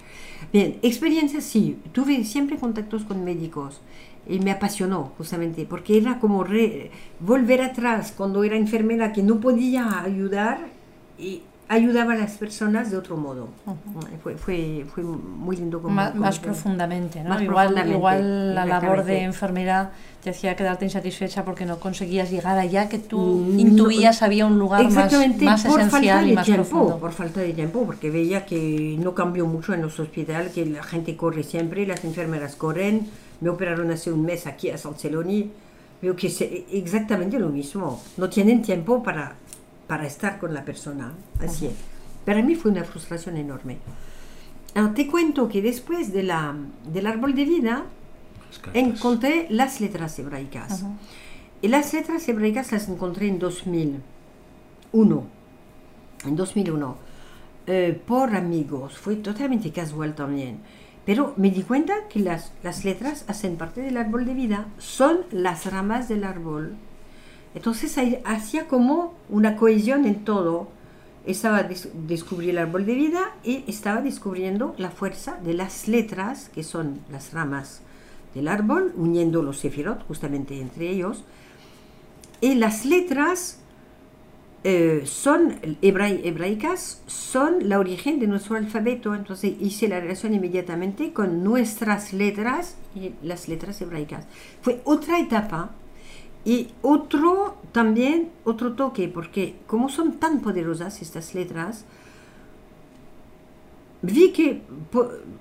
Bien, 0.52 0.78
experiencias 0.82 1.44
sí, 1.44 1.78
tuve 1.92 2.24
siempre 2.24 2.58
contactos 2.58 3.04
con 3.04 3.24
médicos 3.24 3.80
y 4.28 4.38
me 4.40 4.50
apasionó 4.50 5.12
justamente 5.16 5.64
porque 5.64 5.96
era 5.98 6.18
como 6.18 6.44
re- 6.44 6.90
volver 7.20 7.62
atrás 7.62 8.12
cuando 8.16 8.44
era 8.44 8.56
enfermera 8.56 9.12
que 9.12 9.22
no 9.22 9.40
podía 9.40 10.00
ayudar 10.02 10.68
y 11.18 11.42
ayudaba 11.70 12.14
a 12.14 12.16
las 12.16 12.32
personas 12.32 12.90
de 12.90 12.96
otro 12.96 13.16
modo. 13.16 13.48
fue, 14.22 14.34
fue, 14.36 14.84
fue 14.92 15.04
muy 15.04 15.56
lindo 15.56 15.80
como, 15.80 15.94
Má- 15.94 16.10
como- 16.10 16.22
más 16.24 16.40
profundamente, 16.40 17.22
¿no? 17.22 17.30
Más 17.30 17.42
igual, 17.42 17.68
profundamente, 17.68 17.96
igual 17.96 18.54
la 18.56 18.64
labor 18.66 19.04
de 19.04 19.22
enfermera 19.22 19.92
te 20.22 20.30
hacía 20.30 20.56
quedarte 20.56 20.84
insatisfecha 20.84 21.44
porque 21.44 21.64
no 21.64 21.78
conseguías 21.78 22.28
llegar 22.30 22.58
allá 22.58 22.88
que 22.88 22.98
tú 22.98 23.18
Mm, 23.20 23.58
intuías 23.60 24.20
había 24.22 24.46
un 24.46 24.58
lugar 24.58 24.82
más, 24.82 25.12
más 25.42 25.62
por 25.64 25.72
falta 25.80 25.86
esencial 25.86 26.26
y 26.26 26.28
de 26.30 26.34
más 26.34 26.44
tiempo, 26.44 26.68
profundo. 26.68 26.98
por 26.98 27.12
falta 27.12 27.40
de 27.40 27.52
tiempo, 27.52 27.84
porque 27.86 28.10
veía 28.10 28.44
que 28.44 28.96
no 28.98 29.14
cambió 29.14 29.46
mucho 29.46 29.72
en 29.72 29.82
los 29.82 29.98
hospitales, 30.00 30.52
que 30.52 30.66
la 30.66 30.82
gente 30.82 31.16
corre 31.16 31.44
siempre, 31.44 31.86
las 31.86 32.04
enfermeras 32.04 32.56
corren, 32.56 33.06
me 33.40 33.48
operaron 33.48 33.90
hace 33.92 34.12
un 34.12 34.22
mes 34.24 34.46
aquí 34.48 34.70
a 34.70 34.76
San 34.76 34.96
Celoni, 34.96 35.50
veo 36.02 36.16
que 36.16 36.26
es 36.26 36.40
exactamente 36.72 37.38
lo 37.38 37.48
mismo, 37.48 38.02
no 38.16 38.28
tienen 38.28 38.60
tiempo 38.60 39.02
para, 39.02 39.34
para 39.90 40.06
estar 40.06 40.38
con 40.38 40.54
la 40.54 40.64
persona, 40.64 41.14
así 41.40 41.66
es. 41.66 41.74
Para 42.24 42.44
mí 42.44 42.54
fue 42.54 42.70
una 42.70 42.84
frustración 42.84 43.36
enorme. 43.36 43.78
Ahora, 44.76 44.94
te 44.94 45.08
cuento 45.08 45.48
que 45.48 45.60
después 45.60 46.12
de 46.12 46.22
la, 46.22 46.54
del 46.92 47.08
árbol 47.08 47.34
de 47.34 47.44
vida, 47.44 47.82
encontré 48.72 49.48
las 49.50 49.80
letras 49.80 50.16
hebraicas. 50.20 50.70
Ajá. 50.84 50.92
Y 51.60 51.66
las 51.66 51.92
letras 51.92 52.28
hebraicas 52.28 52.70
las 52.70 52.88
encontré 52.88 53.26
en 53.26 53.40
2001. 53.40 55.24
En 56.24 56.36
2001. 56.36 56.96
eh, 57.66 58.00
por 58.06 58.36
amigos. 58.36 58.96
Fue 58.96 59.16
totalmente 59.16 59.72
casual 59.72 60.14
también. 60.14 60.60
Pero 61.04 61.34
me 61.36 61.50
di 61.50 61.64
cuenta 61.64 61.94
que 62.08 62.20
las, 62.20 62.52
las 62.62 62.84
letras 62.84 63.24
hacen 63.26 63.56
parte 63.56 63.80
del 63.80 63.96
árbol 63.96 64.24
de 64.24 64.34
vida. 64.34 64.68
Son 64.78 65.22
las 65.32 65.66
ramas 65.66 66.08
del 66.08 66.22
árbol. 66.22 66.76
Entonces 67.54 67.96
hacía 68.24 68.68
como 68.68 69.14
una 69.28 69.56
cohesión 69.56 70.04
en 70.06 70.24
todo. 70.24 70.68
Estaba 71.26 71.62
des- 71.64 71.90
descubrí 72.06 72.50
el 72.50 72.58
árbol 72.58 72.86
de 72.86 72.94
vida 72.94 73.34
y 73.44 73.64
estaba 73.66 74.00
descubriendo 74.00 74.74
la 74.78 74.90
fuerza 74.90 75.38
de 75.44 75.54
las 75.54 75.88
letras, 75.88 76.48
que 76.54 76.62
son 76.62 77.00
las 77.10 77.32
ramas 77.32 77.82
del 78.34 78.48
árbol, 78.48 78.92
uniendo 78.96 79.42
los 79.42 79.58
sefirot 79.58 80.06
justamente 80.06 80.60
entre 80.60 80.88
ellos. 80.88 81.24
Y 82.40 82.54
las 82.54 82.86
letras 82.86 83.58
eh, 84.62 85.02
son 85.04 85.60
hebrai- 85.82 86.20
hebraicas, 86.24 87.02
son 87.06 87.68
la 87.68 87.78
origen 87.78 88.18
de 88.20 88.26
nuestro 88.26 88.56
alfabeto. 88.56 89.14
Entonces 89.14 89.54
hice 89.60 89.88
la 89.88 90.00
relación 90.00 90.32
inmediatamente 90.34 91.12
con 91.12 91.42
nuestras 91.42 92.12
letras 92.12 92.76
y 92.94 93.12
las 93.22 93.48
letras 93.48 93.80
hebraicas. 93.82 94.24
Fue 94.62 94.80
otra 94.84 95.18
etapa 95.18 95.70
y 96.44 96.68
otro 96.82 97.56
también, 97.72 98.30
otro 98.44 98.72
toque, 98.72 99.08
porque 99.08 99.56
como 99.66 99.88
son 99.88 100.14
tan 100.14 100.40
poderosas 100.40 101.02
estas 101.02 101.34
letras, 101.34 101.84
vi 104.02 104.32
que 104.32 104.62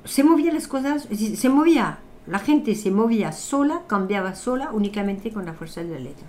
se 0.06 0.24
movían 0.24 0.56
las 0.56 0.68
cosas, 0.68 1.08
se 1.12 1.50
movía, 1.50 2.00
la 2.28 2.40
gente 2.40 2.76
se 2.76 2.92
movía 2.92 3.32
sola, 3.32 3.84
cambiaba 3.88 4.36
sola 4.36 4.72
únicamente 4.74 5.32
con 5.32 5.46
la 5.46 5.54
fuerza 5.54 5.84
de 5.84 5.92
la 5.92 6.00
letra. 6.00 6.28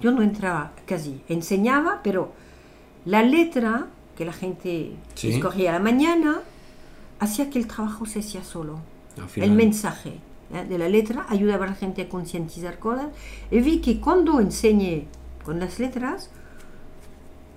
Yo 0.00 0.10
no 0.12 0.22
entraba 0.22 0.72
casi, 0.86 1.20
enseñaba, 1.28 2.00
pero 2.02 2.32
la 3.04 3.22
letra 3.22 3.86
que 4.16 4.24
la 4.24 4.32
gente 4.32 4.92
Sí. 5.14 5.32
escogía 5.32 5.70
a 5.70 5.72
la 5.74 5.78
mañana 5.78 6.40
hacía 7.18 7.50
que 7.50 7.58
el 7.58 7.66
trabajo 7.66 8.06
se 8.06 8.20
hacía 8.20 8.42
solo. 8.42 8.78
El 9.36 9.52
mensaje 9.52 10.14
¿eh? 10.52 10.64
de 10.64 10.78
la 10.78 10.88
letra 10.88 11.26
ayudaba 11.28 11.66
a 11.66 11.68
la 11.68 11.74
gente 11.74 12.02
a 12.02 12.08
concientizar 12.08 12.78
cosas. 12.78 13.08
Y 13.50 13.60
vi 13.60 13.80
que 13.80 14.00
cuando 14.00 14.40
enseñé 14.40 15.06
con 15.44 15.60
las 15.60 15.78
letras, 15.78 16.30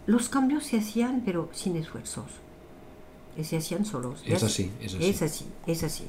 los 0.06 0.30
cambios 0.30 0.66
se 0.66 0.78
hacían, 0.78 1.22
pero 1.26 1.50
sin 1.54 1.76
esfuerzos. 1.76 2.26
Y 3.38 3.44
se 3.44 3.58
hacían 3.58 3.86
solos. 3.86 4.24
Es 4.26 4.44
así, 4.44 4.72
es 4.80 4.94
así. 4.96 5.06
Es 5.06 5.22
así, 5.22 5.46
es 5.66 5.84
así. 5.84 6.04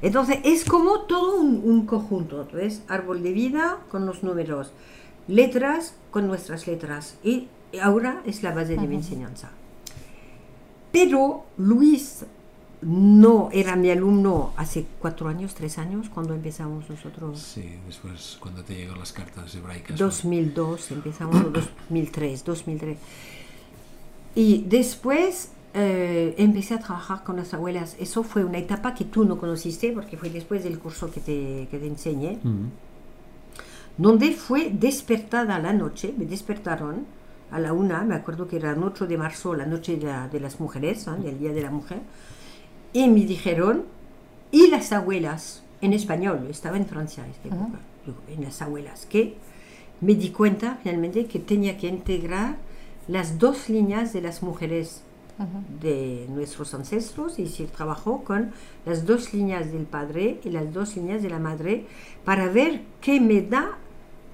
Entonces, 0.00 0.38
es 0.44 0.64
como 0.64 1.02
todo 1.02 1.40
un, 1.40 1.62
un 1.64 1.86
conjunto, 1.86 2.48
¿ves? 2.52 2.82
Árbol 2.88 3.22
de 3.22 3.32
vida 3.32 3.78
con 3.88 4.04
los 4.04 4.22
números, 4.22 4.72
letras 5.28 5.94
con 6.10 6.26
nuestras 6.26 6.66
letras. 6.66 7.16
Y 7.22 7.48
ahora 7.80 8.22
es 8.26 8.42
la 8.42 8.52
base 8.52 8.76
de 8.76 8.86
mi 8.86 8.96
enseñanza. 8.96 9.50
Pero 10.92 11.44
Luis 11.56 12.24
no 12.82 13.48
era 13.52 13.76
mi 13.76 13.90
alumno 13.90 14.52
hace 14.56 14.84
cuatro 15.00 15.28
años, 15.28 15.54
tres 15.54 15.78
años, 15.78 16.08
cuando 16.08 16.34
empezamos 16.34 16.88
nosotros. 16.90 17.38
Sí, 17.40 17.76
después 17.86 18.36
cuando 18.40 18.62
te 18.64 18.74
llegan 18.74 18.98
las 18.98 19.12
cartas 19.12 19.54
hebraicas. 19.54 19.96
2002, 19.98 20.90
empezamos 20.90 21.36
en 21.36 21.52
2003, 21.52 22.44
2003. 22.44 22.98
Y 24.34 24.64
después 24.66 25.50
eh, 25.74 26.34
empecé 26.38 26.74
a 26.74 26.78
trabajar 26.80 27.22
con 27.24 27.36
las 27.36 27.54
abuelas. 27.54 27.96
Eso 28.00 28.22
fue 28.24 28.44
una 28.44 28.58
etapa 28.58 28.94
que 28.94 29.04
tú 29.04 29.24
no 29.24 29.38
conociste 29.38 29.92
porque 29.92 30.16
fue 30.16 30.30
después 30.30 30.64
del 30.64 30.78
curso 30.78 31.10
que 31.10 31.20
te, 31.20 31.68
que 31.70 31.78
te 31.78 31.86
enseñé, 31.86 32.38
donde 33.98 34.32
fue 34.32 34.70
despertada 34.70 35.58
la 35.58 35.72
noche, 35.72 36.14
me 36.16 36.24
despertaron 36.24 37.04
a 37.50 37.58
la 37.60 37.72
una, 37.74 38.02
me 38.04 38.14
acuerdo 38.14 38.48
que 38.48 38.56
era 38.56 38.72
el 38.72 38.82
8 38.82 39.06
de 39.06 39.18
marzo, 39.18 39.54
la 39.54 39.66
noche 39.66 39.96
de, 39.98 40.06
la- 40.06 40.28
de 40.28 40.40
las 40.40 40.58
mujeres, 40.58 41.06
¿no? 41.06 41.16
el 41.16 41.38
Día 41.38 41.52
de 41.52 41.60
la 41.60 41.70
Mujer, 41.70 42.00
y 42.92 43.08
me 43.08 43.24
dijeron, 43.24 43.84
y 44.50 44.68
las 44.68 44.92
abuelas, 44.92 45.62
en 45.80 45.92
español, 45.92 46.46
estaba 46.50 46.76
en 46.76 46.86
Francia 46.86 47.26
esta 47.26 47.48
época, 47.48 47.80
yo, 48.06 48.14
en 48.32 48.44
las 48.44 48.60
abuelas, 48.62 49.06
que 49.06 49.34
me 50.00 50.14
di 50.14 50.30
cuenta 50.30 50.78
finalmente 50.82 51.26
que 51.26 51.38
tenía 51.38 51.78
que 51.78 51.88
integrar 51.88 52.56
las 53.08 53.38
dos 53.38 53.68
líneas 53.68 54.12
de 54.12 54.20
las 54.20 54.42
mujeres 54.42 55.02
de 55.80 56.26
nuestros 56.28 56.72
ancestros 56.74 57.38
y 57.38 57.48
se 57.48 57.66
trabajó 57.66 58.22
con 58.22 58.52
las 58.86 59.06
dos 59.06 59.32
líneas 59.32 59.72
del 59.72 59.84
padre 59.84 60.38
y 60.44 60.50
las 60.50 60.72
dos 60.72 60.94
líneas 60.96 61.22
de 61.22 61.30
la 61.30 61.38
madre 61.38 61.86
para 62.24 62.48
ver 62.48 62.82
qué 63.00 63.20
me 63.20 63.42
da 63.42 63.78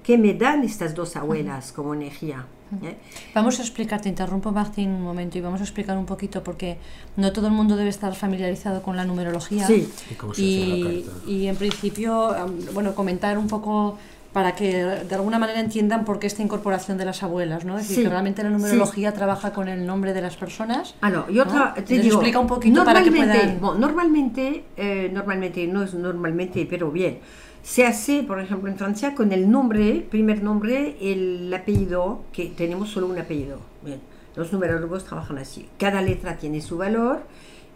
qué 0.03 0.17
me 0.17 0.33
dan 0.33 0.63
estas 0.63 0.93
dos 0.93 1.15
abuelas 1.15 1.71
como 1.71 1.95
energía 1.95 2.45
¿eh? 2.83 2.97
Vamos 3.33 3.59
a 3.59 3.61
explicar, 3.61 4.01
te 4.01 4.09
interrumpo 4.09 4.51
Martín 4.51 4.89
un 4.89 5.03
momento 5.03 5.37
y 5.37 5.41
vamos 5.41 5.59
a 5.61 5.63
explicar 5.63 5.97
un 5.97 6.05
poquito 6.05 6.43
porque 6.43 6.77
no 7.17 7.31
todo 7.31 7.47
el 7.47 7.53
mundo 7.53 7.75
debe 7.75 7.89
estar 7.89 8.13
familiarizado 8.15 8.81
con 8.81 8.95
la 8.95 9.05
numerología. 9.05 9.65
Sí. 9.67 9.91
¿Y 10.11 10.13
cómo 10.15 10.33
se 10.33 10.41
hace 10.41 10.67
la 10.83 10.89
Y, 10.89 11.09
y 11.27 11.47
en 11.47 11.55
principio, 11.55 12.35
bueno, 12.73 12.95
comentar 12.95 13.37
un 13.37 13.47
poco 13.47 13.97
para 14.33 14.53
que 14.53 14.85
de 14.85 15.15
alguna 15.15 15.39
manera 15.39 15.59
entiendan 15.59 16.05
por 16.05 16.19
qué 16.19 16.27
esta 16.27 16.43
incorporación 16.43 16.97
de 16.97 17.05
las 17.05 17.23
abuelas, 17.23 17.65
¿no? 17.65 17.77
Es 17.77 17.83
decir, 17.83 17.97
Sí, 17.97 18.03
que 18.03 18.09
realmente 18.09 18.43
la 18.43 18.49
numerología 18.51 19.11
trabaja 19.13 19.51
con 19.53 19.67
el 19.67 19.85
nombre 19.85 20.13
de 20.13 20.21
las 20.21 20.37
personas. 20.37 20.93
Ah, 21.01 21.09
no, 21.09 21.27
yo 21.29 21.45
¿no? 21.45 21.73
te 21.73 21.97
digo, 21.97 22.17
explica 22.17 22.39
un 22.39 22.47
poquito 22.47 22.85
para 22.85 23.03
que 23.03 23.11
puedan... 23.11 23.59
normalmente, 23.59 24.65
eh, 24.77 25.09
normalmente, 25.11 25.65
no 25.65 25.83
es 25.83 25.95
normalmente, 25.95 26.67
pero 26.69 26.91
bien, 26.91 27.19
se 27.63 27.85
hace, 27.85 28.23
por 28.23 28.39
ejemplo, 28.39 28.69
en 28.69 28.77
Francia 28.77 29.15
con 29.15 29.31
el 29.31 29.49
nombre, 29.51 30.05
primer 30.09 30.41
nombre, 30.41 30.97
el 31.01 31.53
apellido, 31.53 32.23
que 32.31 32.47
tenemos 32.47 32.89
solo 32.89 33.07
un 33.07 33.19
apellido. 33.19 33.59
Bien, 33.83 33.99
los 34.35 34.51
numerólogos 34.53 35.05
trabajan 35.05 35.37
así. 35.37 35.67
Cada 35.77 36.01
letra 36.01 36.37
tiene 36.37 36.61
su 36.61 36.77
valor, 36.77 37.21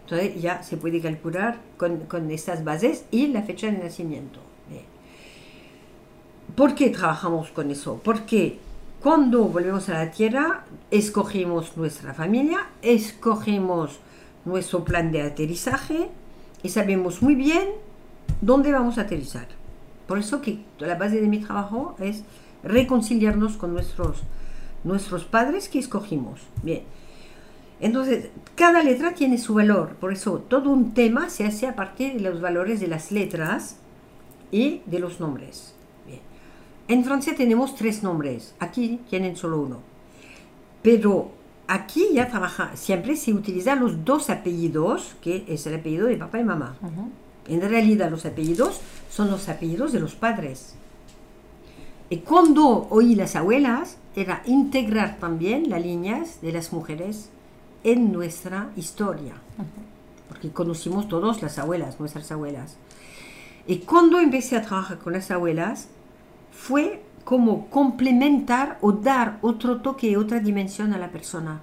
entonces 0.02 0.40
ya 0.40 0.62
se 0.62 0.76
puede 0.76 1.00
calcular 1.00 1.58
con, 1.76 2.30
estas 2.30 2.64
bases 2.64 3.04
y 3.10 3.28
la 3.28 3.42
fecha 3.42 3.66
de 3.66 3.78
nacimiento. 3.78 4.40
¿Por 6.56 6.76
qué 6.76 6.90
trabajamos 6.90 7.50
con 7.50 7.70
eso? 7.72 8.00
Porque 8.04 8.58
cuando 9.02 9.44
volvemos 9.44 9.88
a 9.88 10.04
la 10.04 10.10
Tierra, 10.12 10.64
escogemos 10.90 11.76
nuestra 11.76 12.14
familia, 12.14 12.68
escogemos 12.80 13.98
nuestro 14.44 14.84
plan 14.84 15.10
de 15.10 15.22
aterrizaje 15.22 16.10
y 16.62 16.68
sabemos 16.68 17.22
muy 17.22 17.34
bien 17.34 17.70
dónde 18.40 18.70
vamos 18.70 18.98
a 18.98 19.02
aterrizar. 19.02 19.48
Por 20.06 20.18
eso 20.18 20.40
que 20.40 20.58
la 20.78 20.96
base 20.96 21.20
de 21.20 21.28
mi 21.28 21.38
trabajo 21.38 21.96
es 21.98 22.24
reconciliarnos 22.62 23.56
con 23.56 23.72
nuestros, 23.72 24.22
nuestros 24.84 25.24
padres 25.24 25.68
que 25.68 25.78
escogimos. 25.78 26.40
Bien. 26.62 26.82
Entonces, 27.80 28.30
cada 28.54 28.82
letra 28.82 29.14
tiene 29.14 29.38
su 29.38 29.54
valor. 29.54 29.96
Por 29.96 30.12
eso, 30.12 30.38
todo 30.48 30.70
un 30.70 30.94
tema 30.94 31.28
se 31.28 31.44
hace 31.44 31.66
a 31.66 31.74
partir 31.74 32.14
de 32.14 32.20
los 32.20 32.40
valores 32.40 32.80
de 32.80 32.88
las 32.88 33.10
letras 33.10 33.76
y 34.50 34.82
de 34.86 34.98
los 34.98 35.20
nombres. 35.20 35.74
En 36.86 37.02
Francia 37.02 37.34
tenemos 37.34 37.74
tres 37.76 38.02
nombres. 38.02 38.54
Aquí 38.58 39.00
tienen 39.08 39.36
solo 39.36 39.60
uno. 39.60 39.78
Pero 40.82 41.30
aquí 41.66 42.08
ya 42.12 42.28
trabaja, 42.28 42.76
siempre 42.76 43.16
se 43.16 43.32
utilizan 43.32 43.80
los 43.80 44.04
dos 44.04 44.28
apellidos, 44.28 45.16
que 45.22 45.44
es 45.48 45.66
el 45.66 45.76
apellido 45.76 46.06
de 46.06 46.16
papá 46.16 46.40
y 46.40 46.44
mamá. 46.44 46.76
Ujú. 46.82 47.08
En 47.48 47.60
realidad 47.60 48.10
los 48.10 48.24
apellidos 48.24 48.80
son 49.10 49.30
los 49.30 49.48
apellidos 49.48 49.92
de 49.92 50.00
los 50.00 50.14
padres. 50.14 50.74
Y 52.10 52.18
cuando 52.18 52.86
oí 52.90 53.14
las 53.14 53.36
abuelas, 53.36 53.96
era 54.16 54.42
integrar 54.46 55.18
también 55.18 55.68
las 55.70 55.82
líneas 55.82 56.40
de 56.40 56.52
las 56.52 56.72
mujeres 56.72 57.30
en 57.82 58.12
nuestra 58.12 58.70
historia. 58.76 59.34
Porque 60.28 60.50
conocimos 60.50 61.08
todos 61.08 61.42
las 61.42 61.58
abuelas, 61.58 62.00
nuestras 62.00 62.30
abuelas. 62.30 62.76
Y 63.66 63.78
cuando 63.78 64.20
empecé 64.20 64.56
a 64.56 64.62
trabajar 64.62 64.98
con 64.98 65.12
las 65.12 65.30
abuelas, 65.30 65.88
fue 66.52 67.02
como 67.24 67.68
complementar 67.70 68.78
o 68.80 68.92
dar 68.92 69.38
otro 69.40 69.80
toque, 69.80 70.16
otra 70.16 70.40
dimensión 70.40 70.92
a 70.92 70.98
la 70.98 71.10
persona. 71.10 71.62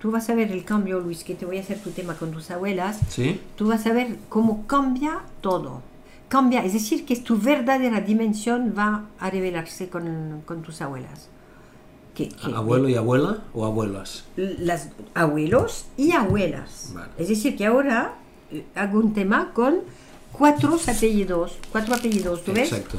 Tú 0.00 0.10
vas 0.10 0.30
a 0.30 0.34
ver 0.34 0.50
el 0.50 0.64
cambio, 0.64 0.98
Luis, 1.00 1.24
que 1.24 1.34
te 1.34 1.44
voy 1.44 1.58
a 1.58 1.60
hacer 1.60 1.78
tu 1.78 1.90
tema 1.90 2.14
con 2.14 2.30
tus 2.30 2.50
abuelas 2.50 2.98
¿Sí? 3.08 3.40
tú 3.56 3.68
vas 3.68 3.86
a 3.86 3.92
ver 3.92 4.16
cómo 4.28 4.66
cambia 4.66 5.20
todo. 5.42 5.82
Cambia, 6.28 6.64
es 6.64 6.72
decir, 6.72 7.04
que 7.04 7.16
tu 7.16 7.36
verdadera 7.38 8.00
dimensión 8.00 8.74
va 8.78 9.04
a 9.18 9.30
revelarse 9.30 9.88
con, 9.88 10.42
con 10.46 10.62
tus 10.62 10.80
abuelas. 10.80 11.28
Que, 12.14 12.28
que- 12.28 12.54
¿Abuelo 12.54 12.88
y 12.88 12.94
abuela 12.94 13.38
o 13.52 13.66
abuelas? 13.66 14.24
Las 14.36 14.88
abuelos 15.14 15.86
y 15.96 16.12
abuelas. 16.12 16.92
Vale. 16.94 17.10
Es 17.18 17.28
decir, 17.28 17.56
que 17.56 17.66
ahora 17.66 18.14
eh, 18.50 18.64
hago 18.74 19.00
un 19.00 19.12
tema 19.12 19.50
con 19.52 19.80
cuatro 20.32 20.78
apellidos, 20.86 21.58
cuatro 21.72 21.94
apellidos, 21.94 22.42
¿tú 22.44 22.52
ves? 22.52 22.72
Exacto. 22.72 22.98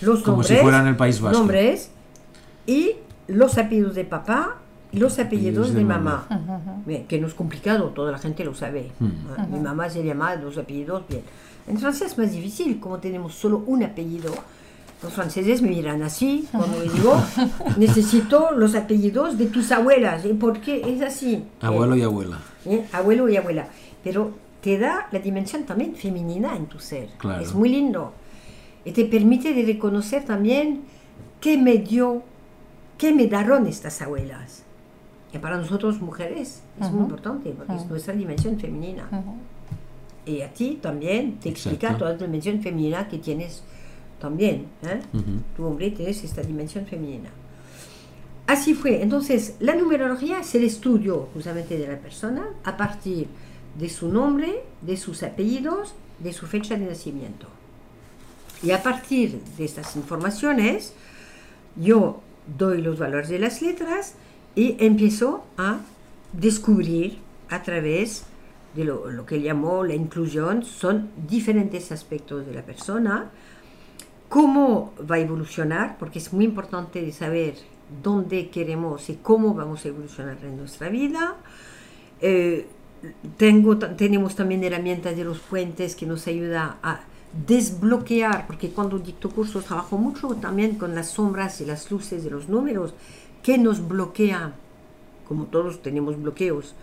Los 0.00 0.22
Como 0.22 0.42
si 0.44 0.54
nombres, 0.54 0.62
fueran 0.62 0.86
el 0.86 0.96
País 0.96 1.20
Vasco. 1.20 1.38
Nombres 1.38 1.90
y 2.66 2.92
los 3.26 3.58
apellidos 3.58 3.94
de 3.96 4.04
papá 4.04 4.58
los 4.92 5.18
apellidos 5.18 5.72
de 5.72 5.80
de 5.80 5.84
mamá. 5.84 6.26
mamá. 6.30 6.82
Bien, 6.86 7.06
que 7.06 7.20
no 7.20 7.26
es 7.26 7.34
complicado, 7.34 7.88
toda 7.88 8.12
la 8.12 8.18
gente 8.18 8.44
lo 8.44 8.54
sabe. 8.54 8.90
Ah, 9.36 9.46
Mi 9.50 9.60
mamá 9.60 9.90
se 9.90 10.02
llama 10.02 10.34
los 10.36 10.56
apellidos, 10.58 11.04
bien. 11.08 11.22
En 11.66 11.78
Francia 11.78 12.06
es 12.06 12.16
más 12.16 12.32
difícil, 12.32 12.80
como 12.80 12.98
tenemos 12.98 13.34
solo 13.34 13.62
un 13.66 13.82
apellido. 13.82 14.32
Los 15.02 15.12
franceses 15.12 15.62
me 15.62 15.68
miran 15.68 16.02
así 16.02 16.48
cuando 16.50 16.80
les 16.82 16.92
digo, 16.92 17.14
necesito 17.76 18.50
los 18.52 18.74
apellidos 18.74 19.38
de 19.38 19.46
tus 19.46 19.70
abuelas. 19.70 20.24
¿Y 20.24 20.32
por 20.32 20.60
qué 20.60 20.82
es 20.84 21.02
así? 21.02 21.44
Abuelo 21.60 21.94
y 21.94 22.02
abuela. 22.02 22.38
¿eh? 22.64 22.84
abuelo 22.92 23.28
y 23.28 23.36
abuela. 23.36 23.68
Pero 24.02 24.32
te 24.60 24.78
da 24.78 25.06
la 25.12 25.18
dimensión 25.20 25.64
también 25.64 25.94
femenina 25.94 26.56
en 26.56 26.66
tu 26.66 26.80
ser. 26.80 27.10
Claro. 27.18 27.42
Es 27.42 27.54
muy 27.54 27.68
lindo. 27.68 28.12
Y 28.84 28.92
te 28.92 29.04
permite 29.04 29.52
de 29.54 29.62
reconocer 29.64 30.24
también 30.24 30.80
qué 31.40 31.56
me 31.58 31.76
dio, 31.78 32.22
qué 32.96 33.12
me 33.12 33.28
daron 33.28 33.66
estas 33.66 34.02
abuelas. 34.02 34.64
Y 35.32 35.38
para 35.38 35.56
nosotros 35.58 36.00
mujeres 36.00 36.62
es 36.80 36.90
muy 36.90 37.02
importante 37.02 37.50
porque 37.50 37.74
es 37.74 37.86
nuestra 37.86 38.14
dimensión 38.14 38.58
femenina. 38.58 39.08
Y 40.24 40.42
a 40.42 40.52
ti 40.52 40.78
también 40.80 41.38
te 41.38 41.48
explica 41.48 41.88
Exacto. 41.88 42.04
toda 42.04 42.12
la 42.12 42.18
dimensión 42.18 42.60
femenina 42.60 43.08
que 43.08 43.18
tienes 43.18 43.62
también. 44.20 44.66
¿eh? 44.82 45.00
Tu 45.56 45.64
hombre 45.64 45.90
tienes 45.90 46.22
esta 46.24 46.42
dimensión 46.42 46.86
femenina. 46.86 47.30
Así 48.46 48.72
fue. 48.72 49.02
Entonces, 49.02 49.56
la 49.60 49.74
numerología 49.74 50.40
es 50.40 50.54
el 50.54 50.64
estudio 50.64 51.28
justamente 51.34 51.76
de 51.78 51.86
la 51.86 51.98
persona 51.98 52.46
a 52.64 52.76
partir 52.78 53.28
de 53.78 53.88
su 53.90 54.08
nombre, 54.08 54.62
de 54.80 54.96
sus 54.96 55.22
apellidos, 55.22 55.94
de 56.18 56.32
su 56.32 56.46
fecha 56.46 56.76
de 56.76 56.86
nacimiento. 56.86 57.46
Y 58.62 58.70
a 58.70 58.82
partir 58.82 59.40
de 59.56 59.64
estas 59.64 59.94
informaciones, 59.96 60.94
yo 61.76 62.20
doy 62.56 62.80
los 62.80 62.98
valores 62.98 63.28
de 63.28 63.38
las 63.38 63.60
letras 63.62 64.14
y 64.58 64.74
empiezo 64.80 65.44
a 65.56 65.78
descubrir 66.32 67.18
a 67.48 67.62
través 67.62 68.24
de 68.74 68.82
lo, 68.82 69.08
lo 69.08 69.24
que 69.24 69.38
llamo 69.38 69.84
la 69.84 69.94
inclusión, 69.94 70.64
son 70.64 71.10
diferentes 71.28 71.92
aspectos 71.92 72.44
de 72.44 72.54
la 72.54 72.62
persona, 72.62 73.30
cómo 74.28 74.94
va 75.08 75.14
a 75.14 75.18
evolucionar, 75.20 75.96
porque 75.96 76.18
es 76.18 76.32
muy 76.32 76.44
importante 76.44 77.12
saber 77.12 77.54
dónde 78.02 78.48
queremos 78.50 79.08
y 79.10 79.20
cómo 79.22 79.54
vamos 79.54 79.84
a 79.84 79.88
evolucionar 79.90 80.38
en 80.42 80.56
nuestra 80.56 80.88
vida. 80.88 81.36
Eh, 82.20 82.66
tengo, 83.36 83.78
tenemos 83.78 84.34
también 84.34 84.64
herramientas 84.64 85.16
de 85.16 85.22
los 85.22 85.38
puentes 85.38 85.94
que 85.94 86.04
nos 86.04 86.26
ayuda 86.26 86.78
a 86.82 87.02
desbloquear, 87.46 88.48
porque 88.48 88.70
cuando 88.70 88.98
dicto 88.98 89.30
cursos 89.30 89.66
trabajo 89.66 89.98
mucho 89.98 90.34
también 90.34 90.74
con 90.76 90.96
las 90.96 91.10
sombras 91.10 91.60
y 91.60 91.64
las 91.64 91.88
luces 91.92 92.24
de 92.24 92.30
los 92.30 92.48
números, 92.48 92.92
que 93.48 93.56
nos 93.56 93.88
bloquea, 93.88 94.52
como 95.26 95.46
todos 95.46 95.80
tenemos 95.80 96.20
bloqueos 96.20 96.74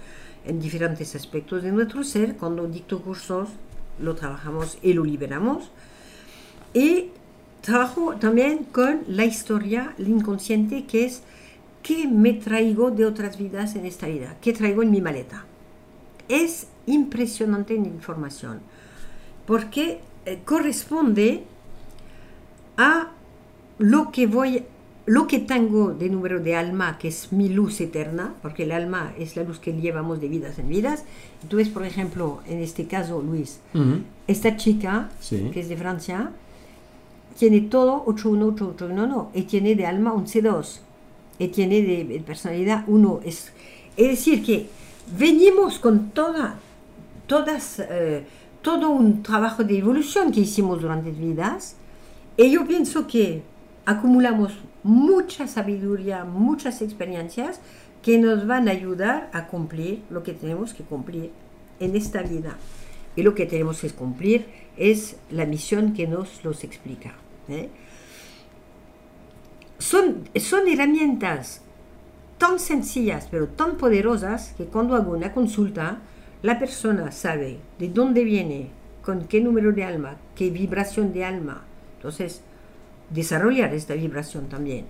en 0.45 0.59
diferentes 0.59 1.13
aspectos 1.13 1.61
de 1.61 1.71
nuestro 1.71 2.03
ser, 2.03 2.37
cuando 2.37 2.65
dicto 2.67 3.03
cursos 3.03 3.49
lo 3.99 4.15
trabajamos 4.15 4.79
y 4.81 4.93
lo 4.93 5.05
liberamos. 5.05 5.69
Y 6.73 7.11
trabajo 7.61 8.15
también 8.15 8.63
con 8.63 9.01
la 9.07 9.25
historia, 9.25 9.93
el 9.99 10.07
inconsciente, 10.07 10.85
que 10.85 11.05
es 11.05 11.21
qué 11.83 12.07
me 12.07 12.33
traigo 12.33 12.89
de 12.89 13.05
otras 13.05 13.37
vidas 13.37 13.75
en 13.75 13.85
esta 13.85 14.07
vida, 14.07 14.35
qué 14.41 14.51
traigo 14.51 14.81
en 14.81 14.89
mi 14.89 15.01
maleta. 15.01 15.45
es 16.29 16.65
impresionante 16.87 17.75
en 17.75 17.85
información, 17.85 18.59
porque 19.45 19.99
eh, 20.25 20.39
corresponde 20.43 21.43
a 22.75 23.11
lo 23.77 24.11
que 24.11 24.25
voy 24.25 24.65
lo 25.07 25.27
que 25.27 25.37
tengo 25.39 25.93
de 25.93 26.09
número 26.09 26.39
de 26.39 26.55
alma, 26.55 26.97
que 26.97 27.09
es 27.09 27.31
mi 27.31 27.47
luz 27.49 27.79
eterna, 27.79 28.33
porque 28.41 28.63
el 28.63 28.71
alma 28.71 29.13
es 29.19 29.35
la 29.35 29.43
luz 29.43 29.59
que 29.59 29.71
llevamos 29.73 30.19
de 30.19 30.27
vidas 30.27 30.57
en 30.57 30.67
vidas. 30.67 31.03
Entonces, 31.43 31.69
por 31.69 31.85
ejemplo, 31.85 32.39
en 32.47 32.59
este 32.59 32.85
caso, 32.87 33.21
Luis, 33.21 33.59
Ujú. 33.75 33.99
esta 34.27 34.57
chica, 34.57 35.09
Sí. 35.19 35.51
que 35.53 35.59
es 35.59 35.69
de 35.69 35.77
Francia, 35.77 36.31
tiene 37.37 37.61
todo 37.61 38.03
8181, 38.07 39.29
y 39.33 39.43
tiene 39.43 39.75
de 39.75 39.85
alma 39.85 40.13
11-2, 40.13 40.79
y 41.37 41.49
tiene 41.49 41.81
de, 41.81 42.05
de 42.05 42.19
personalidad 42.21 42.83
1. 42.87 43.19
Es, 43.25 43.51
es 43.97 44.07
decir, 44.09 44.43
que 44.43 44.69
venimos 45.19 45.77
con 45.77 46.09
toda, 46.11 46.55
todas, 47.27 47.79
eh, 47.79 48.23
todo 48.63 48.89
un 48.89 49.21
trabajo 49.21 49.63
de 49.63 49.77
evolución 49.77 50.31
que 50.31 50.39
hicimos 50.39 50.81
durante 50.81 51.11
vidas, 51.11 51.75
y 52.37 52.49
yo 52.51 52.65
pienso 52.65 53.05
que 53.05 53.43
acumulamos 53.85 54.53
mucha 54.85 55.47
sabiduría, 55.47 56.25
muchas 56.25 56.83
experiencias 56.83 57.59
que 58.03 58.19
nos 58.19 58.45
van 58.45 58.67
a 58.67 58.71
ayudar 58.71 59.31
a 59.33 59.47
cumplir 59.47 60.03
lo 60.11 60.21
que 60.21 60.33
tenemos 60.33 60.75
que 60.75 60.83
cumplir 60.83 61.31
en 61.79 61.95
esta 61.95 62.21
vida. 62.21 62.55
Y 63.15 63.23
lo 63.23 63.33
que 63.33 63.47
tenemos 63.47 63.81
que 63.81 63.89
cumplir 63.89 64.45
es 64.77 65.17
la 65.31 65.47
misión 65.47 65.93
que 65.93 66.05
nos 66.05 66.43
los 66.43 66.63
explica. 66.63 67.15
¿eh? 67.49 67.69
Son, 69.79 70.29
son 70.35 70.67
herramientas 70.67 71.61
tan 72.37 72.59
sencillas 72.59 73.27
pero 73.31 73.47
tan 73.47 73.77
poderosas 73.77 74.53
que 74.55 74.65
cuando 74.65 74.95
hago 74.95 75.13
una 75.13 75.33
consulta, 75.33 75.97
la 76.43 76.59
persona 76.59 77.11
sabe 77.11 77.57
de 77.79 77.89
dónde 77.89 78.23
viene, 78.23 78.69
con 79.01 79.25
qué 79.25 79.41
número 79.41 79.71
de 79.71 79.83
alma, 79.83 80.17
qué 80.35 80.51
vibración 80.51 81.11
de 81.11 81.25
alma. 81.25 81.63
Entonces, 81.97 82.43
desarrollar 83.09 83.73
esta 83.73 83.93
vibración 83.93 84.47
también. 84.47 84.85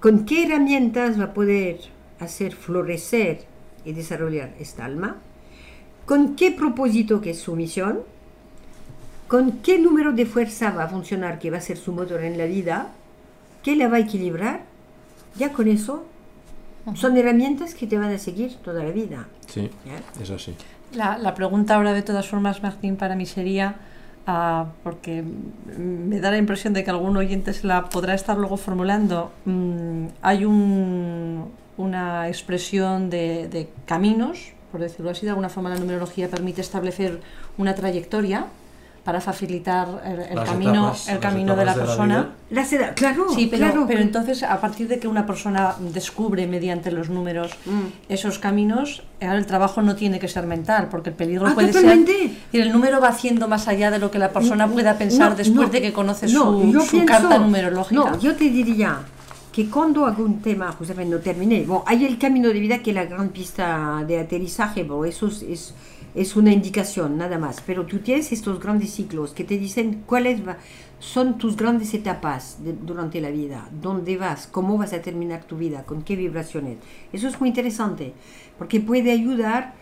¿Con 0.00 0.24
qué 0.24 0.44
herramientas 0.44 1.18
va 1.18 1.24
a 1.24 1.34
poder 1.34 1.80
hacer 2.20 2.54
florecer 2.54 3.44
y 3.84 3.92
desarrollar 3.92 4.54
esta 4.58 4.84
alma? 4.84 5.16
¿Con 6.06 6.36
qué 6.36 6.50
propósito 6.50 7.20
que 7.20 7.30
es 7.30 7.40
su 7.40 7.56
misión? 7.56 8.00
¿Con 9.26 9.58
qué 9.60 9.78
número 9.78 10.12
de 10.12 10.24
fuerza 10.24 10.70
va 10.70 10.84
a 10.84 10.88
funcionar 10.88 11.38
que 11.38 11.50
va 11.50 11.58
a 11.58 11.60
ser 11.60 11.76
su 11.76 11.92
motor 11.92 12.24
en 12.24 12.38
la 12.38 12.46
vida? 12.46 12.92
¿Qué 13.62 13.76
la 13.76 13.88
va 13.88 13.96
a 13.96 14.00
equilibrar? 14.00 14.62
Ya 15.36 15.52
con 15.52 15.68
eso 15.68 16.06
son 16.94 17.16
herramientas 17.16 17.74
que 17.74 17.86
te 17.86 17.98
van 17.98 18.10
a 18.10 18.18
seguir 18.18 18.56
toda 18.56 18.82
la 18.82 18.90
vida. 18.90 19.28
Sí, 19.46 19.70
¿ya? 19.84 20.22
es 20.22 20.30
así. 20.30 20.54
La, 20.94 21.18
la 21.18 21.34
pregunta 21.34 21.74
ahora, 21.74 21.92
de 21.92 22.02
todas 22.02 22.26
formas, 22.26 22.62
Martín, 22.62 22.96
para 22.96 23.14
mí 23.14 23.26
sería, 23.26 23.76
ah, 24.28 24.66
porque 24.84 25.24
me 25.76 26.20
da 26.20 26.30
la 26.30 26.36
impresión 26.38 26.74
de 26.74 26.84
que 26.84 26.90
algún 26.90 27.16
oyente 27.16 27.52
se 27.54 27.66
la 27.66 27.88
podrá 27.88 28.14
estar 28.14 28.36
luego 28.36 28.56
formulando, 28.58 29.32
mm, 29.46 30.04
hay 30.22 30.44
un- 30.44 31.46
una 31.78 32.28
expresión 32.28 33.08
de 33.10 33.68
caminos, 33.86 34.52
por 34.70 34.80
decirlo 34.82 35.10
así, 35.10 35.24
de 35.24 35.30
alguna 35.30 35.48
forma 35.48 35.70
la 35.70 35.76
numerología 35.76 36.28
permite 36.28 36.60
establecer 36.60 37.20
una 37.56 37.74
trayectoria 37.74 38.46
para 39.08 39.22
facilitar 39.22 39.88
el, 40.04 40.20
el 40.38 40.44
camino, 40.44 40.88
etapas, 40.88 41.08
el 41.08 41.18
camino 41.18 41.56
de 41.56 41.64
la 41.64 41.72
etapas 41.72 41.96
de 41.96 41.96
la 42.06 42.12
persona. 42.12 42.28
La 42.50 42.92
claro, 42.94 43.26
Sí, 43.30 43.46
pero, 43.50 43.64
claro. 43.64 43.84
pero 43.88 44.00
entonces 44.00 44.42
a 44.42 44.60
partir 44.60 44.86
de 44.86 44.98
que 44.98 45.08
una 45.08 45.24
persona 45.24 45.76
descubre 45.94 46.46
mediante 46.46 46.90
los 46.92 47.08
números 47.08 47.52
Mm. 47.64 47.86
esos 48.10 48.38
caminos, 48.38 49.02
ahora 49.22 49.38
el 49.38 49.46
trabajo 49.46 49.80
no 49.80 49.96
tiene 49.96 50.18
que 50.18 50.28
ser 50.28 50.44
mental, 50.46 50.88
porque 50.90 51.08
el 51.08 51.16
peligro 51.16 51.46
Ah, 51.46 51.54
puede 51.54 51.68
totalmente. 51.68 52.12
ser... 52.12 52.30
Y 52.52 52.58
el 52.60 52.70
número 52.70 53.00
va 53.00 53.08
haciendo 53.08 53.48
más 53.48 53.66
allá 53.66 53.90
de 53.90 53.98
lo 53.98 54.10
que 54.10 54.18
la 54.18 54.30
persona 54.30 54.68
pueda 54.68 54.98
pensar 54.98 55.30
No, 55.30 55.36
después 55.36 55.68
no, 55.68 55.72
de 55.72 55.80
que 55.80 55.92
conoce 55.94 56.26
no, 56.26 56.60
su, 56.60 56.70
yo 56.70 56.80
su 56.82 56.90
pienso- 56.98 57.06
carta 57.06 57.38
numerológica. 57.38 58.10
No, 58.10 58.18
yo 58.20 58.36
te 58.36 58.44
diría 58.50 58.98
que 59.50 59.70
cuando 59.70 60.04
hago 60.04 60.22
un 60.22 60.42
tema, 60.42 60.70
justamente 60.72 61.16
no 61.16 61.22
terminé, 61.22 61.64
bueno, 61.66 61.82
hay 61.86 62.04
el 62.04 62.18
camino 62.18 62.48
de 62.48 62.60
vida 62.60 62.80
que 62.80 62.90
es 62.90 62.94
la 62.94 63.06
gran 63.06 63.30
pista 63.30 64.04
de 64.06 64.20
aterrizaje, 64.20 64.82
bueno, 64.84 65.06
eso 65.06 65.28
es, 65.28 65.40
es, 65.42 65.74
es 66.18 66.34
una 66.34 66.52
indicación, 66.52 67.16
nada 67.16 67.38
más, 67.38 67.62
pero 67.64 67.86
tú 67.86 68.00
tienes 68.00 68.32
estos 68.32 68.58
grandes 68.58 68.90
ciclos 68.90 69.30
que 69.30 69.44
te 69.44 69.56
dicen 69.56 70.02
cuáles 70.04 70.40
son 70.98 71.38
tus 71.38 71.56
grandes 71.56 71.94
etapas 71.94 72.58
durante 72.82 73.20
la 73.20 73.30
vida, 73.30 73.68
dónde 73.80 74.16
vas, 74.16 74.48
cómo 74.48 74.76
vas 74.76 74.92
a 74.92 75.00
terminar 75.00 75.44
tu 75.44 75.56
vida, 75.56 75.84
con 75.84 76.02
qué 76.02 76.16
vibraciones. 76.16 76.78
Eso 77.12 77.28
es 77.28 77.38
muy 77.38 77.50
interesante, 77.50 78.14
porque 78.58 78.80
puede 78.80 79.12
ayudar 79.12 79.74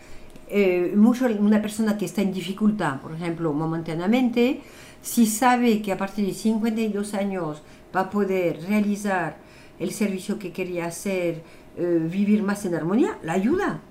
eh, 0.47 0.93
mucho 0.95 1.25
a 1.25 1.29
una 1.29 1.59
persona 1.59 1.97
que 1.97 2.05
está 2.05 2.21
en 2.21 2.31
dificultad, 2.31 3.01
por 3.01 3.15
ejemplo, 3.15 3.51
momentáneamente, 3.51 4.61
si 5.01 5.25
sabe 5.25 5.81
que 5.81 5.91
a 5.91 5.97
partir 5.97 6.27
de 6.27 6.35
52 6.35 7.15
años 7.15 7.63
va 7.95 8.01
a 8.01 8.09
poder 8.11 8.61
realizar 8.61 9.37
el 9.79 9.89
servicio 9.89 10.37
que 10.37 10.51
quería 10.51 10.85
hacer, 10.85 11.41
eh, 11.77 12.07
vivir 12.11 12.43
más 12.43 12.63
en 12.65 12.75
armonía, 12.75 13.17
la 13.23 13.33
ayuda 13.33 13.81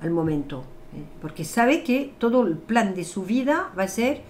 al 0.00 0.10
momento. 0.10 0.64
Porque 1.20 1.44
sabe 1.44 1.82
que 1.82 2.12
todo 2.18 2.46
el 2.46 2.56
plan 2.56 2.94
de 2.94 3.04
su 3.04 3.22
vida 3.24 3.70
va 3.78 3.84
a 3.84 3.88
ser 3.88 4.20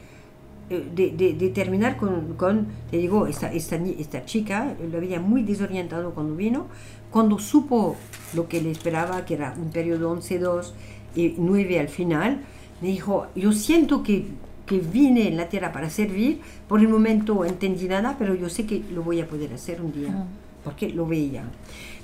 eh, 0.71 0.87
de, 0.95 1.11
de- 1.11 1.35
de 1.35 1.49
terminar 1.49 1.97
con, 1.97 2.35
con, 2.37 2.67
te 2.91 2.99
digo, 2.99 3.27
esta, 3.27 3.53
esta, 3.53 3.77
esta 3.77 4.25
chica 4.25 4.75
lo 4.91 4.99
había 4.99 5.21
muy 5.21 5.43
desorientado 5.43 6.13
cuando 6.15 6.37
vino, 6.37 6.67
cuando 7.11 7.39
supo 7.39 7.97
lo 8.35 8.49
que 8.49 8.61
le 8.63 8.71
esperaba, 8.71 9.25
que 9.25 9.35
era 9.35 9.55
un 9.61 9.71
periodo 9.71 10.15
11-2 10.17 10.73
y 11.15 11.35
9 11.37 11.81
al 11.81 11.89
final, 11.89 12.41
me 12.81 12.89
dijo, 12.89 13.27
yo 13.35 13.53
siento 13.53 14.03
que, 14.03 14.27
que 14.67 14.79
vine 14.79 15.29
en 15.29 15.37
la 15.37 15.49
tierra 15.49 15.73
para 15.73 15.91
servir, 15.91 16.41
por 16.69 16.81
el 16.81 16.89
momento 16.89 17.45
entendí 17.45 17.87
nada, 17.87 18.17
pero 18.19 18.35
yo 18.35 18.49
sé 18.49 18.65
que 18.67 18.83
lo 18.95 19.03
voy 19.03 19.21
a 19.21 19.27
poder 19.27 19.53
hacer 19.53 19.83
un 19.83 19.93
día, 19.93 20.27
porque 20.65 20.89
lo 20.89 21.07
veía. 21.07 21.45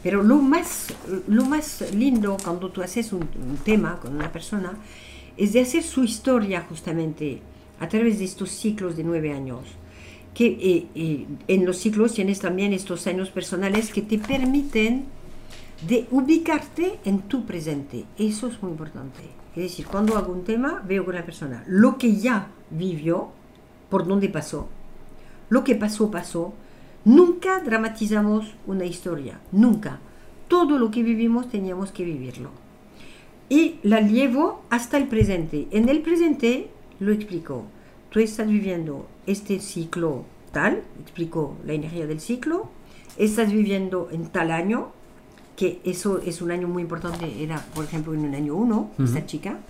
Pero 0.03 0.23
lo 0.23 0.37
más, 0.37 0.95
lo 1.27 1.45
más 1.45 1.93
lindo 1.93 2.37
cuando 2.43 2.71
tú 2.71 2.83
haces 2.83 3.13
un, 3.13 3.23
un 3.23 3.57
tema 3.65 3.99
con 4.01 4.15
una 4.15 4.31
persona 4.31 4.79
es 5.37 5.53
de 5.53 5.61
hacer 5.61 5.83
su 5.83 6.05
historia 6.05 6.67
justamente 6.69 7.41
a 7.81 7.89
través 7.89 8.19
de 8.19 8.25
estos 8.25 8.51
ciclos 8.51 8.97
de 8.97 9.05
nueve 9.05 9.33
años. 9.33 9.61
Que 10.35 10.47
eh, 10.47 10.87
eh, 10.95 11.27
en 11.49 11.65
los 11.65 11.79
ciclos 11.79 12.15
tienes 12.15 12.41
también 12.41 12.73
estos 12.73 13.07
años 13.07 13.31
personales 13.31 13.93
que 13.93 14.03
te 14.03 14.19
permiten 14.19 15.05
de 15.87 16.07
ubicarte 16.11 16.99
en 17.05 17.21
tu 17.23 17.45
presente. 17.45 18.05
Eso 18.19 18.49
es 18.49 18.63
muy 18.63 18.73
importante. 18.73 19.21
Es 19.57 19.63
decir, 19.63 19.87
cuando 19.87 20.17
hago 20.17 20.33
un 20.33 20.45
tema, 20.45 20.83
veo 20.87 21.05
con 21.05 21.15
la 21.15 21.25
persona 21.25 21.65
lo 21.67 21.99
que 21.99 22.17
ya 22.17 22.49
vivió, 22.71 23.31
por 23.89 24.07
dónde 24.07 24.29
pasó, 24.29 24.69
lo 25.49 25.65
que 25.65 25.75
pasó, 25.75 26.11
pasó. 26.11 26.53
Nunca 27.09 27.61
dramatizamos 27.61 28.55
una 28.67 28.85
historia, 28.85 29.41
nunca. 29.51 29.99
Todo 30.47 30.79
lo 30.79 30.91
que 30.91 31.03
vivimos 31.03 31.49
teníamos 31.49 31.91
que 31.91 32.05
vivirlo. 32.05 32.51
Y 33.49 33.77
la 33.83 34.03
llevo 34.03 34.61
hasta 34.69 34.99
el 34.99 35.09
presente. 35.09 35.69
En 35.71 35.89
el 35.89 36.03
presente 36.03 36.69
lo 37.01 37.11
explico. 37.11 37.65
Tú 38.11 38.21
estás 38.21 38.47
viviendo 38.47 39.07
este 39.27 39.59
ciclo 39.61 40.27
tal, 40.53 40.83
explico 41.01 41.57
la 41.65 41.73
energía 41.73 42.07
del 42.07 42.21
ciclo, 42.21 42.69
estás 43.17 43.53
viviendo 43.53 44.11
en 44.13 44.29
tal 44.29 44.51
año, 44.51 44.89
que 45.57 45.81
eso 45.85 46.19
es 46.19 46.43
un 46.43 46.51
año 46.51 46.69
muy 46.69 46.83
importante, 46.83 47.43
era 47.43 47.65
por 47.75 47.87
ejemplo 47.87 48.13
en 48.13 48.21
un 48.21 48.35
año 48.35 48.55
1, 48.55 48.91
esta 49.03 49.25
chica, 49.25 49.61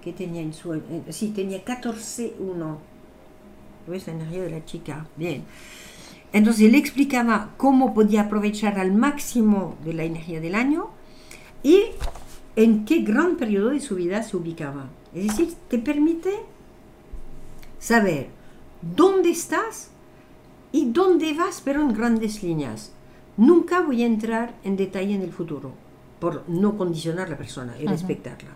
que 0.00 0.12
tenía 0.12 0.42
en 0.42 0.54
su... 0.54 0.74
eh, 0.74 0.82
sí, 1.10 1.30
tenía 1.30 1.64
14-1. 1.64 2.76
¿Ves 3.88 4.06
la 4.06 4.12
energía 4.12 4.42
de 4.42 4.50
la 4.50 4.64
chica? 4.64 5.08
Bien. 5.16 5.42
Entonces 6.36 6.70
le 6.70 6.76
explicaba 6.76 7.54
cómo 7.56 7.94
podía 7.94 8.24
aprovechar 8.24 8.78
al 8.78 8.92
máximo 8.92 9.74
de 9.82 9.94
la 9.94 10.04
energía 10.04 10.38
del 10.38 10.54
año 10.54 10.90
y 11.62 11.80
en 12.56 12.84
qué 12.84 13.00
gran 13.00 13.36
periodo 13.38 13.70
de 13.70 13.80
su 13.80 13.94
vida 13.94 14.22
se 14.22 14.36
ubicaba. 14.36 14.90
Es 15.14 15.28
decir, 15.28 15.54
te 15.70 15.78
permite 15.78 16.34
saber 17.78 18.28
dónde 18.82 19.30
estás 19.30 19.88
y 20.72 20.90
dónde 20.90 21.32
vas, 21.32 21.62
pero 21.64 21.80
en 21.80 21.94
grandes 21.94 22.42
líneas. 22.42 22.92
Nunca 23.38 23.80
voy 23.80 24.02
a 24.02 24.06
entrar 24.06 24.56
en 24.62 24.76
detalle 24.76 25.14
en 25.14 25.22
el 25.22 25.32
futuro, 25.32 25.72
por 26.20 26.46
no 26.50 26.76
condicionar 26.76 27.28
a 27.28 27.30
la 27.30 27.38
persona 27.38 27.76
y 27.80 27.86
respetarla. 27.86 28.50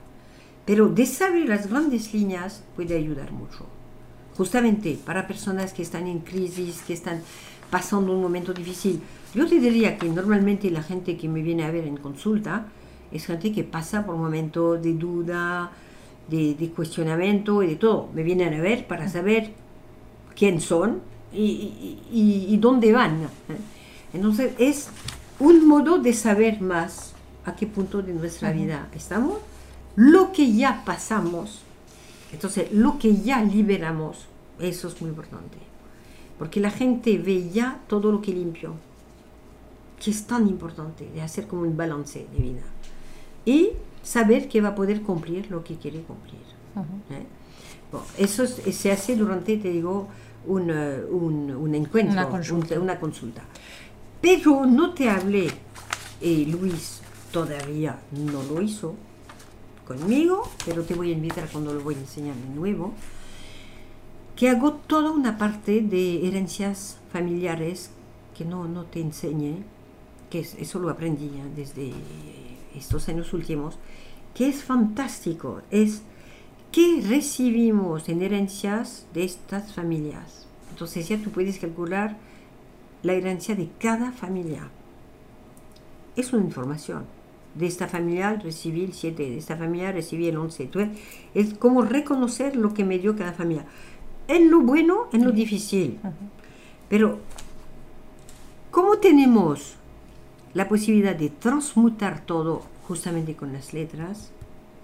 Pero 0.66 0.90
de 0.90 1.06
saber 1.06 1.48
las 1.48 1.66
grandes 1.70 2.12
líneas 2.12 2.62
puede 2.76 2.94
ayudar 2.94 3.32
mucho. 3.32 3.64
Justamente 4.36 4.98
para 5.02 5.26
personas 5.26 5.72
que 5.72 5.82
están 5.82 6.06
en 6.06 6.18
crisis, 6.18 6.82
que 6.86 6.92
están 6.92 7.22
pasando 7.70 8.12
un 8.12 8.20
momento 8.20 8.52
difícil. 8.52 9.00
Yo 9.34 9.46
te 9.46 9.60
diría 9.60 9.96
que 9.96 10.08
normalmente 10.08 10.70
la 10.70 10.82
gente 10.82 11.16
que 11.16 11.28
me 11.28 11.42
viene 11.42 11.64
a 11.64 11.70
ver 11.70 11.86
en 11.86 11.96
consulta 11.96 12.66
es 13.12 13.26
gente 13.26 13.52
que 13.52 13.64
pasa 13.64 14.04
por 14.04 14.16
momentos 14.16 14.82
de 14.82 14.94
duda, 14.94 15.70
de, 16.28 16.54
de 16.54 16.68
cuestionamiento 16.70 17.62
y 17.62 17.68
de 17.68 17.76
todo. 17.76 18.08
Me 18.14 18.22
vienen 18.22 18.54
a 18.54 18.60
ver 18.60 18.86
para 18.86 19.08
saber 19.08 19.52
quién 20.36 20.60
son 20.60 21.00
y, 21.32 21.42
y- 21.42 21.98
y- 22.12 22.54
y 22.54 22.56
dónde 22.58 22.92
van. 22.92 23.28
Entonces 24.12 24.52
es 24.58 24.88
un 25.38 25.66
modo 25.66 25.98
de 25.98 26.12
saber 26.12 26.60
más 26.60 27.12
a 27.44 27.54
qué 27.54 27.66
punto 27.66 28.02
de 28.02 28.12
nuestra 28.12 28.52
vida 28.52 28.88
estamos 28.94 29.38
lo 29.96 30.32
que 30.32 30.52
ya 30.52 30.82
pasamos, 30.84 31.62
entonces 32.32 32.70
lo 32.72 32.98
que 32.98 33.16
ya 33.16 33.42
liberamos, 33.42 34.26
eso 34.60 34.88
es 34.88 35.00
muy 35.00 35.10
importante. 35.10 35.56
Porque 36.40 36.58
la 36.58 36.70
gente 36.70 37.18
ve 37.18 37.50
ya 37.50 37.80
todo 37.86 38.10
lo 38.10 38.20
que 38.22 38.32
limpió, 38.32 38.72
que 40.02 40.10
es 40.10 40.24
tan 40.26 40.48
importante, 40.48 41.08
de 41.14 41.20
hacer 41.22 41.46
como 41.46 41.62
un 41.62 41.76
balance 41.76 42.26
de 42.34 42.38
vida. 42.42 42.62
Y 43.44 43.70
saber 44.02 44.48
que 44.48 44.60
va 44.62 44.70
a 44.70 44.74
poder 44.74 45.02
cumplir 45.02 45.50
lo 45.50 45.62
que 45.62 45.76
quiere 45.76 46.00
cumplir. 46.00 46.40
¿eh? 47.10 47.26
Bon, 47.92 48.00
eso 48.16 48.42
es- 48.44 48.74
se 48.74 48.90
hace 48.90 49.14
durante, 49.16 49.56
te 49.58 49.68
digo, 49.70 50.08
un, 50.46 50.70
eh, 50.70 51.02
un, 51.10 51.50
un 51.54 51.74
encuentro, 51.74 52.14
Una 52.14 52.28
consulta. 52.28 52.74
un- 52.76 52.82
una 52.82 52.98
consulta. 52.98 53.42
Pero 54.22 54.64
no 54.64 54.94
te 54.94 55.10
hablé, 55.10 55.48
y 56.22 56.46
Luis 56.46 57.02
todavía 57.30 57.98
no 58.12 58.42
lo 58.42 58.62
hizo 58.62 58.94
conmigo, 59.86 60.48
pero 60.64 60.82
te 60.84 60.94
voy 60.94 61.10
a 61.10 61.12
invitar 61.14 61.46
cuando 61.52 61.74
lo 61.74 61.80
voy 61.82 61.96
a 61.96 61.98
enseñar 61.98 62.34
de 62.36 62.54
nuevo, 62.54 62.94
que 64.40 64.48
hago 64.48 64.72
toda 64.72 65.10
una 65.10 65.36
parte 65.36 65.82
de 65.82 66.26
herencias 66.26 66.96
familiares 67.12 67.90
que 68.34 68.46
no, 68.46 68.66
no 68.66 68.84
te 68.84 68.98
enseñé, 69.02 69.64
que 70.30 70.40
es- 70.40 70.54
eso 70.54 70.78
lo 70.78 70.88
aprendí 70.88 71.30
ya 71.36 71.44
desde 71.54 71.92
estos 72.74 73.10
años 73.10 73.34
últimos, 73.34 73.78
que 74.32 74.48
es 74.48 74.64
fantástico, 74.64 75.60
es 75.70 76.00
que 76.72 77.02
recibimos 77.06 78.08
en 78.08 78.22
herencias 78.22 79.06
de 79.12 79.24
estas 79.24 79.74
familias. 79.74 80.46
Entonces 80.70 81.06
ya 81.06 81.18
tú 81.18 81.30
puedes 81.32 81.58
calcular 81.58 82.16
la 83.02 83.12
herencia 83.12 83.54
de 83.54 83.68
cada 83.78 84.10
familia. 84.10 84.70
Es 86.16 86.32
una 86.32 86.44
información. 86.44 87.04
De 87.54 87.66
esta 87.66 87.88
familia 87.88 88.34
recibí 88.34 88.84
el 88.84 88.94
7, 88.94 89.24
de 89.24 89.36
esta 89.36 89.56
familia 89.58 89.92
recibí 89.92 90.28
el 90.28 90.36
11. 90.38 90.62
Entonces, 90.64 90.96
es 91.34 91.52
como 91.54 91.82
reconocer 91.82 92.54
lo 92.56 92.72
que 92.74 92.84
me 92.84 92.98
dio 92.98 93.16
cada 93.16 93.32
familia. 93.34 93.66
En 94.30 94.50
lo 94.50 94.60
bueno, 94.60 95.08
en 95.12 95.24
lo 95.24 95.32
difícil. 95.32 95.98
Pero, 96.88 97.18
¿cómo 98.70 98.98
tenemos 98.98 99.74
la 100.54 100.68
posibilidad 100.68 101.14
de 101.16 101.30
transmutar 101.30 102.20
todo 102.24 102.62
justamente 102.86 103.34
con 103.34 103.52
las 103.52 103.72
letras 103.74 104.30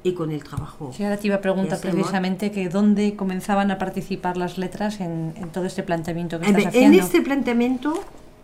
y 0.02 0.14
con 0.14 0.32
el 0.32 0.42
trabajo? 0.42 0.92
Sí, 0.92 1.04
ahora 1.04 1.16
te 1.16 1.28
iba 1.28 1.36
a 1.36 1.40
preguntar 1.40 1.80
precisamente 1.80 2.50
que 2.50 2.68
dónde 2.68 3.14
comenzaban 3.14 3.70
a 3.70 3.78
participar 3.78 4.36
las 4.36 4.58
letras 4.58 5.00
en, 5.00 5.32
en 5.36 5.48
todo 5.50 5.64
este 5.64 5.82
planteamiento 5.84 6.40
que 6.40 6.46
estás 6.46 6.62
En 6.62 6.68
haciendo. 6.68 6.98
este 6.98 7.22
planteamiento, 7.22 7.94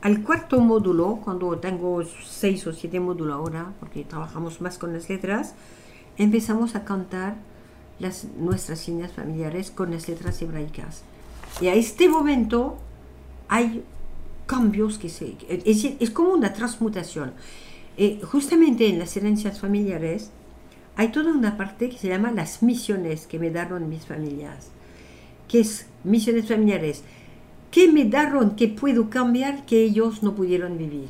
al 0.03 0.23
cuarto 0.23 0.61
módulo, 0.61 1.21
cuando 1.25 1.59
tengo 1.59 2.03
seis 2.25 2.65
o 2.69 2.73
siete 2.73 3.01
módulos 3.01 3.35
ahora, 3.35 3.73
porque 3.81 4.05
trabajamos 4.05 4.61
más 4.61 4.79
con 4.79 4.93
las 4.93 5.09
letras, 5.09 5.55
empezamos 6.17 6.77
a 6.77 6.85
cantar 6.85 7.35
las, 7.99 8.25
nuestras 8.39 8.87
líneas 8.89 9.13
familiares 9.13 9.71
con 9.71 9.91
las 9.91 10.09
letras 10.09 10.41
hebraicas. 10.43 11.03
Y 11.61 11.69
a 11.69 11.75
este 11.75 12.09
momento 12.09 12.79
hay 13.49 13.85
cambios 14.47 14.99
que 14.99 15.09
se... 15.09 15.37
Es, 15.49 15.85
es 15.85 16.11
como 16.11 16.33
una 16.33 16.53
transmutación. 16.53 17.33
Eh, 17.97 18.21
justamente 18.23 18.89
en 18.89 18.99
las 18.99 19.17
herencias 19.17 19.61
familiares 19.61 20.31
hay 20.97 21.09
toda 21.09 21.33
una 21.33 21.57
parte 21.57 21.89
que 21.89 21.99
se 21.99 22.09
llama 22.09 22.31
las 22.31 22.63
misiones 22.63 23.27
que 23.27 23.39
me 23.39 23.51
dieron 23.51 23.89
mis 23.89 24.05
familias. 24.07 24.69
que 25.49 25.61
es 25.61 25.87
misiones 26.05 26.49
familiares? 26.49 27.03
¿Qué 27.71 27.91
me 27.91 28.05
dieron 28.05 28.57
que 28.57 28.69
puedo 28.69 29.09
cambiar 29.11 29.65
que 29.65 29.83
ellos 29.83 30.23
no 30.23 30.35
pudieron 30.35 30.77
vivir? 30.79 31.09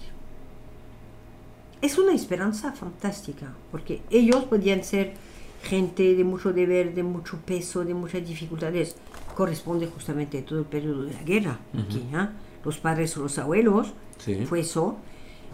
Es 1.81 1.99
una 1.99 2.13
esperanza 2.13 2.73
fantástica, 2.73 3.55
porque 3.73 4.03
ellos 4.11 4.45
podían 4.45 4.85
ser 4.85 5.15
gente 5.63 6.15
de 6.15 6.25
mucho 6.25 6.53
deber, 6.53 6.95
de 6.95 7.03
mucho 7.03 7.39
peso, 7.39 7.85
de 7.85 7.95
muchas 7.95 8.27
dificultades. 8.27 8.97
Corresponde 9.35 9.87
justamente 9.87 10.39
a 10.39 10.45
todo 10.45 10.59
el 10.61 10.65
periodo 10.67 11.05
de 11.05 11.13
la 11.15 11.23
guerra. 11.23 11.59
aquí, 11.79 12.03
¿ah? 12.15 12.31
Los 12.65 12.79
padres 12.79 13.17
o 13.17 13.23
los 13.23 13.39
abuelos, 13.39 13.93
Sí. 14.19 14.45
fue 14.47 14.61
eso. 14.61 14.97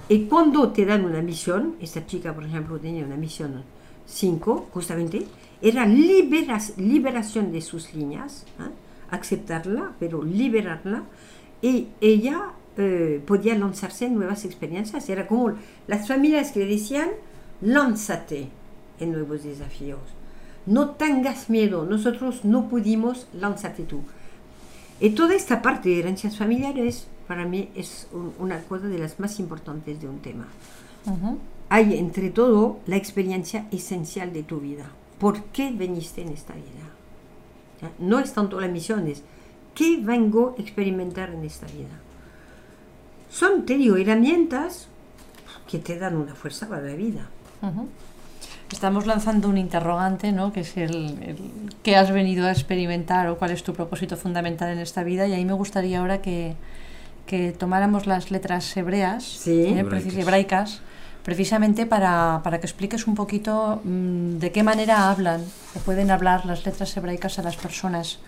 Y 0.09 0.25
cuando 0.25 0.73
te 0.73 0.85
dan 0.85 1.05
una 1.05 1.23
misión, 1.23 1.77
esta 1.81 2.07
chica, 2.07 2.35
por 2.35 2.45
ejemplo, 2.45 2.79
tenía 2.79 3.05
una 3.05 3.17
misión 3.17 3.63
5, 4.07 4.69
justamente, 4.73 5.27
era 5.61 5.87
liberas- 5.87 6.75
liberación 6.79 7.53
de 7.53 7.61
sus 7.61 7.95
líneas, 7.95 8.47
¿ah? 8.59 8.71
aceptarla, 9.11 9.93
pero 9.99 10.23
liberarla, 10.23 11.05
y 11.63 11.89
ella 12.01 12.53
eh, 12.81 13.21
podía 13.27 13.57
lanzarse 13.59 14.07
en 14.07 14.15
nuevas 14.15 14.45
experiencias. 14.45 15.09
Era 15.09 15.27
como 15.27 15.53
las 15.89 16.07
familias 16.07 16.53
que 16.53 16.61
le 16.61 16.67
decían, 16.67 17.09
lánzate 17.61 18.49
en 19.01 19.13
nuevos 19.13 19.43
desafíos. 19.45 20.01
No 20.67 20.91
tengas 20.91 21.49
miedo, 21.51 21.85
nosotros 21.87 22.45
no 22.45 22.69
pudimos, 22.69 23.27
lánzate 23.33 23.85
tú. 23.85 24.01
Y 25.01 25.11
toda 25.11 25.35
esta 25.35 25.63
parte 25.63 25.89
de 25.89 26.01
herencias 26.01 26.37
familiares 26.37 27.07
para 27.27 27.45
mí 27.47 27.71
es 27.75 28.09
un- 28.13 28.33
una 28.39 28.61
cosa 28.63 28.87
de 28.87 28.99
las 28.99 29.19
más 29.21 29.39
importantes 29.39 30.01
de 30.01 30.09
un 30.09 30.19
tema. 30.19 30.47
Ujú. 31.07 31.39
Hay 31.71 31.97
entre 31.99 32.31
todo 32.31 32.79
la 32.87 32.97
experiencia 32.97 33.67
esencial 33.71 34.33
de 34.33 34.43
tu 34.43 34.61
vida. 34.61 34.91
¿Por 35.19 35.45
qué 35.45 35.71
veniste 35.71 36.23
en 36.23 36.29
esta 36.31 36.55
vida? 36.55 37.93
No 37.99 38.19
es 38.19 38.33
tanto 38.33 38.61
la 38.61 38.69
misión, 38.69 39.07
es 39.07 39.23
qué 39.75 39.99
vengo 40.03 40.55
a 40.59 40.61
experimentar 40.61 41.31
en 41.31 41.45
esta 41.45 41.67
vida. 41.67 42.01
Son, 43.31 43.65
te 43.67 43.77
digo, 43.77 43.97
herramientas 43.97 44.89
que 45.71 45.79
te 45.79 45.99
dan 45.99 46.17
una 46.17 46.35
fuerza 46.35 46.69
para 46.69 46.83
la 46.83 46.95
vida. 46.95 47.29
Ujú. 47.63 47.89
Estamos 48.73 49.07
lanzando 49.07 49.49
un 49.49 49.57
interrogante, 49.59 50.31
¿no? 50.33 50.53
Que 50.53 50.61
es 50.61 50.77
el, 50.77 50.95
el 51.23 51.37
qué 51.83 51.97
has 51.97 52.11
venido 52.11 52.47
a 52.47 52.53
experimentar 52.53 53.27
o 53.29 53.39
cuál 53.39 53.51
es 53.51 53.63
tu 53.63 53.73
propósito 53.75 54.17
fundamental 54.17 54.71
en 54.71 54.79
esta 54.79 55.03
vida. 55.05 55.27
Y 55.27 55.33
ahí 55.33 55.45
me 55.45 55.55
gustaría 55.55 56.01
ahora 56.01 56.21
que, 56.21 56.55
que 57.27 57.53
tomáramos 57.53 58.07
las 58.07 58.31
letras 58.31 58.77
hebreas, 58.77 59.25
Sí. 59.25 59.51
¿eh? 59.53 59.79
Hebraicas. 59.81 60.15
Hebraicas, 60.17 60.81
precisamente 61.25 61.87
para, 61.87 62.41
para 62.45 62.61
que 62.61 62.67
expliques 62.67 63.07
un 63.07 63.15
poquito 63.15 63.81
mm, 63.85 64.39
de 64.39 64.53
qué 64.53 64.63
manera 64.63 65.11
hablan 65.11 65.43
o 65.75 65.79
pueden 65.81 66.11
hablar 66.11 66.45
las 66.47 66.65
letras 66.67 66.95
hebraicas 66.97 67.39
a 67.39 67.43
las 67.43 67.57
personas. 67.57 68.19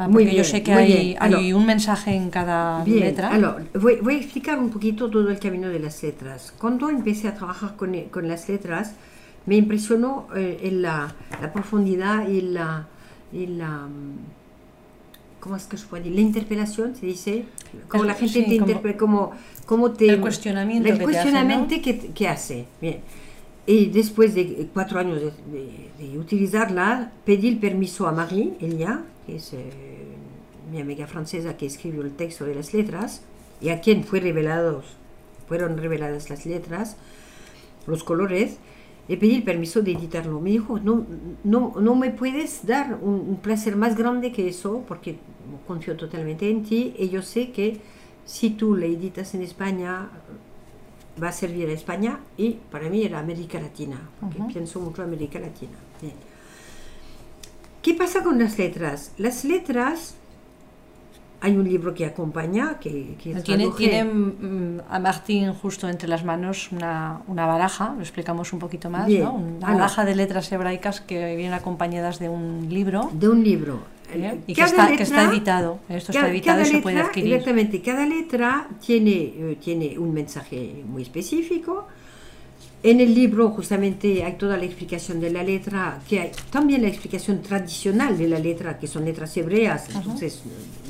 Ah, 0.00 0.06
Muy 0.06 0.22
porque 0.24 0.36
yo 0.36 0.42
bien, 0.42 0.44
sé 0.44 0.62
que 0.62 0.72
muy 0.72 0.82
hay, 0.82 1.16
hay 1.18 1.32
Alors, 1.34 1.52
un 1.54 1.66
mensaje 1.66 2.14
en 2.14 2.30
cada 2.30 2.84
Bien, 2.84 3.00
letra. 3.00 3.30
alors, 3.30 3.56
voy, 3.74 3.96
voy 4.00 4.14
a 4.14 4.18
explicar 4.18 4.58
un 4.58 4.70
poquito 4.70 5.10
todo 5.10 5.28
el 5.28 5.38
camino 5.40 5.68
de 5.68 5.80
las 5.80 6.02
letras. 6.04 6.52
Cuando 6.56 6.88
empecé 6.88 7.26
a 7.28 7.34
trabajar 7.34 7.74
con, 7.76 7.92
con 8.10 8.28
las 8.28 8.48
letras, 8.48 8.92
me 9.48 9.56
impresionó 9.56 10.28
eh, 10.36 10.60
en 10.62 10.82
la, 10.82 11.14
la 11.40 11.52
profundidad 11.52 12.28
y 12.28 12.40
la, 12.42 12.86
y 13.32 13.46
la... 13.46 13.86
mm, 13.86 14.18
¿Cómo 15.40 15.56
es 15.56 15.64
que 15.66 15.76
se 15.76 15.86
puede 15.86 16.02
decir? 16.02 16.16
La 16.16 16.20
interpelación, 16.22 16.96
se 16.96 17.06
dice. 17.06 17.44
Como 17.88 18.02
El- 18.04 18.08
la 18.08 18.14
gente 18.14 18.40
sí, 18.40 18.44
te 18.46 18.54
interpreta, 18.56 18.98
como, 18.98 19.30
como 19.66 19.92
te... 19.92 20.08
El 20.08 20.20
cuestionamiento 20.20 20.88
El 20.88 20.98
que 20.98 21.04
cuestionamiento 21.04 21.76
¿no? 21.76 21.82
que, 21.82 21.98
que 22.12 22.28
hace. 22.28 22.66
Bien. 22.80 23.00
Y 23.66 23.86
después 23.86 24.34
de 24.34 24.68
cuatro 24.74 24.98
años 24.98 25.20
de, 25.20 25.26
de- 25.26 25.90
de 25.98 26.18
utilizarla, 26.18 27.12
pedí 27.24 27.48
el 27.48 27.58
permiso 27.58 28.06
a 28.08 28.12
Marie 28.12 28.54
Elia, 28.60 29.04
que 29.26 29.36
es 29.36 29.52
eh, 29.52 29.70
mi 30.72 30.80
amiga 30.80 31.06
francesa 31.06 31.56
que 31.56 31.66
escribió 31.66 32.02
el 32.02 32.12
texto 32.12 32.44
de 32.44 32.54
las 32.54 32.74
letras, 32.74 33.22
y 33.60 33.68
a 33.68 33.80
quien 33.80 34.04
fue 34.04 34.20
revelados, 34.20 34.86
fueron 35.48 35.76
reveladas 35.78 36.30
las 36.30 36.46
letras, 36.46 36.96
los 37.86 38.02
colores, 38.04 38.58
le 39.08 39.16
pedí 39.16 39.36
el 39.36 39.42
permiso 39.42 39.82
de 39.82 39.92
editarlo. 39.92 40.40
Me 40.40 40.50
dijo, 40.50 40.78
no, 40.78 41.06
no, 41.44 41.74
no 41.80 41.94
me 41.94 42.10
puedes 42.10 42.66
dar 42.66 42.98
un, 43.00 43.14
un 43.14 43.36
placer 43.36 43.74
más 43.76 43.96
grande 43.96 44.32
que 44.32 44.48
eso, 44.48 44.84
porque 44.86 45.18
confío 45.66 45.96
totalmente 45.96 46.50
en 46.50 46.62
ti, 46.62 46.94
y 46.98 47.08
yo 47.08 47.22
sé 47.22 47.50
que 47.50 47.80
si 48.24 48.50
tú 48.50 48.76
le 48.76 48.86
editas 48.86 49.34
en 49.34 49.42
España, 49.42 50.10
va 51.20 51.28
a 51.28 51.32
servir 51.32 51.68
a 51.68 51.72
España 51.72 52.20
y 52.36 52.58
para 52.70 52.88
mí 52.88 53.02
era 53.02 53.18
América 53.18 53.58
Latina, 53.60 53.98
porque 54.20 54.38
Ujú. 54.38 54.48
pienso 54.52 54.80
mucho 54.80 55.02
en 55.02 55.08
América 55.08 55.38
Latina. 55.40 55.72
Bien. 56.00 56.14
¿Qué 57.82 57.94
pasa 57.94 58.22
con 58.22 58.38
las 58.38 58.58
letras? 58.58 59.12
Las 59.18 59.44
letras, 59.44 60.14
hay 61.40 61.56
un 61.56 61.64
libro 61.64 61.94
que 61.94 62.04
acompaña, 62.04 62.78
que, 62.80 63.14
que 63.22 63.34
Tiene, 63.42 64.04
mm, 64.04 64.80
a 64.90 64.98
Martín 64.98 65.52
justo 65.54 65.88
entre 65.88 66.08
las 66.08 66.24
manos 66.24 66.70
una, 66.72 67.20
una 67.28 67.46
baraja, 67.46 67.94
lo 67.96 68.00
explicamos 68.02 68.52
un 68.52 68.58
poquito 68.58 68.90
más, 68.90 69.06
Bien. 69.06 69.22
¿no? 69.24 69.34
Una 69.34 69.68
Ah, 69.68 69.72
baraja 69.74 70.04
de 70.04 70.14
letras 70.16 70.50
hebraicas 70.50 71.00
que 71.00 71.36
vienen 71.36 71.52
acompañadas 71.54 72.18
de 72.18 72.28
un 72.28 72.66
libro 72.68 73.08
de 73.12 73.28
un 73.28 73.44
libro. 73.44 73.80
¿eh? 74.12 74.40
y 74.46 74.54
que 74.54 74.62
está, 74.62 74.88
que 74.96 75.02
está 75.02 75.24
editado. 75.30 75.78
Esto 75.88 76.12
está 76.12 76.22
Cada- 76.22 76.32
editado 76.32 76.62
y 76.62 76.64
se 76.64 76.78
puede 76.78 76.96
letra- 76.96 77.08
adquirir. 77.10 77.34
Exactamente, 77.34 77.82
cada 77.82 78.06
letra 78.06 78.66
tiene, 78.84 79.12
eh, 79.12 79.58
tiene 79.62 79.98
un 79.98 80.12
mensaje 80.14 80.82
muy 80.88 81.02
específico. 81.02 81.86
En 82.80 83.00
el 83.00 83.12
libro 83.12 83.50
justamente 83.50 84.22
hay 84.22 84.34
toda 84.34 84.56
la 84.56 84.64
explicación 84.64 85.18
de 85.18 85.30
la 85.30 85.42
letra, 85.42 86.00
que 86.08 86.20
hay 86.20 86.30
también 86.50 86.82
la 86.82 86.88
explicación 86.88 87.42
tradicional 87.42 88.16
de 88.16 88.28
la 88.28 88.38
letra, 88.38 88.78
que 88.78 88.86
son 88.86 89.04
letras 89.04 89.36
hebreas. 89.36 89.88
Entonces, 89.92 90.42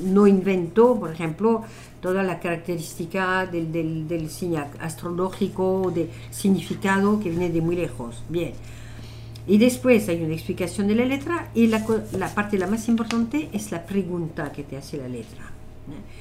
no 0.02 0.26
inventó, 0.26 1.00
por 1.00 1.10
ejemplo, 1.10 1.62
toda 2.02 2.22
la 2.22 2.40
característica 2.40 3.46
del, 3.46 3.72
del, 3.72 4.06
del 4.06 4.28
signo 4.28 4.66
astrológico, 4.80 5.90
del 5.94 6.10
significado 6.30 7.18
que 7.20 7.30
viene 7.30 7.48
de 7.48 7.62
muy 7.62 7.76
lejos. 7.76 8.22
Bien. 8.28 8.52
Y 9.46 9.56
después 9.56 10.06
hay 10.10 10.22
una 10.22 10.34
explicación 10.34 10.88
de 10.88 10.94
la 10.94 11.06
letra 11.06 11.48
y 11.54 11.68
la, 11.68 11.82
la 12.12 12.34
parte 12.34 12.58
la 12.58 12.66
más 12.66 12.86
importante 12.88 13.48
es 13.54 13.70
la 13.70 13.86
pregunta 13.86 14.52
que 14.52 14.62
te 14.62 14.76
hace 14.76 14.98
la 14.98 15.08
letra. 15.08 15.44
¿eh? 15.88 16.17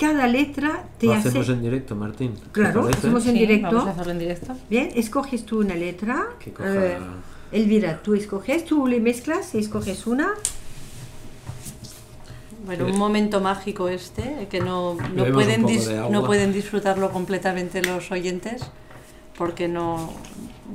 Cada 0.00 0.26
letra 0.26 0.84
te 0.98 1.06
Lo 1.06 1.12
hace... 1.12 1.28
hacemos 1.28 1.48
en 1.50 1.60
directo, 1.60 1.94
Martín. 1.94 2.34
¿Te 2.34 2.48
Claro, 2.52 2.88
hacemos 2.88 3.26
en 3.26 3.32
Sí, 3.34 3.38
directo. 3.40 3.66
Vamos 3.70 3.86
a 3.88 3.90
hacerlo 3.90 4.12
en 4.12 4.18
directo. 4.18 4.56
Bien, 4.70 4.88
escoges 4.94 5.44
tú 5.44 5.60
una 5.60 5.74
letra. 5.74 6.26
Coja- 6.56 6.70
ver, 6.70 6.98
Elvira, 7.52 8.00
tú 8.02 8.14
escoges, 8.14 8.64
tú 8.64 8.86
le 8.86 8.98
mezclas, 9.00 9.54
escoges 9.54 10.06
una. 10.06 10.30
Bueno, 12.64 12.86
un 12.86 12.96
momento 12.98 13.40
mágico 13.40 13.88
este, 13.88 14.46
que 14.50 14.60
no, 14.60 14.94
no, 15.14 15.24
pueden, 15.32 15.64
dis- 15.66 16.08
no 16.10 16.24
pueden 16.24 16.52
disfrutarlo 16.52 17.10
completamente 17.10 17.82
los 17.82 18.10
oyentes, 18.12 18.62
porque 19.36 19.66
no, 19.66 20.12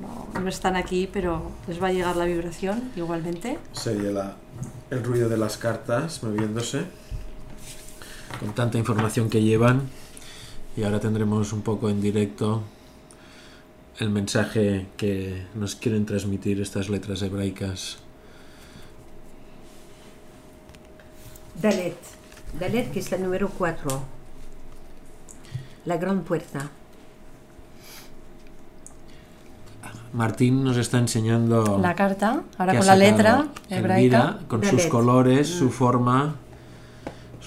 no, 0.01 0.39
no 0.39 0.49
están 0.49 0.76
aquí, 0.76 1.07
pero 1.11 1.51
les 1.67 1.82
va 1.82 1.88
a 1.88 1.93
llegar 1.93 2.15
la 2.15 2.26
vibración 2.26 2.91
igualmente. 2.95 3.57
Sería 3.71 4.11
la- 4.11 4.36
el 4.89 5.03
ruido 5.03 5.30
de 5.30 5.38
las 5.38 5.57
cartas 5.57 6.21
moviéndose. 6.23 6.84
Con 8.39 8.53
tanta 8.53 8.77
información 8.77 9.29
que 9.29 9.41
llevan. 9.41 9.89
Y 10.77 10.83
ahora 10.83 10.99
tendremos 10.99 11.53
un 11.53 11.61
poco 11.61 11.89
en 11.89 12.01
directo 12.01 12.63
el 13.99 14.09
mensaje 14.09 14.88
que 14.97 15.45
nos 15.55 15.75
quieren 15.75 16.05
transmitir 16.05 16.61
estas 16.61 16.89
letras 16.89 17.21
hebraicas. 17.21 17.97
Dalet. 21.61 21.97
Dalet, 22.59 22.91
que 22.91 22.99
es 22.99 23.11
la 23.11 23.17
número 23.17 23.49
4. 23.49 24.01
La 25.86 25.97
gran 25.97 26.23
puerta. 26.23 26.69
Martín 30.11 30.63
nos 30.63 30.77
está 30.77 30.97
enseñando 30.97 31.77
La 31.81 31.93
carta, 31.93 32.43
ahora 32.57 32.77
con 32.77 32.88
la 32.88 32.95
letra 32.95 33.47
hebraica. 33.69 33.97
Elvira, 33.97 34.39
con 34.47 34.63
sus 34.63 34.86
colores, 34.86 35.47
su 35.47 35.69
forma, 35.69 36.36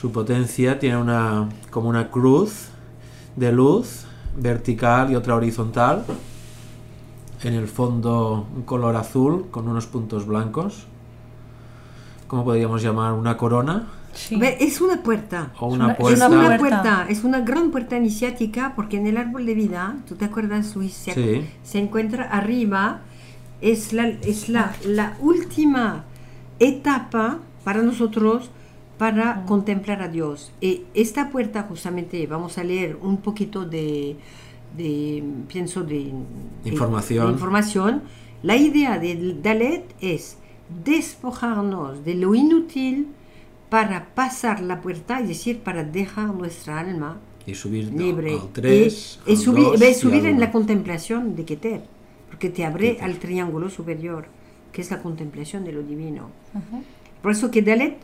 su 0.00 0.12
potencia. 0.12 0.78
Tiene 0.78 0.96
una 0.96 1.48
como 1.70 1.88
una 1.88 2.10
cruz 2.10 2.68
de 3.36 3.52
luz 3.52 4.04
vertical 4.36 5.10
y 5.10 5.16
otra 5.16 5.34
horizontal. 5.36 6.04
En 7.44 7.54
el 7.54 7.68
fondo 7.68 8.46
un 8.54 8.62
color 8.62 8.96
azul 8.96 9.46
con 9.50 9.68
unos 9.68 9.86
puntos 9.86 10.26
blancos. 10.26 10.86
¿Cómo 12.26 12.44
podríamos 12.44 12.82
llamar? 12.82 13.12
¿Una 13.14 13.36
corona? 13.36 13.86
Sí. 14.12 14.38
Es 14.58 14.80
una 14.80 15.02
puerta. 15.02 15.52
¿O 15.60 15.68
Es 15.68 15.74
una 15.74 15.96
puerta? 15.96 16.24
Es 16.26 16.30
una 16.30 16.46
puerta. 16.46 16.58
puerta, 16.58 17.06
es 17.08 17.24
una 17.24 17.40
gran 17.40 17.70
puerta 17.70 17.96
iniciática 17.96 18.72
porque 18.74 18.96
en 18.96 19.06
el 19.06 19.16
árbol 19.16 19.46
de 19.46 19.54
vida, 19.54 19.96
¿tú 20.08 20.16
te 20.16 20.24
acuerdas, 20.24 20.74
Luis? 20.74 20.92
Se, 20.94 21.14
Sí. 21.14 21.46
se 21.62 21.78
encuentra 21.78 22.24
arriba, 22.24 23.00
es, 23.60 23.92
la, 23.92 24.08
es 24.08 24.48
la, 24.48 24.74
la 24.84 25.16
última 25.20 26.04
etapa 26.58 27.38
para 27.64 27.82
nosotros 27.82 28.50
para 28.98 29.44
contemplar 29.46 30.02
a 30.02 30.08
Dios. 30.08 30.52
Y 30.60 30.82
esta 30.94 31.30
puerta, 31.30 31.62
justamente, 31.62 32.26
vamos 32.26 32.58
a 32.58 32.64
leer 32.64 32.98
un 33.00 33.18
poquito 33.18 33.64
de, 33.64 34.16
de 34.76 35.22
pienso, 35.46 35.84
de, 35.84 36.12
Información. 36.64 37.26
de 37.26 37.32
información. 37.32 38.02
La 38.42 38.56
idea 38.56 38.98
de 38.98 39.36
Dalet 39.42 39.84
es 40.00 40.36
despojarnos 40.84 42.04
de 42.04 42.14
lo 42.14 42.34
inútil 42.34 43.08
para 43.70 44.14
pasar 44.14 44.60
la 44.60 44.80
puerta, 44.80 45.20
es 45.20 45.28
decir, 45.28 45.60
para 45.60 45.84
dejar 45.84 46.34
nuestra 46.34 46.78
alma 46.80 47.18
Y 47.46 47.54
subir 47.54 47.92
libre 47.92 48.32
al 48.32 48.48
3, 48.52 49.20
y, 49.26 49.32
y 49.32 49.36
subir, 49.36 49.64
al 49.64 49.70
2 49.72 49.80
ve 49.80 49.90
y 49.90 49.94
subir 49.94 50.26
en 50.26 50.40
la 50.40 50.50
contemplación 50.50 51.36
de 51.36 51.44
Keter, 51.44 51.82
porque 52.28 52.48
te 52.48 52.64
abre 52.64 52.92
Keter. 52.92 53.04
al 53.04 53.18
triángulo 53.18 53.70
superior, 53.70 54.26
que 54.72 54.80
es 54.80 54.90
la 54.90 55.02
contemplación 55.02 55.64
de 55.64 55.72
lo 55.72 55.82
divino. 55.82 56.30
Por 57.22 57.32
eso 57.32 57.50
que 57.50 57.62
Dalet, 57.62 57.98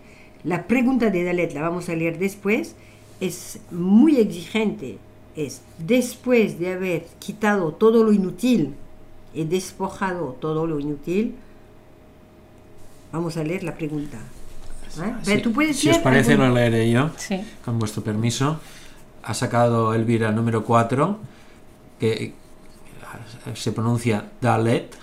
la 0.44 0.66
pregunta 0.66 1.10
de 1.10 1.24
Dalet, 1.24 1.52
la 1.54 1.62
vamos 1.62 1.88
a 1.88 1.94
leer 1.94 2.18
después, 2.18 2.74
es 3.20 3.60
muy 3.70 4.18
exigente. 4.18 4.98
Es 5.36 5.62
después 5.78 6.58
de 6.60 6.74
haber 6.74 7.06
quitado 7.18 7.72
todo 7.72 8.04
lo 8.04 8.12
inútil 8.12 8.74
y 9.34 9.42
despojado 9.44 10.36
todo 10.40 10.64
lo 10.66 10.78
inútil, 10.78 11.34
vamos 13.10 13.36
a 13.36 13.42
leer 13.42 13.64
la 13.64 13.74
pregunta. 13.74 14.18
¿Eh? 15.02 15.12
Pero 15.24 15.36
Sí, 15.38 15.42
tú 15.42 15.52
puedes 15.52 15.76
si 15.76 15.90
os 15.90 15.98
parece, 15.98 16.32
algún- 16.34 16.50
lo 16.50 16.54
leeré 16.54 16.88
yo. 16.90 17.10
Sí. 17.16 17.40
con 17.64 17.78
vuestro 17.80 18.04
permiso, 18.04 18.60
ha 19.24 19.34
sacado 19.34 19.92
Elvira 19.94 20.28
el 20.28 20.36
número 20.36 20.64
4, 20.64 21.18
que 21.98 22.12
eh, 22.12 22.32
se 23.54 23.72
pronuncia 23.72 24.30
Dalet, 24.40 24.94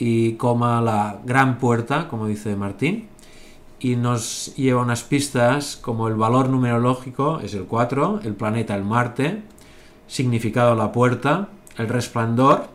Y 0.00 0.32
coma 0.32 0.80
la 0.80 1.20
gran 1.26 1.58
puerta, 1.58 2.08
como 2.08 2.26
dice 2.26 2.56
Martín, 2.56 3.06
y 3.78 3.96
nos 3.96 4.54
lleva 4.56 4.80
unas 4.80 5.02
pistas 5.02 5.76
como 5.76 6.08
el 6.08 6.14
valor 6.14 6.48
numerológico 6.48 7.40
es 7.40 7.52
el 7.52 7.64
4, 7.64 8.20
el 8.24 8.34
planeta 8.34 8.74
el 8.74 8.82
Marte, 8.82 9.42
significado 10.08 10.74
la 10.74 10.90
puerta, 10.90 11.48
el 11.76 11.88
resplandor, 11.88 12.68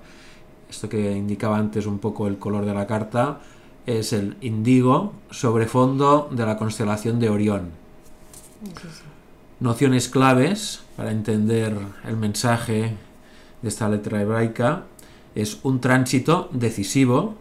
esto 0.69 0.87
que 0.87 1.13
indicaba 1.13 1.57
antes 1.57 1.87
un 1.87 1.97
poco 1.97 2.27
el 2.27 2.37
color 2.37 2.63
de 2.63 2.75
la 2.75 2.85
carta, 2.85 3.39
es 3.87 4.13
el 4.13 4.37
índigo 4.41 5.13
sobre 5.31 5.65
fondo 5.65 6.29
de 6.31 6.45
la 6.45 6.57
constelación 6.57 7.19
de 7.19 7.29
Orión. 7.29 7.71
Nociones 9.59 10.09
claves 10.09 10.83
para 10.95 11.11
entender 11.11 11.75
el 12.07 12.17
mensaje 12.17 12.95
de 13.63 13.69
esta 13.69 13.89
letra 13.89 14.21
hebraica 14.21 14.83
es 15.35 15.59
un 15.63 15.81
tránsito 15.81 16.49
decisivo, 16.51 17.35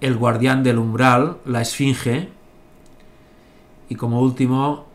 el 0.00 0.16
guardián 0.16 0.62
del 0.62 0.78
umbral, 0.78 1.38
la 1.44 1.62
esfinge, 1.62 2.28
y 3.88 3.96
como 3.96 4.20
último 4.20 4.86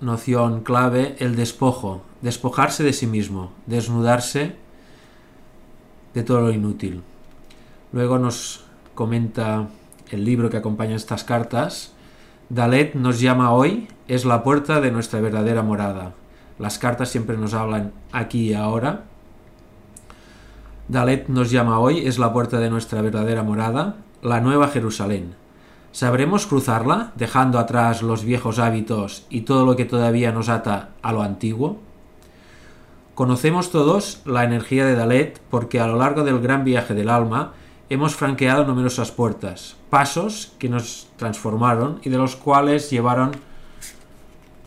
noción 0.00 0.62
clave, 0.62 1.16
el 1.20 1.36
despojo, 1.36 2.02
despojarse 2.20 2.82
de 2.82 2.92
sí 2.92 3.06
mismo, 3.06 3.52
desnudarse 3.66 4.56
de 6.12 6.22
todo 6.22 6.40
lo 6.42 6.50
inútil. 6.50 7.02
Luego 7.92 8.18
nos 8.18 8.64
comenta 8.94 9.68
el 10.10 10.24
libro 10.24 10.50
que 10.50 10.58
acompaña 10.58 10.96
estas 10.96 11.24
cartas, 11.24 11.92
Dalet 12.48 12.94
nos 12.94 13.20
llama 13.20 13.52
hoy, 13.52 13.88
es 14.08 14.26
la 14.26 14.42
puerta 14.42 14.80
de 14.80 14.90
nuestra 14.90 15.20
verdadera 15.20 15.62
morada. 15.62 16.12
Las 16.58 16.78
cartas 16.78 17.08
siempre 17.08 17.38
nos 17.38 17.54
hablan 17.54 17.92
aquí 18.12 18.50
y 18.50 18.54
ahora. 18.54 19.04
Dalet 20.88 21.28
nos 21.28 21.50
llama 21.50 21.78
hoy, 21.78 22.06
es 22.06 22.18
la 22.18 22.32
puerta 22.32 22.58
de 22.58 22.68
nuestra 22.68 23.02
verdadera 23.02 23.42
morada, 23.42 23.96
la 24.20 24.40
nueva 24.40 24.68
Jerusalén. 24.68 25.34
¿Sabremos 25.92 26.46
cruzarla, 26.46 27.12
dejando 27.16 27.58
atrás 27.58 28.02
los 28.02 28.24
viejos 28.24 28.58
hábitos 28.58 29.26
y 29.30 29.42
todo 29.42 29.64
lo 29.64 29.76
que 29.76 29.84
todavía 29.84 30.32
nos 30.32 30.48
ata 30.48 30.90
a 31.02 31.12
lo 31.12 31.22
antiguo? 31.22 31.78
Conocemos 33.14 33.70
todos 33.70 34.22
la 34.24 34.42
energía 34.42 34.86
de 34.86 34.96
Dalet 34.96 35.40
porque 35.50 35.80
a 35.80 35.86
lo 35.86 35.96
largo 35.96 36.24
del 36.24 36.40
gran 36.40 36.64
viaje 36.64 36.94
del 36.94 37.10
alma 37.10 37.52
hemos 37.88 38.16
franqueado 38.16 38.64
numerosas 38.64 39.12
puertas, 39.12 39.76
pasos 39.90 40.54
que 40.58 40.68
nos 40.68 41.08
transformaron 41.16 42.00
y 42.02 42.10
de 42.10 42.16
los 42.18 42.36
cuales 42.36 42.90
llevaron 42.90 43.32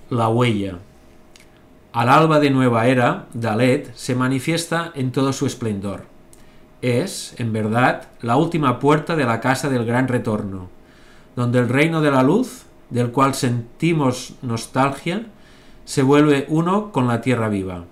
la 0.09 0.30
huella. 0.30 0.78
Al 1.96 2.10
alba 2.10 2.41
de 2.41 2.50
nueva 2.50 2.88
era, 2.88 3.28
Dalet 3.34 3.96
se 3.96 4.16
manifiesta 4.16 4.91
en 4.96 5.14
todo 5.14 5.32
su 5.32 5.46
esplendor. 5.46 6.04
Es, 6.82 7.34
en 7.38 7.54
verdad, 7.54 8.10
la 8.20 8.36
última 8.36 8.80
puerta 8.80 9.16
de 9.16 9.24
la 9.24 9.39
casa 9.39 9.70
del 9.70 9.86
gran 9.86 10.10
retorno, 10.10 10.68
donde 11.38 11.60
el 11.60 11.70
reino 11.70 12.02
de 12.02 12.12
la 12.12 12.22
luz, 12.22 12.66
del 12.89 13.12
cual 13.12 13.34
sentimos 13.34 14.34
nostalgia, 14.41 15.28
se 15.86 16.04
vuelve 16.04 16.46
uno 16.50 16.91
con 16.91 17.08
la 17.08 17.22
tierra 17.22 17.48
viva. 17.48 17.86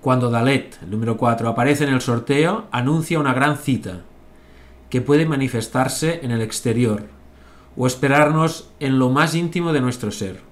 Cuando 0.00 0.28
Dalet, 0.28 0.82
el 0.82 0.90
número 0.90 1.16
4, 1.16 1.48
aparece 1.48 1.84
en 1.84 1.94
el 1.94 2.00
sorteo, 2.00 2.64
anuncia 2.72 3.20
una 3.20 3.34
gran 3.34 3.56
cita, 3.56 4.00
que 4.90 5.00
puede 5.00 5.26
manifestarse 5.26 6.18
en 6.24 6.32
el 6.32 6.42
exterior, 6.42 7.04
o 7.76 7.86
esperarnos 7.86 8.68
en 8.80 8.98
lo 8.98 9.10
más 9.10 9.36
íntimo 9.36 9.72
de 9.72 9.80
nuestro 9.80 10.10
ser. 10.10 10.51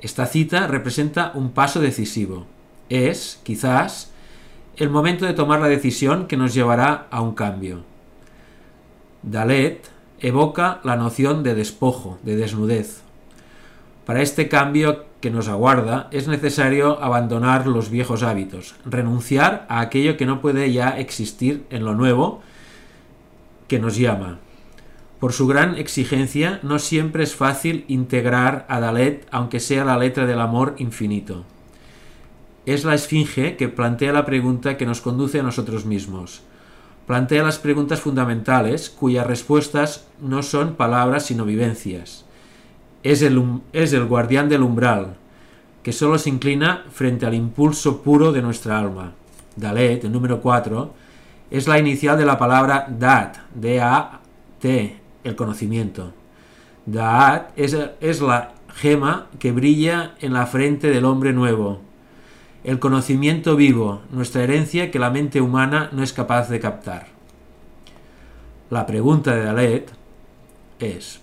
Esta 0.00 0.26
cita 0.26 0.66
representa 0.66 1.32
un 1.34 1.52
paso 1.52 1.80
decisivo. 1.80 2.46
Es, 2.88 3.40
quizás, 3.42 4.12
el 4.76 4.90
momento 4.90 5.24
de 5.24 5.32
tomar 5.32 5.60
la 5.60 5.68
decisión 5.68 6.26
que 6.26 6.36
nos 6.36 6.52
llevará 6.52 7.06
a 7.10 7.22
un 7.22 7.34
cambio. 7.34 7.82
Dalet 9.22 9.88
evoca 10.20 10.80
la 10.84 10.96
noción 10.96 11.42
de 11.42 11.54
despojo, 11.54 12.18
de 12.22 12.36
desnudez. 12.36 13.00
Para 14.04 14.22
este 14.22 14.48
cambio 14.48 15.06
que 15.20 15.30
nos 15.30 15.48
aguarda 15.48 16.08
es 16.12 16.28
necesario 16.28 17.02
abandonar 17.02 17.66
los 17.66 17.90
viejos 17.90 18.22
hábitos, 18.22 18.76
renunciar 18.84 19.66
a 19.68 19.80
aquello 19.80 20.16
que 20.16 20.26
no 20.26 20.40
puede 20.40 20.72
ya 20.72 20.90
existir 20.90 21.64
en 21.70 21.84
lo 21.84 21.94
nuevo 21.94 22.40
que 23.66 23.80
nos 23.80 23.96
llama. 23.96 24.38
Por 25.20 25.32
su 25.32 25.46
gran 25.46 25.76
exigencia, 25.76 26.60
no 26.62 26.78
siempre 26.78 27.22
es 27.22 27.34
fácil 27.34 27.84
integrar 27.88 28.66
a 28.68 28.80
Dalet, 28.80 29.26
aunque 29.30 29.60
sea 29.60 29.84
la 29.84 29.96
letra 29.98 30.26
del 30.26 30.40
amor 30.40 30.74
infinito. 30.78 31.44
es 32.66 32.84
la 32.84 32.94
esfinge 32.94 33.56
que 33.56 33.68
plantea 33.68 34.12
la 34.12 34.26
pregunta 34.26 34.76
que 34.76 34.86
nos 34.86 35.00
conduce 35.00 35.38
a 35.38 35.42
nosotros 35.44 35.84
mismos. 35.86 36.42
Plantea 37.06 37.44
las 37.44 37.58
preguntas 37.60 38.00
fundamentales 38.00 38.90
cuyas 38.90 39.24
respuestas 39.24 40.04
no 40.20 40.42
son 40.42 40.74
palabras 40.74 41.24
sino 41.26 41.44
vivencias. 41.44 42.24
Es 43.04 43.22
el, 43.22 43.38
um- 43.38 43.60
es 43.72 43.92
el 43.92 44.04
guardián 44.06 44.48
del 44.48 44.62
umbral, 44.62 45.14
que 45.84 45.92
solo 45.92 46.18
se 46.18 46.28
inclina 46.28 46.82
frente 46.90 47.24
al 47.24 47.34
impulso 47.34 48.02
puro 48.02 48.32
de 48.32 48.42
nuestra 48.42 48.80
alma. 48.80 49.12
Dalet, 49.54 50.02
el 50.02 50.10
número 50.10 50.40
4, 50.40 50.92
es 51.52 51.68
la 51.68 51.78
inicial 51.78 52.18
de 52.18 52.26
la 52.26 52.36
palabra 52.36 52.88
Dat, 52.90 53.36
D-A-T, 53.54 54.96
el 55.26 55.36
conocimiento. 55.36 56.12
Daat 56.86 57.50
es, 57.58 57.76
es 58.00 58.20
la 58.20 58.54
gema 58.74 59.26
que 59.38 59.52
brilla 59.52 60.14
en 60.20 60.32
la 60.32 60.46
frente 60.46 60.88
del 60.88 61.04
hombre 61.04 61.32
nuevo. 61.32 61.80
El 62.62 62.78
conocimiento 62.78 63.56
vivo, 63.56 64.02
nuestra 64.10 64.44
herencia 64.44 64.90
que 64.90 64.98
la 64.98 65.10
mente 65.10 65.40
humana 65.40 65.90
no 65.92 66.02
es 66.02 66.12
capaz 66.12 66.48
de 66.48 66.60
captar. 66.60 67.08
La 68.70 68.86
pregunta 68.86 69.34
de 69.34 69.44
Dalet 69.44 69.92
es, 70.78 71.20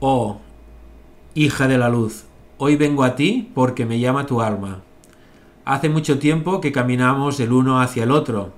Oh, 0.00 0.40
hija 1.34 1.68
de 1.68 1.78
la 1.78 1.88
luz, 1.88 2.24
hoy 2.58 2.76
vengo 2.76 3.04
a 3.04 3.14
ti 3.14 3.50
porque 3.54 3.86
me 3.86 4.00
llama 4.00 4.26
tu 4.26 4.40
alma. 4.42 4.82
Hace 5.64 5.88
mucho 5.88 6.18
tiempo 6.18 6.60
que 6.60 6.72
caminamos 6.72 7.38
el 7.38 7.52
uno 7.52 7.80
hacia 7.80 8.02
el 8.02 8.10
otro, 8.10 8.52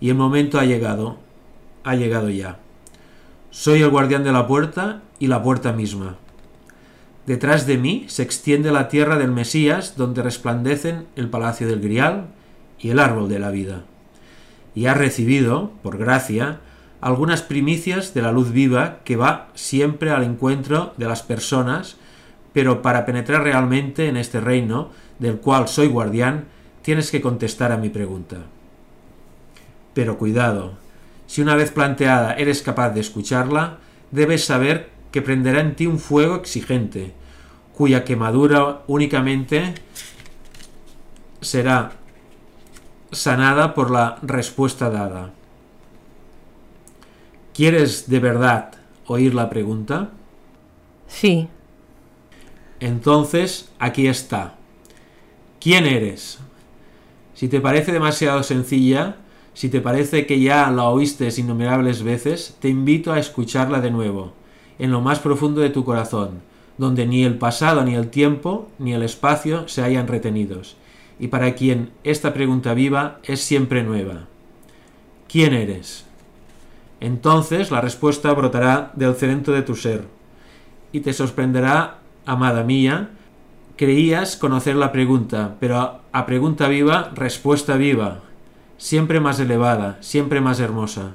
y 0.00 0.08
el 0.08 0.16
momento 0.16 0.58
ha 0.58 0.64
llegado, 0.64 1.18
ha 1.84 1.94
llegado 1.94 2.30
ya. 2.30 2.58
Soy 3.52 3.82
el 3.82 3.90
guardián 3.90 4.22
de 4.22 4.30
la 4.30 4.46
puerta 4.46 5.02
y 5.18 5.26
la 5.26 5.42
puerta 5.42 5.72
misma. 5.72 6.16
Detrás 7.26 7.66
de 7.66 7.78
mí 7.78 8.04
se 8.06 8.22
extiende 8.22 8.70
la 8.70 8.88
tierra 8.88 9.18
del 9.18 9.32
Mesías, 9.32 9.96
donde 9.96 10.22
resplandecen 10.22 11.08
el 11.16 11.28
palacio 11.28 11.66
del 11.66 11.80
Grial 11.80 12.26
y 12.78 12.90
el 12.90 13.00
árbol 13.00 13.28
de 13.28 13.40
la 13.40 13.50
vida. 13.50 13.82
Y 14.76 14.86
has 14.86 14.96
recibido, 14.96 15.72
por 15.82 15.98
gracia, 15.98 16.60
algunas 17.00 17.42
primicias 17.42 18.14
de 18.14 18.22
la 18.22 18.30
luz 18.30 18.52
viva 18.52 19.00
que 19.02 19.16
va 19.16 19.48
siempre 19.54 20.12
al 20.12 20.22
encuentro 20.22 20.94
de 20.96 21.08
las 21.08 21.24
personas, 21.24 21.96
pero 22.52 22.82
para 22.82 23.04
penetrar 23.04 23.42
realmente 23.42 24.06
en 24.06 24.16
este 24.16 24.40
reino, 24.40 24.90
del 25.18 25.38
cual 25.38 25.66
soy 25.66 25.88
guardián, 25.88 26.44
tienes 26.82 27.10
que 27.10 27.20
contestar 27.20 27.72
a 27.72 27.78
mi 27.78 27.88
pregunta. 27.88 28.36
Pero 29.92 30.18
cuidado, 30.18 30.74
si 31.30 31.42
una 31.42 31.54
vez 31.54 31.70
planteada 31.70 32.34
eres 32.34 32.60
capaz 32.60 32.90
de 32.90 32.98
escucharla, 32.98 33.78
debes 34.10 34.44
saber 34.44 34.90
que 35.12 35.22
prenderá 35.22 35.60
en 35.60 35.76
ti 35.76 35.86
un 35.86 36.00
fuego 36.00 36.34
exigente, 36.34 37.14
cuya 37.72 38.02
quemadura 38.02 38.82
únicamente 38.88 39.74
será 41.40 41.92
sanada 43.12 43.74
por 43.74 43.92
la 43.92 44.18
respuesta 44.22 44.90
dada. 44.90 45.30
¿Quieres 47.54 48.10
de 48.10 48.18
verdad 48.18 48.72
oír 49.06 49.32
la 49.32 49.48
pregunta? 49.48 50.10
Sí. 51.06 51.46
Entonces, 52.80 53.70
aquí 53.78 54.08
está. 54.08 54.56
¿Quién 55.60 55.86
eres? 55.86 56.40
Si 57.34 57.46
te 57.46 57.60
parece 57.60 57.92
demasiado 57.92 58.42
sencilla, 58.42 59.14
si 59.54 59.68
te 59.68 59.80
parece 59.80 60.26
que 60.26 60.40
ya 60.40 60.70
la 60.70 60.84
oíste 60.84 61.28
innumerables 61.36 62.02
veces, 62.02 62.56
te 62.60 62.68
invito 62.68 63.12
a 63.12 63.18
escucharla 63.18 63.80
de 63.80 63.90
nuevo, 63.90 64.32
en 64.78 64.90
lo 64.90 65.00
más 65.00 65.18
profundo 65.18 65.60
de 65.60 65.70
tu 65.70 65.84
corazón, 65.84 66.42
donde 66.78 67.06
ni 67.06 67.24
el 67.24 67.36
pasado, 67.36 67.84
ni 67.84 67.94
el 67.94 68.08
tiempo, 68.08 68.68
ni 68.78 68.94
el 68.94 69.02
espacio 69.02 69.68
se 69.68 69.82
hayan 69.82 70.08
retenidos, 70.08 70.76
y 71.18 71.28
para 71.28 71.54
quien 71.54 71.90
esta 72.04 72.32
pregunta 72.32 72.72
viva 72.74 73.18
es 73.24 73.40
siempre 73.40 73.82
nueva. 73.82 74.26
¿Quién 75.28 75.52
eres? 75.52 76.06
Entonces 77.00 77.70
la 77.70 77.80
respuesta 77.80 78.32
brotará 78.32 78.92
del 78.94 79.14
centro 79.14 79.52
de 79.52 79.62
tu 79.62 79.76
ser, 79.76 80.04
y 80.92 81.00
te 81.00 81.12
sorprenderá, 81.12 81.98
amada 82.24 82.64
mía, 82.64 83.10
creías 83.76 84.36
conocer 84.36 84.76
la 84.76 84.92
pregunta, 84.92 85.56
pero 85.60 86.00
a 86.12 86.26
pregunta 86.26 86.68
viva, 86.68 87.10
respuesta 87.14 87.76
viva, 87.76 88.20
siempre 88.80 89.20
más 89.20 89.38
elevada, 89.38 89.98
siempre 90.00 90.40
más 90.40 90.58
hermosa. 90.58 91.12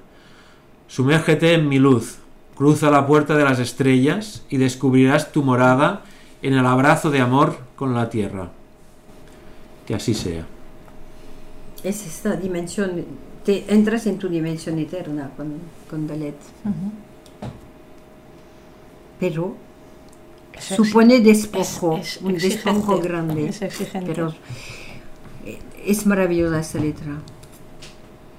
Sumérgete 0.88 1.54
en 1.56 1.68
mi 1.68 1.80
luz, 1.80 2.20
cruza 2.56 2.92
la 2.92 3.08
puerta 3.08 3.36
de 3.36 3.44
las 3.44 3.58
estrellas 3.60 4.44
y 4.50 4.58
descubrirás 4.58 5.32
tu 5.32 5.42
morada 5.44 6.04
en 6.44 6.54
el 6.54 6.66
abrazo 6.66 7.10
de 7.10 7.22
amor 7.22 7.58
con 7.76 7.96
la 7.96 8.10
tierra. 8.12 8.52
Que 9.88 9.96
así 9.96 10.14
sea. 10.14 10.46
Es 11.84 12.06
esta 12.06 12.36
dimensión, 12.36 13.04
te 13.44 13.66
entras 13.74 14.06
en 14.06 14.20
tu 14.20 14.30
dimensión 14.30 14.78
eterna 14.80 15.32
con, 15.36 15.54
con 15.90 16.06
Dalet. 16.08 16.36
Pero 19.20 19.56
Es 20.54 20.66
supone 20.66 21.20
despojo, 21.20 21.98
es- 21.98 22.18
es 22.18 22.22
un 22.22 22.36
exigente, 22.36 22.70
despojo 22.72 23.00
grande. 23.00 23.48
es 23.50 23.62
exigente. 23.62 24.12
Pero 24.14 24.34
eh, 25.46 25.60
es 25.86 26.06
maravillosa 26.06 26.60
esta 26.60 26.80
letra. 26.80 27.18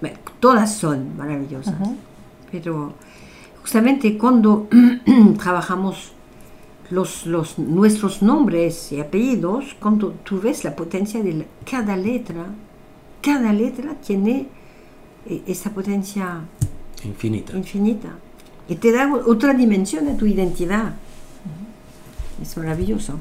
Bueno, 0.01 0.19
Todas 0.41 0.75
son 0.77 1.17
maravillosas. 1.17 1.75
Pero 2.53 2.93
justamente 3.63 4.17
cuando 4.19 4.69
trabajamos 5.43 6.13
los, 6.91 7.27
los, 7.27 7.59
nuestros 7.59 8.23
nombres 8.23 8.93
y 8.93 9.01
apellidos, 9.01 9.75
cuando 9.81 10.11
tú 10.13 10.41
ves 10.41 10.63
la 10.65 10.77
potencia 10.77 11.23
de 11.23 11.33
la- 11.35 11.45
cada 11.69 11.97
letra, 11.97 12.47
cada 13.23 13.53
letra 13.53 13.95
tiene 13.95 14.47
eh, 15.27 15.43
esa 15.47 15.71
potencia 15.71 16.41
Infinita. 17.05 17.57
infinita. 17.57 18.09
Y 18.69 18.77
te 18.77 18.93
da 18.93 19.13
otra 19.27 19.55
dimensión 19.55 20.07
de 20.07 20.15
tu 20.15 20.27
identidad. 20.27 20.95
Es 22.41 22.57
maravilloso. 22.57 23.19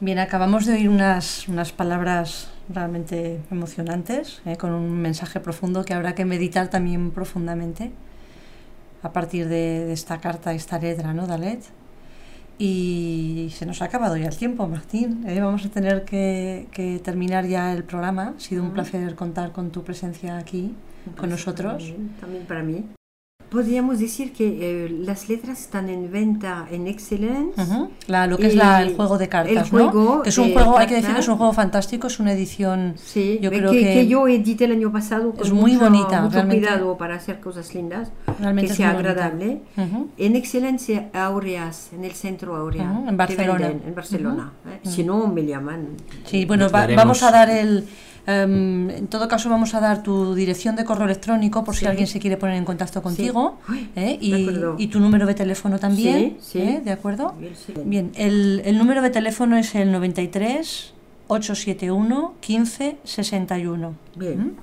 Bien, 0.00 0.18
acabamos 0.18 0.64
de 0.66 0.74
oír 0.74 0.88
unas, 0.88 1.48
unas 1.48 1.72
palabras 1.72 2.48
realmente 2.72 3.40
emocionantes, 3.50 4.42
¿eh? 4.46 4.56
con 4.56 4.72
un 4.72 5.00
mensaje 5.00 5.40
profundo 5.40 5.84
que 5.84 5.94
habrá 5.94 6.14
que 6.14 6.24
meditar 6.24 6.68
también 6.68 7.10
profundamente 7.10 7.90
a 9.02 9.12
partir 9.12 9.48
de, 9.48 9.86
de 9.86 9.92
esta 9.92 10.20
carta, 10.20 10.52
esta 10.52 10.78
letra, 10.78 11.14
¿no, 11.14 11.26
Dalet? 11.26 11.62
Y 12.58 13.48
se 13.54 13.64
nos 13.64 13.80
ha 13.80 13.86
acabado 13.86 14.18
ya 14.18 14.28
el 14.28 14.36
tiempo, 14.36 14.68
Martín. 14.68 15.24
¿eh? 15.26 15.40
Vamos 15.40 15.64
a 15.64 15.70
tener 15.70 16.04
que, 16.04 16.68
que 16.72 16.98
terminar 16.98 17.46
ya 17.46 17.72
el 17.72 17.84
programa. 17.84 18.34
Ha 18.36 18.40
sido 18.40 18.62
un 18.62 18.72
placer 18.72 19.14
contar 19.14 19.52
con 19.52 19.70
tu 19.70 19.82
presencia 19.82 20.36
aquí, 20.36 20.74
con 21.16 21.30
nosotros. 21.30 21.82
También, 21.82 22.16
también 22.20 22.44
para 22.44 22.62
mí. 22.62 22.84
Podríamos 23.50 23.98
decir 23.98 24.32
que 24.32 24.46
eh, 24.86 24.88
las 24.90 25.28
letras 25.28 25.60
están 25.60 25.88
en 25.88 26.10
venta 26.12 26.66
en 26.70 26.86
Excellence. 26.86 27.60
Ujú. 27.60 27.90
La- 28.06 28.28
lo 28.28 28.38
que 28.38 28.46
es 28.46 28.54
la- 28.54 28.80
el 28.82 28.94
juego 28.94 29.18
de 29.18 29.28
cartas, 29.28 29.64
el 29.64 29.68
juego 29.70 30.14
¿no? 30.18 30.22
Que 30.22 30.28
es 30.28 30.38
un 30.38 30.48
de 30.48 30.54
juego, 30.54 30.78
hay 30.78 30.86
que 30.86 30.94
decir 30.94 31.12
que 31.14 31.20
es 31.20 31.26
un 31.28 31.36
juego 31.36 31.52
fantástico, 31.52 32.06
es 32.06 32.20
una 32.20 32.32
edición 32.32 32.94
Sí, 32.96 33.40
Yo 33.42 33.50
eh, 33.50 33.58
creo 33.58 33.72
que, 33.72 33.78
que- 33.80 33.92
que 33.94 34.06
yo 34.06 34.28
edité 34.28 34.66
el 34.66 34.72
año 34.72 34.92
pasado 34.92 35.32
con 35.32 35.44
Es 35.44 35.52
muy 35.52 35.72
mucho, 35.72 35.84
bonita, 35.84 36.22
mucho 36.22 36.46
cuidado 36.46 36.96
para 36.96 37.16
hacer 37.16 37.40
cosas 37.40 37.74
lindas, 37.74 38.12
realmente 38.38 38.68
que 38.68 38.72
es 38.72 38.76
sea 38.76 38.90
agradable. 38.90 39.62
Ujú. 39.76 40.08
En 40.16 40.36
Excelencia 40.36 41.08
Aureas, 41.12 41.90
en 41.92 42.04
el 42.04 42.12
centro 42.12 42.54
Aurea, 42.54 42.84
Ujú, 42.90 43.00
en 43.00 43.06
que 43.10 43.16
Barcelona. 43.16 43.66
venden 43.68 43.88
en 43.88 43.94
Barcelona. 43.96 44.52
¿eh? 44.68 44.88
Si 44.88 45.02
no, 45.02 45.26
me 45.26 45.44
llaman. 45.44 45.88
Sí, 46.24 46.44
bueno, 46.44 46.68
va- 46.70 46.86
vamos 46.94 47.22
a 47.24 47.32
dar 47.32 47.50
el... 47.50 47.84
em, 48.26 48.90
en 48.90 49.06
todo 49.06 49.28
caso, 49.28 49.48
vamos 49.50 49.74
a 49.74 49.80
dar 49.80 50.02
tu 50.02 50.34
dirección 50.34 50.76
de 50.76 50.84
correo 50.84 51.06
electrónico 51.06 51.64
por 51.64 51.74
si 51.74 51.80
Sí. 51.80 51.86
alguien 51.86 52.06
se 52.06 52.18
quiere 52.20 52.36
poner 52.36 52.56
en 52.56 52.64
contacto 52.64 53.02
contigo. 53.02 53.58
Ay, 53.68 53.90
¿eh? 53.96 54.18
y, 54.20 54.86
tu 54.88 55.00
número 55.00 55.26
de 55.26 55.34
teléfono 55.34 55.78
también. 55.78 56.36
Sí, 56.40 56.52
sí. 56.52 56.58
¿eh? 56.60 56.82
¿De 56.84 56.90
acuerdo? 56.92 57.34
Sí. 57.66 57.74
Bien, 57.84 58.12
el, 58.14 58.62
el 58.64 58.78
número 58.78 59.02
de 59.02 59.10
teléfono 59.10 59.56
es 59.56 59.74
el 59.74 59.92
93 59.92 60.94
871 61.28 62.34
15 62.40 62.96
61. 63.04 63.94
Bien. 64.16 64.38
¿Mm? 64.38 64.56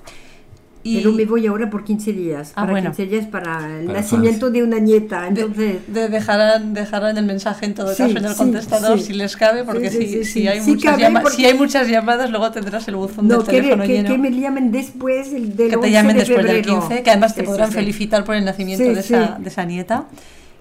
Y 0.89 0.97
Pero 0.97 1.11
me 1.11 1.25
voy 1.25 1.45
ahora 1.47 1.69
por 1.69 1.83
15 1.83 2.13
días. 2.13 2.51
Ah, 2.51 2.61
para 2.61 2.71
bueno. 2.71 2.89
15 2.91 3.05
días 3.07 3.25
para 3.25 3.79
el 3.79 3.87
Para 3.87 3.99
nacimiento 3.99 4.49
de 4.49 4.63
una 4.63 4.79
nieta. 4.79 5.21
de- 5.23 5.27
Entonces, 5.41 5.75
de- 5.87 6.07
dejarán, 6.07 6.73
dejarán 6.73 7.17
el 7.17 7.25
mensaje 7.25 7.65
en 7.65 7.73
todo 7.73 7.89
Sí, 7.93 8.03
caso 8.03 8.17
en 8.17 8.23
el 8.25 8.31
sí, 8.31 8.37
contestador 8.37 8.97
sí. 8.99 9.05
si 9.07 9.13
les 9.13 9.35
cabe, 9.35 9.63
porque 9.65 9.89
si, 9.89 10.47
hay 10.47 10.61
muchas 10.61 10.91
cabe 10.91 11.01
llama- 11.03 11.21
porque- 11.21 11.35
si 11.37 11.45
hay 11.45 11.53
muchas 11.55 11.89
llamadas, 11.89 12.29
luego 12.31 12.51
tendrás 12.51 12.87
el 12.87 12.95
buzón 12.95 13.27
no, 13.27 13.39
del 13.39 13.45
teléfono 13.47 13.83
que, 13.83 13.89
lleno. 13.93 14.09
que 14.09 14.17
me 14.17 14.31
llamen 14.31 14.71
después 14.71 15.31
del, 15.31 15.51
que 15.51 15.67
te 15.69 15.75
11 15.75 15.91
llamen 15.91 16.15
de 16.15 16.19
después 16.23 16.45
del 16.45 16.55
febrero. 16.63 16.79
15, 16.87 17.03
que 17.03 17.09
además 17.09 17.35
te 17.35 17.43
podrán 17.43 17.67
sí. 17.69 17.75
felicitar 17.75 18.23
por 18.23 18.35
el 18.35 18.45
nacimiento 18.45 18.85
Sí, 18.85 18.93
de, 18.93 18.99
esa, 19.01 19.35
sí. 19.37 19.43
de 19.43 19.49
esa 19.49 19.65
nieta. 19.65 20.05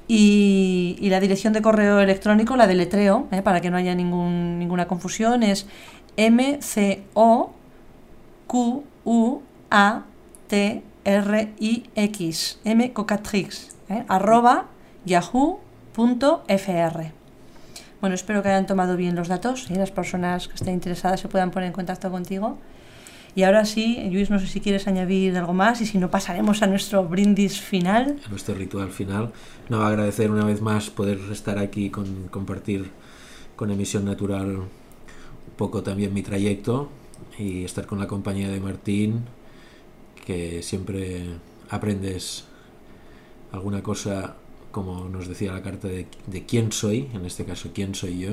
Y, 0.08 0.96
y 1.00 1.08
la 1.10 1.20
dirección 1.20 1.52
de 1.52 1.62
correo 1.62 2.00
electrónico, 2.00 2.56
la 2.56 2.66
deletreo, 2.66 3.28
¿eh? 3.32 3.42
para 3.42 3.60
que 3.60 3.70
no 3.70 3.76
haya 3.76 3.94
ningún, 3.94 4.58
ninguna 4.58 4.86
confusión, 4.86 5.42
es 5.42 5.66
M-C-O-Q-U-A-T-R-I-X, 10.46 12.58
M. 12.64 12.92
Cocatrix, 12.92 13.68
¿eh? 13.88 14.04
arroba 14.08 14.66
yahoo.fr. 15.04 15.60
Bueno, 18.00 18.14
espero 18.14 18.42
que 18.42 18.48
hayan 18.48 18.66
tomado 18.66 18.96
bien 18.96 19.14
los 19.16 19.28
datos 19.28 19.70
y 19.70 19.74
las 19.74 19.90
personas 19.90 20.48
que 20.48 20.54
estén 20.54 20.74
interesadas 20.74 21.20
se 21.20 21.28
puedan 21.28 21.50
poner 21.50 21.68
en 21.68 21.72
contacto 21.72 22.10
contigo. 22.10 22.58
Y 23.34 23.42
ahora 23.42 23.64
sí, 23.66 24.08
Luis, 24.10 24.30
no 24.30 24.38
sé 24.38 24.46
si 24.46 24.60
quieres 24.60 24.86
añadir 24.86 25.36
algo 25.36 25.52
más 25.52 25.82
y 25.82 25.86
si 25.86 25.98
no 25.98 26.10
pasaremos 26.10 26.62
a 26.62 26.66
nuestro 26.66 27.04
brindis 27.04 27.60
final. 27.60 28.18
A 28.24 28.30
nuestro 28.30 28.54
ritual 28.54 28.90
final. 28.90 29.32
No, 29.68 29.82
agradecer 29.82 30.30
una 30.30 30.44
vez 30.44 30.62
más 30.62 30.90
poder 30.90 31.18
estar 31.30 31.58
aquí, 31.58 31.90
con 31.90 32.28
compartir 32.28 32.90
con 33.56 33.70
Emisión 33.70 34.04
Natural 34.04 34.56
un 34.56 34.68
poco 35.56 35.82
también 35.82 36.14
mi 36.14 36.22
trayecto 36.22 36.88
y 37.38 37.64
estar 37.64 37.86
con 37.86 37.98
la 37.98 38.06
compañía 38.06 38.48
de 38.48 38.60
Martín, 38.60 39.24
que 40.26 40.62
siempre 40.62 41.24
aprendes 41.70 42.44
alguna 43.52 43.82
cosa, 43.82 44.36
como 44.72 45.08
nos 45.08 45.28
decía 45.28 45.52
la 45.52 45.62
carta, 45.62 45.88
de, 45.88 46.06
de 46.26 46.44
quién 46.44 46.72
soy, 46.72 47.08
en 47.14 47.24
este 47.24 47.44
caso, 47.44 47.70
quién 47.72 47.94
soy 47.94 48.18
yo, 48.18 48.32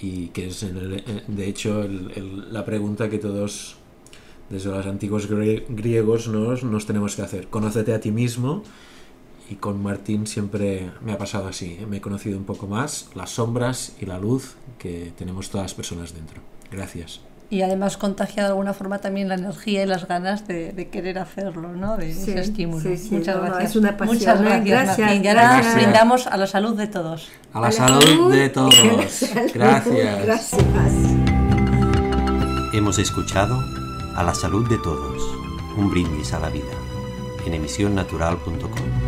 y 0.00 0.28
que 0.28 0.48
es, 0.48 0.62
el- 0.62 1.04
de 1.28 1.48
hecho, 1.48 1.82
el- 1.82 2.52
la 2.52 2.64
pregunta 2.64 3.08
que 3.10 3.18
todos, 3.18 3.76
desde 4.50 4.70
los 4.70 4.86
antiguos 4.86 5.30
grie- 5.30 5.64
griegos, 5.68 6.28
nos, 6.28 6.64
nos 6.64 6.86
tenemos 6.86 7.14
que 7.16 7.22
hacer. 7.22 7.48
Conócete 7.48 7.94
a 7.94 8.00
ti 8.00 8.10
mismo. 8.10 8.62
Y 9.50 9.56
con 9.56 9.82
Martín 9.82 10.26
siempre 10.26 10.90
me 11.04 11.12
ha 11.12 11.18
pasado 11.18 11.46
así. 11.46 11.78
Me 11.88 11.98
he 11.98 12.00
conocido 12.00 12.38
un 12.38 12.44
poco 12.44 12.66
más 12.66 13.10
las 13.14 13.30
sombras 13.32 13.94
y 14.00 14.06
la 14.06 14.18
luz 14.18 14.54
que 14.78 15.12
tenemos 15.18 15.50
todas 15.50 15.64
las 15.66 15.74
personas 15.74 16.14
dentro. 16.14 16.40
Gracias. 16.70 17.20
Y 17.52 17.60
además 17.60 17.98
contagia 17.98 18.44
de 18.44 18.48
alguna 18.48 18.72
forma 18.72 18.96
también 18.98 19.28
la 19.28 19.34
energía 19.34 19.82
y 19.82 19.86
las 19.86 20.08
ganas 20.08 20.48
de, 20.48 20.72
de 20.72 20.88
querer 20.88 21.18
hacerlo, 21.18 21.68
¿no? 21.74 21.98
De 21.98 22.14
Sí, 22.14 22.30
ese 22.30 22.40
estímulo. 22.40 22.80
sí, 22.82 22.96
sí, 22.96 23.14
Muchas 23.16 23.36
no, 23.36 23.42
gracias. 23.42 23.70
es 23.70 23.76
una 23.76 23.96
pasión, 23.98 24.16
Muchas 24.16 24.40
gracias, 24.40 24.64
Gracias, 24.66 24.98
Martín. 24.98 25.24
Y 25.24 25.28
ahora 25.28 25.42
gracias. 25.52 25.74
brindamos 25.74 26.26
a 26.28 26.36
la 26.38 26.46
salud 26.46 26.76
de 26.78 26.86
todos. 26.86 27.28
A 27.52 27.60
la, 27.60 27.66
A 27.66 27.70
la 27.70 27.76
salud, 27.76 28.00
salud. 28.02 28.32
de 28.32 28.48
todos. 28.48 28.74
Gracias. 29.54 30.24
Gracias. 30.24 30.56
Hemos 32.72 32.98
escuchado 32.98 33.62
A 34.16 34.22
la 34.22 34.34
salud 34.34 34.66
de 34.70 34.78
todos, 34.78 35.22
un 35.76 35.90
brindis 35.90 36.32
a 36.32 36.38
la 36.40 36.48
vida, 36.48 36.72
en 37.44 37.52
emisionnatural.com. 37.52 39.01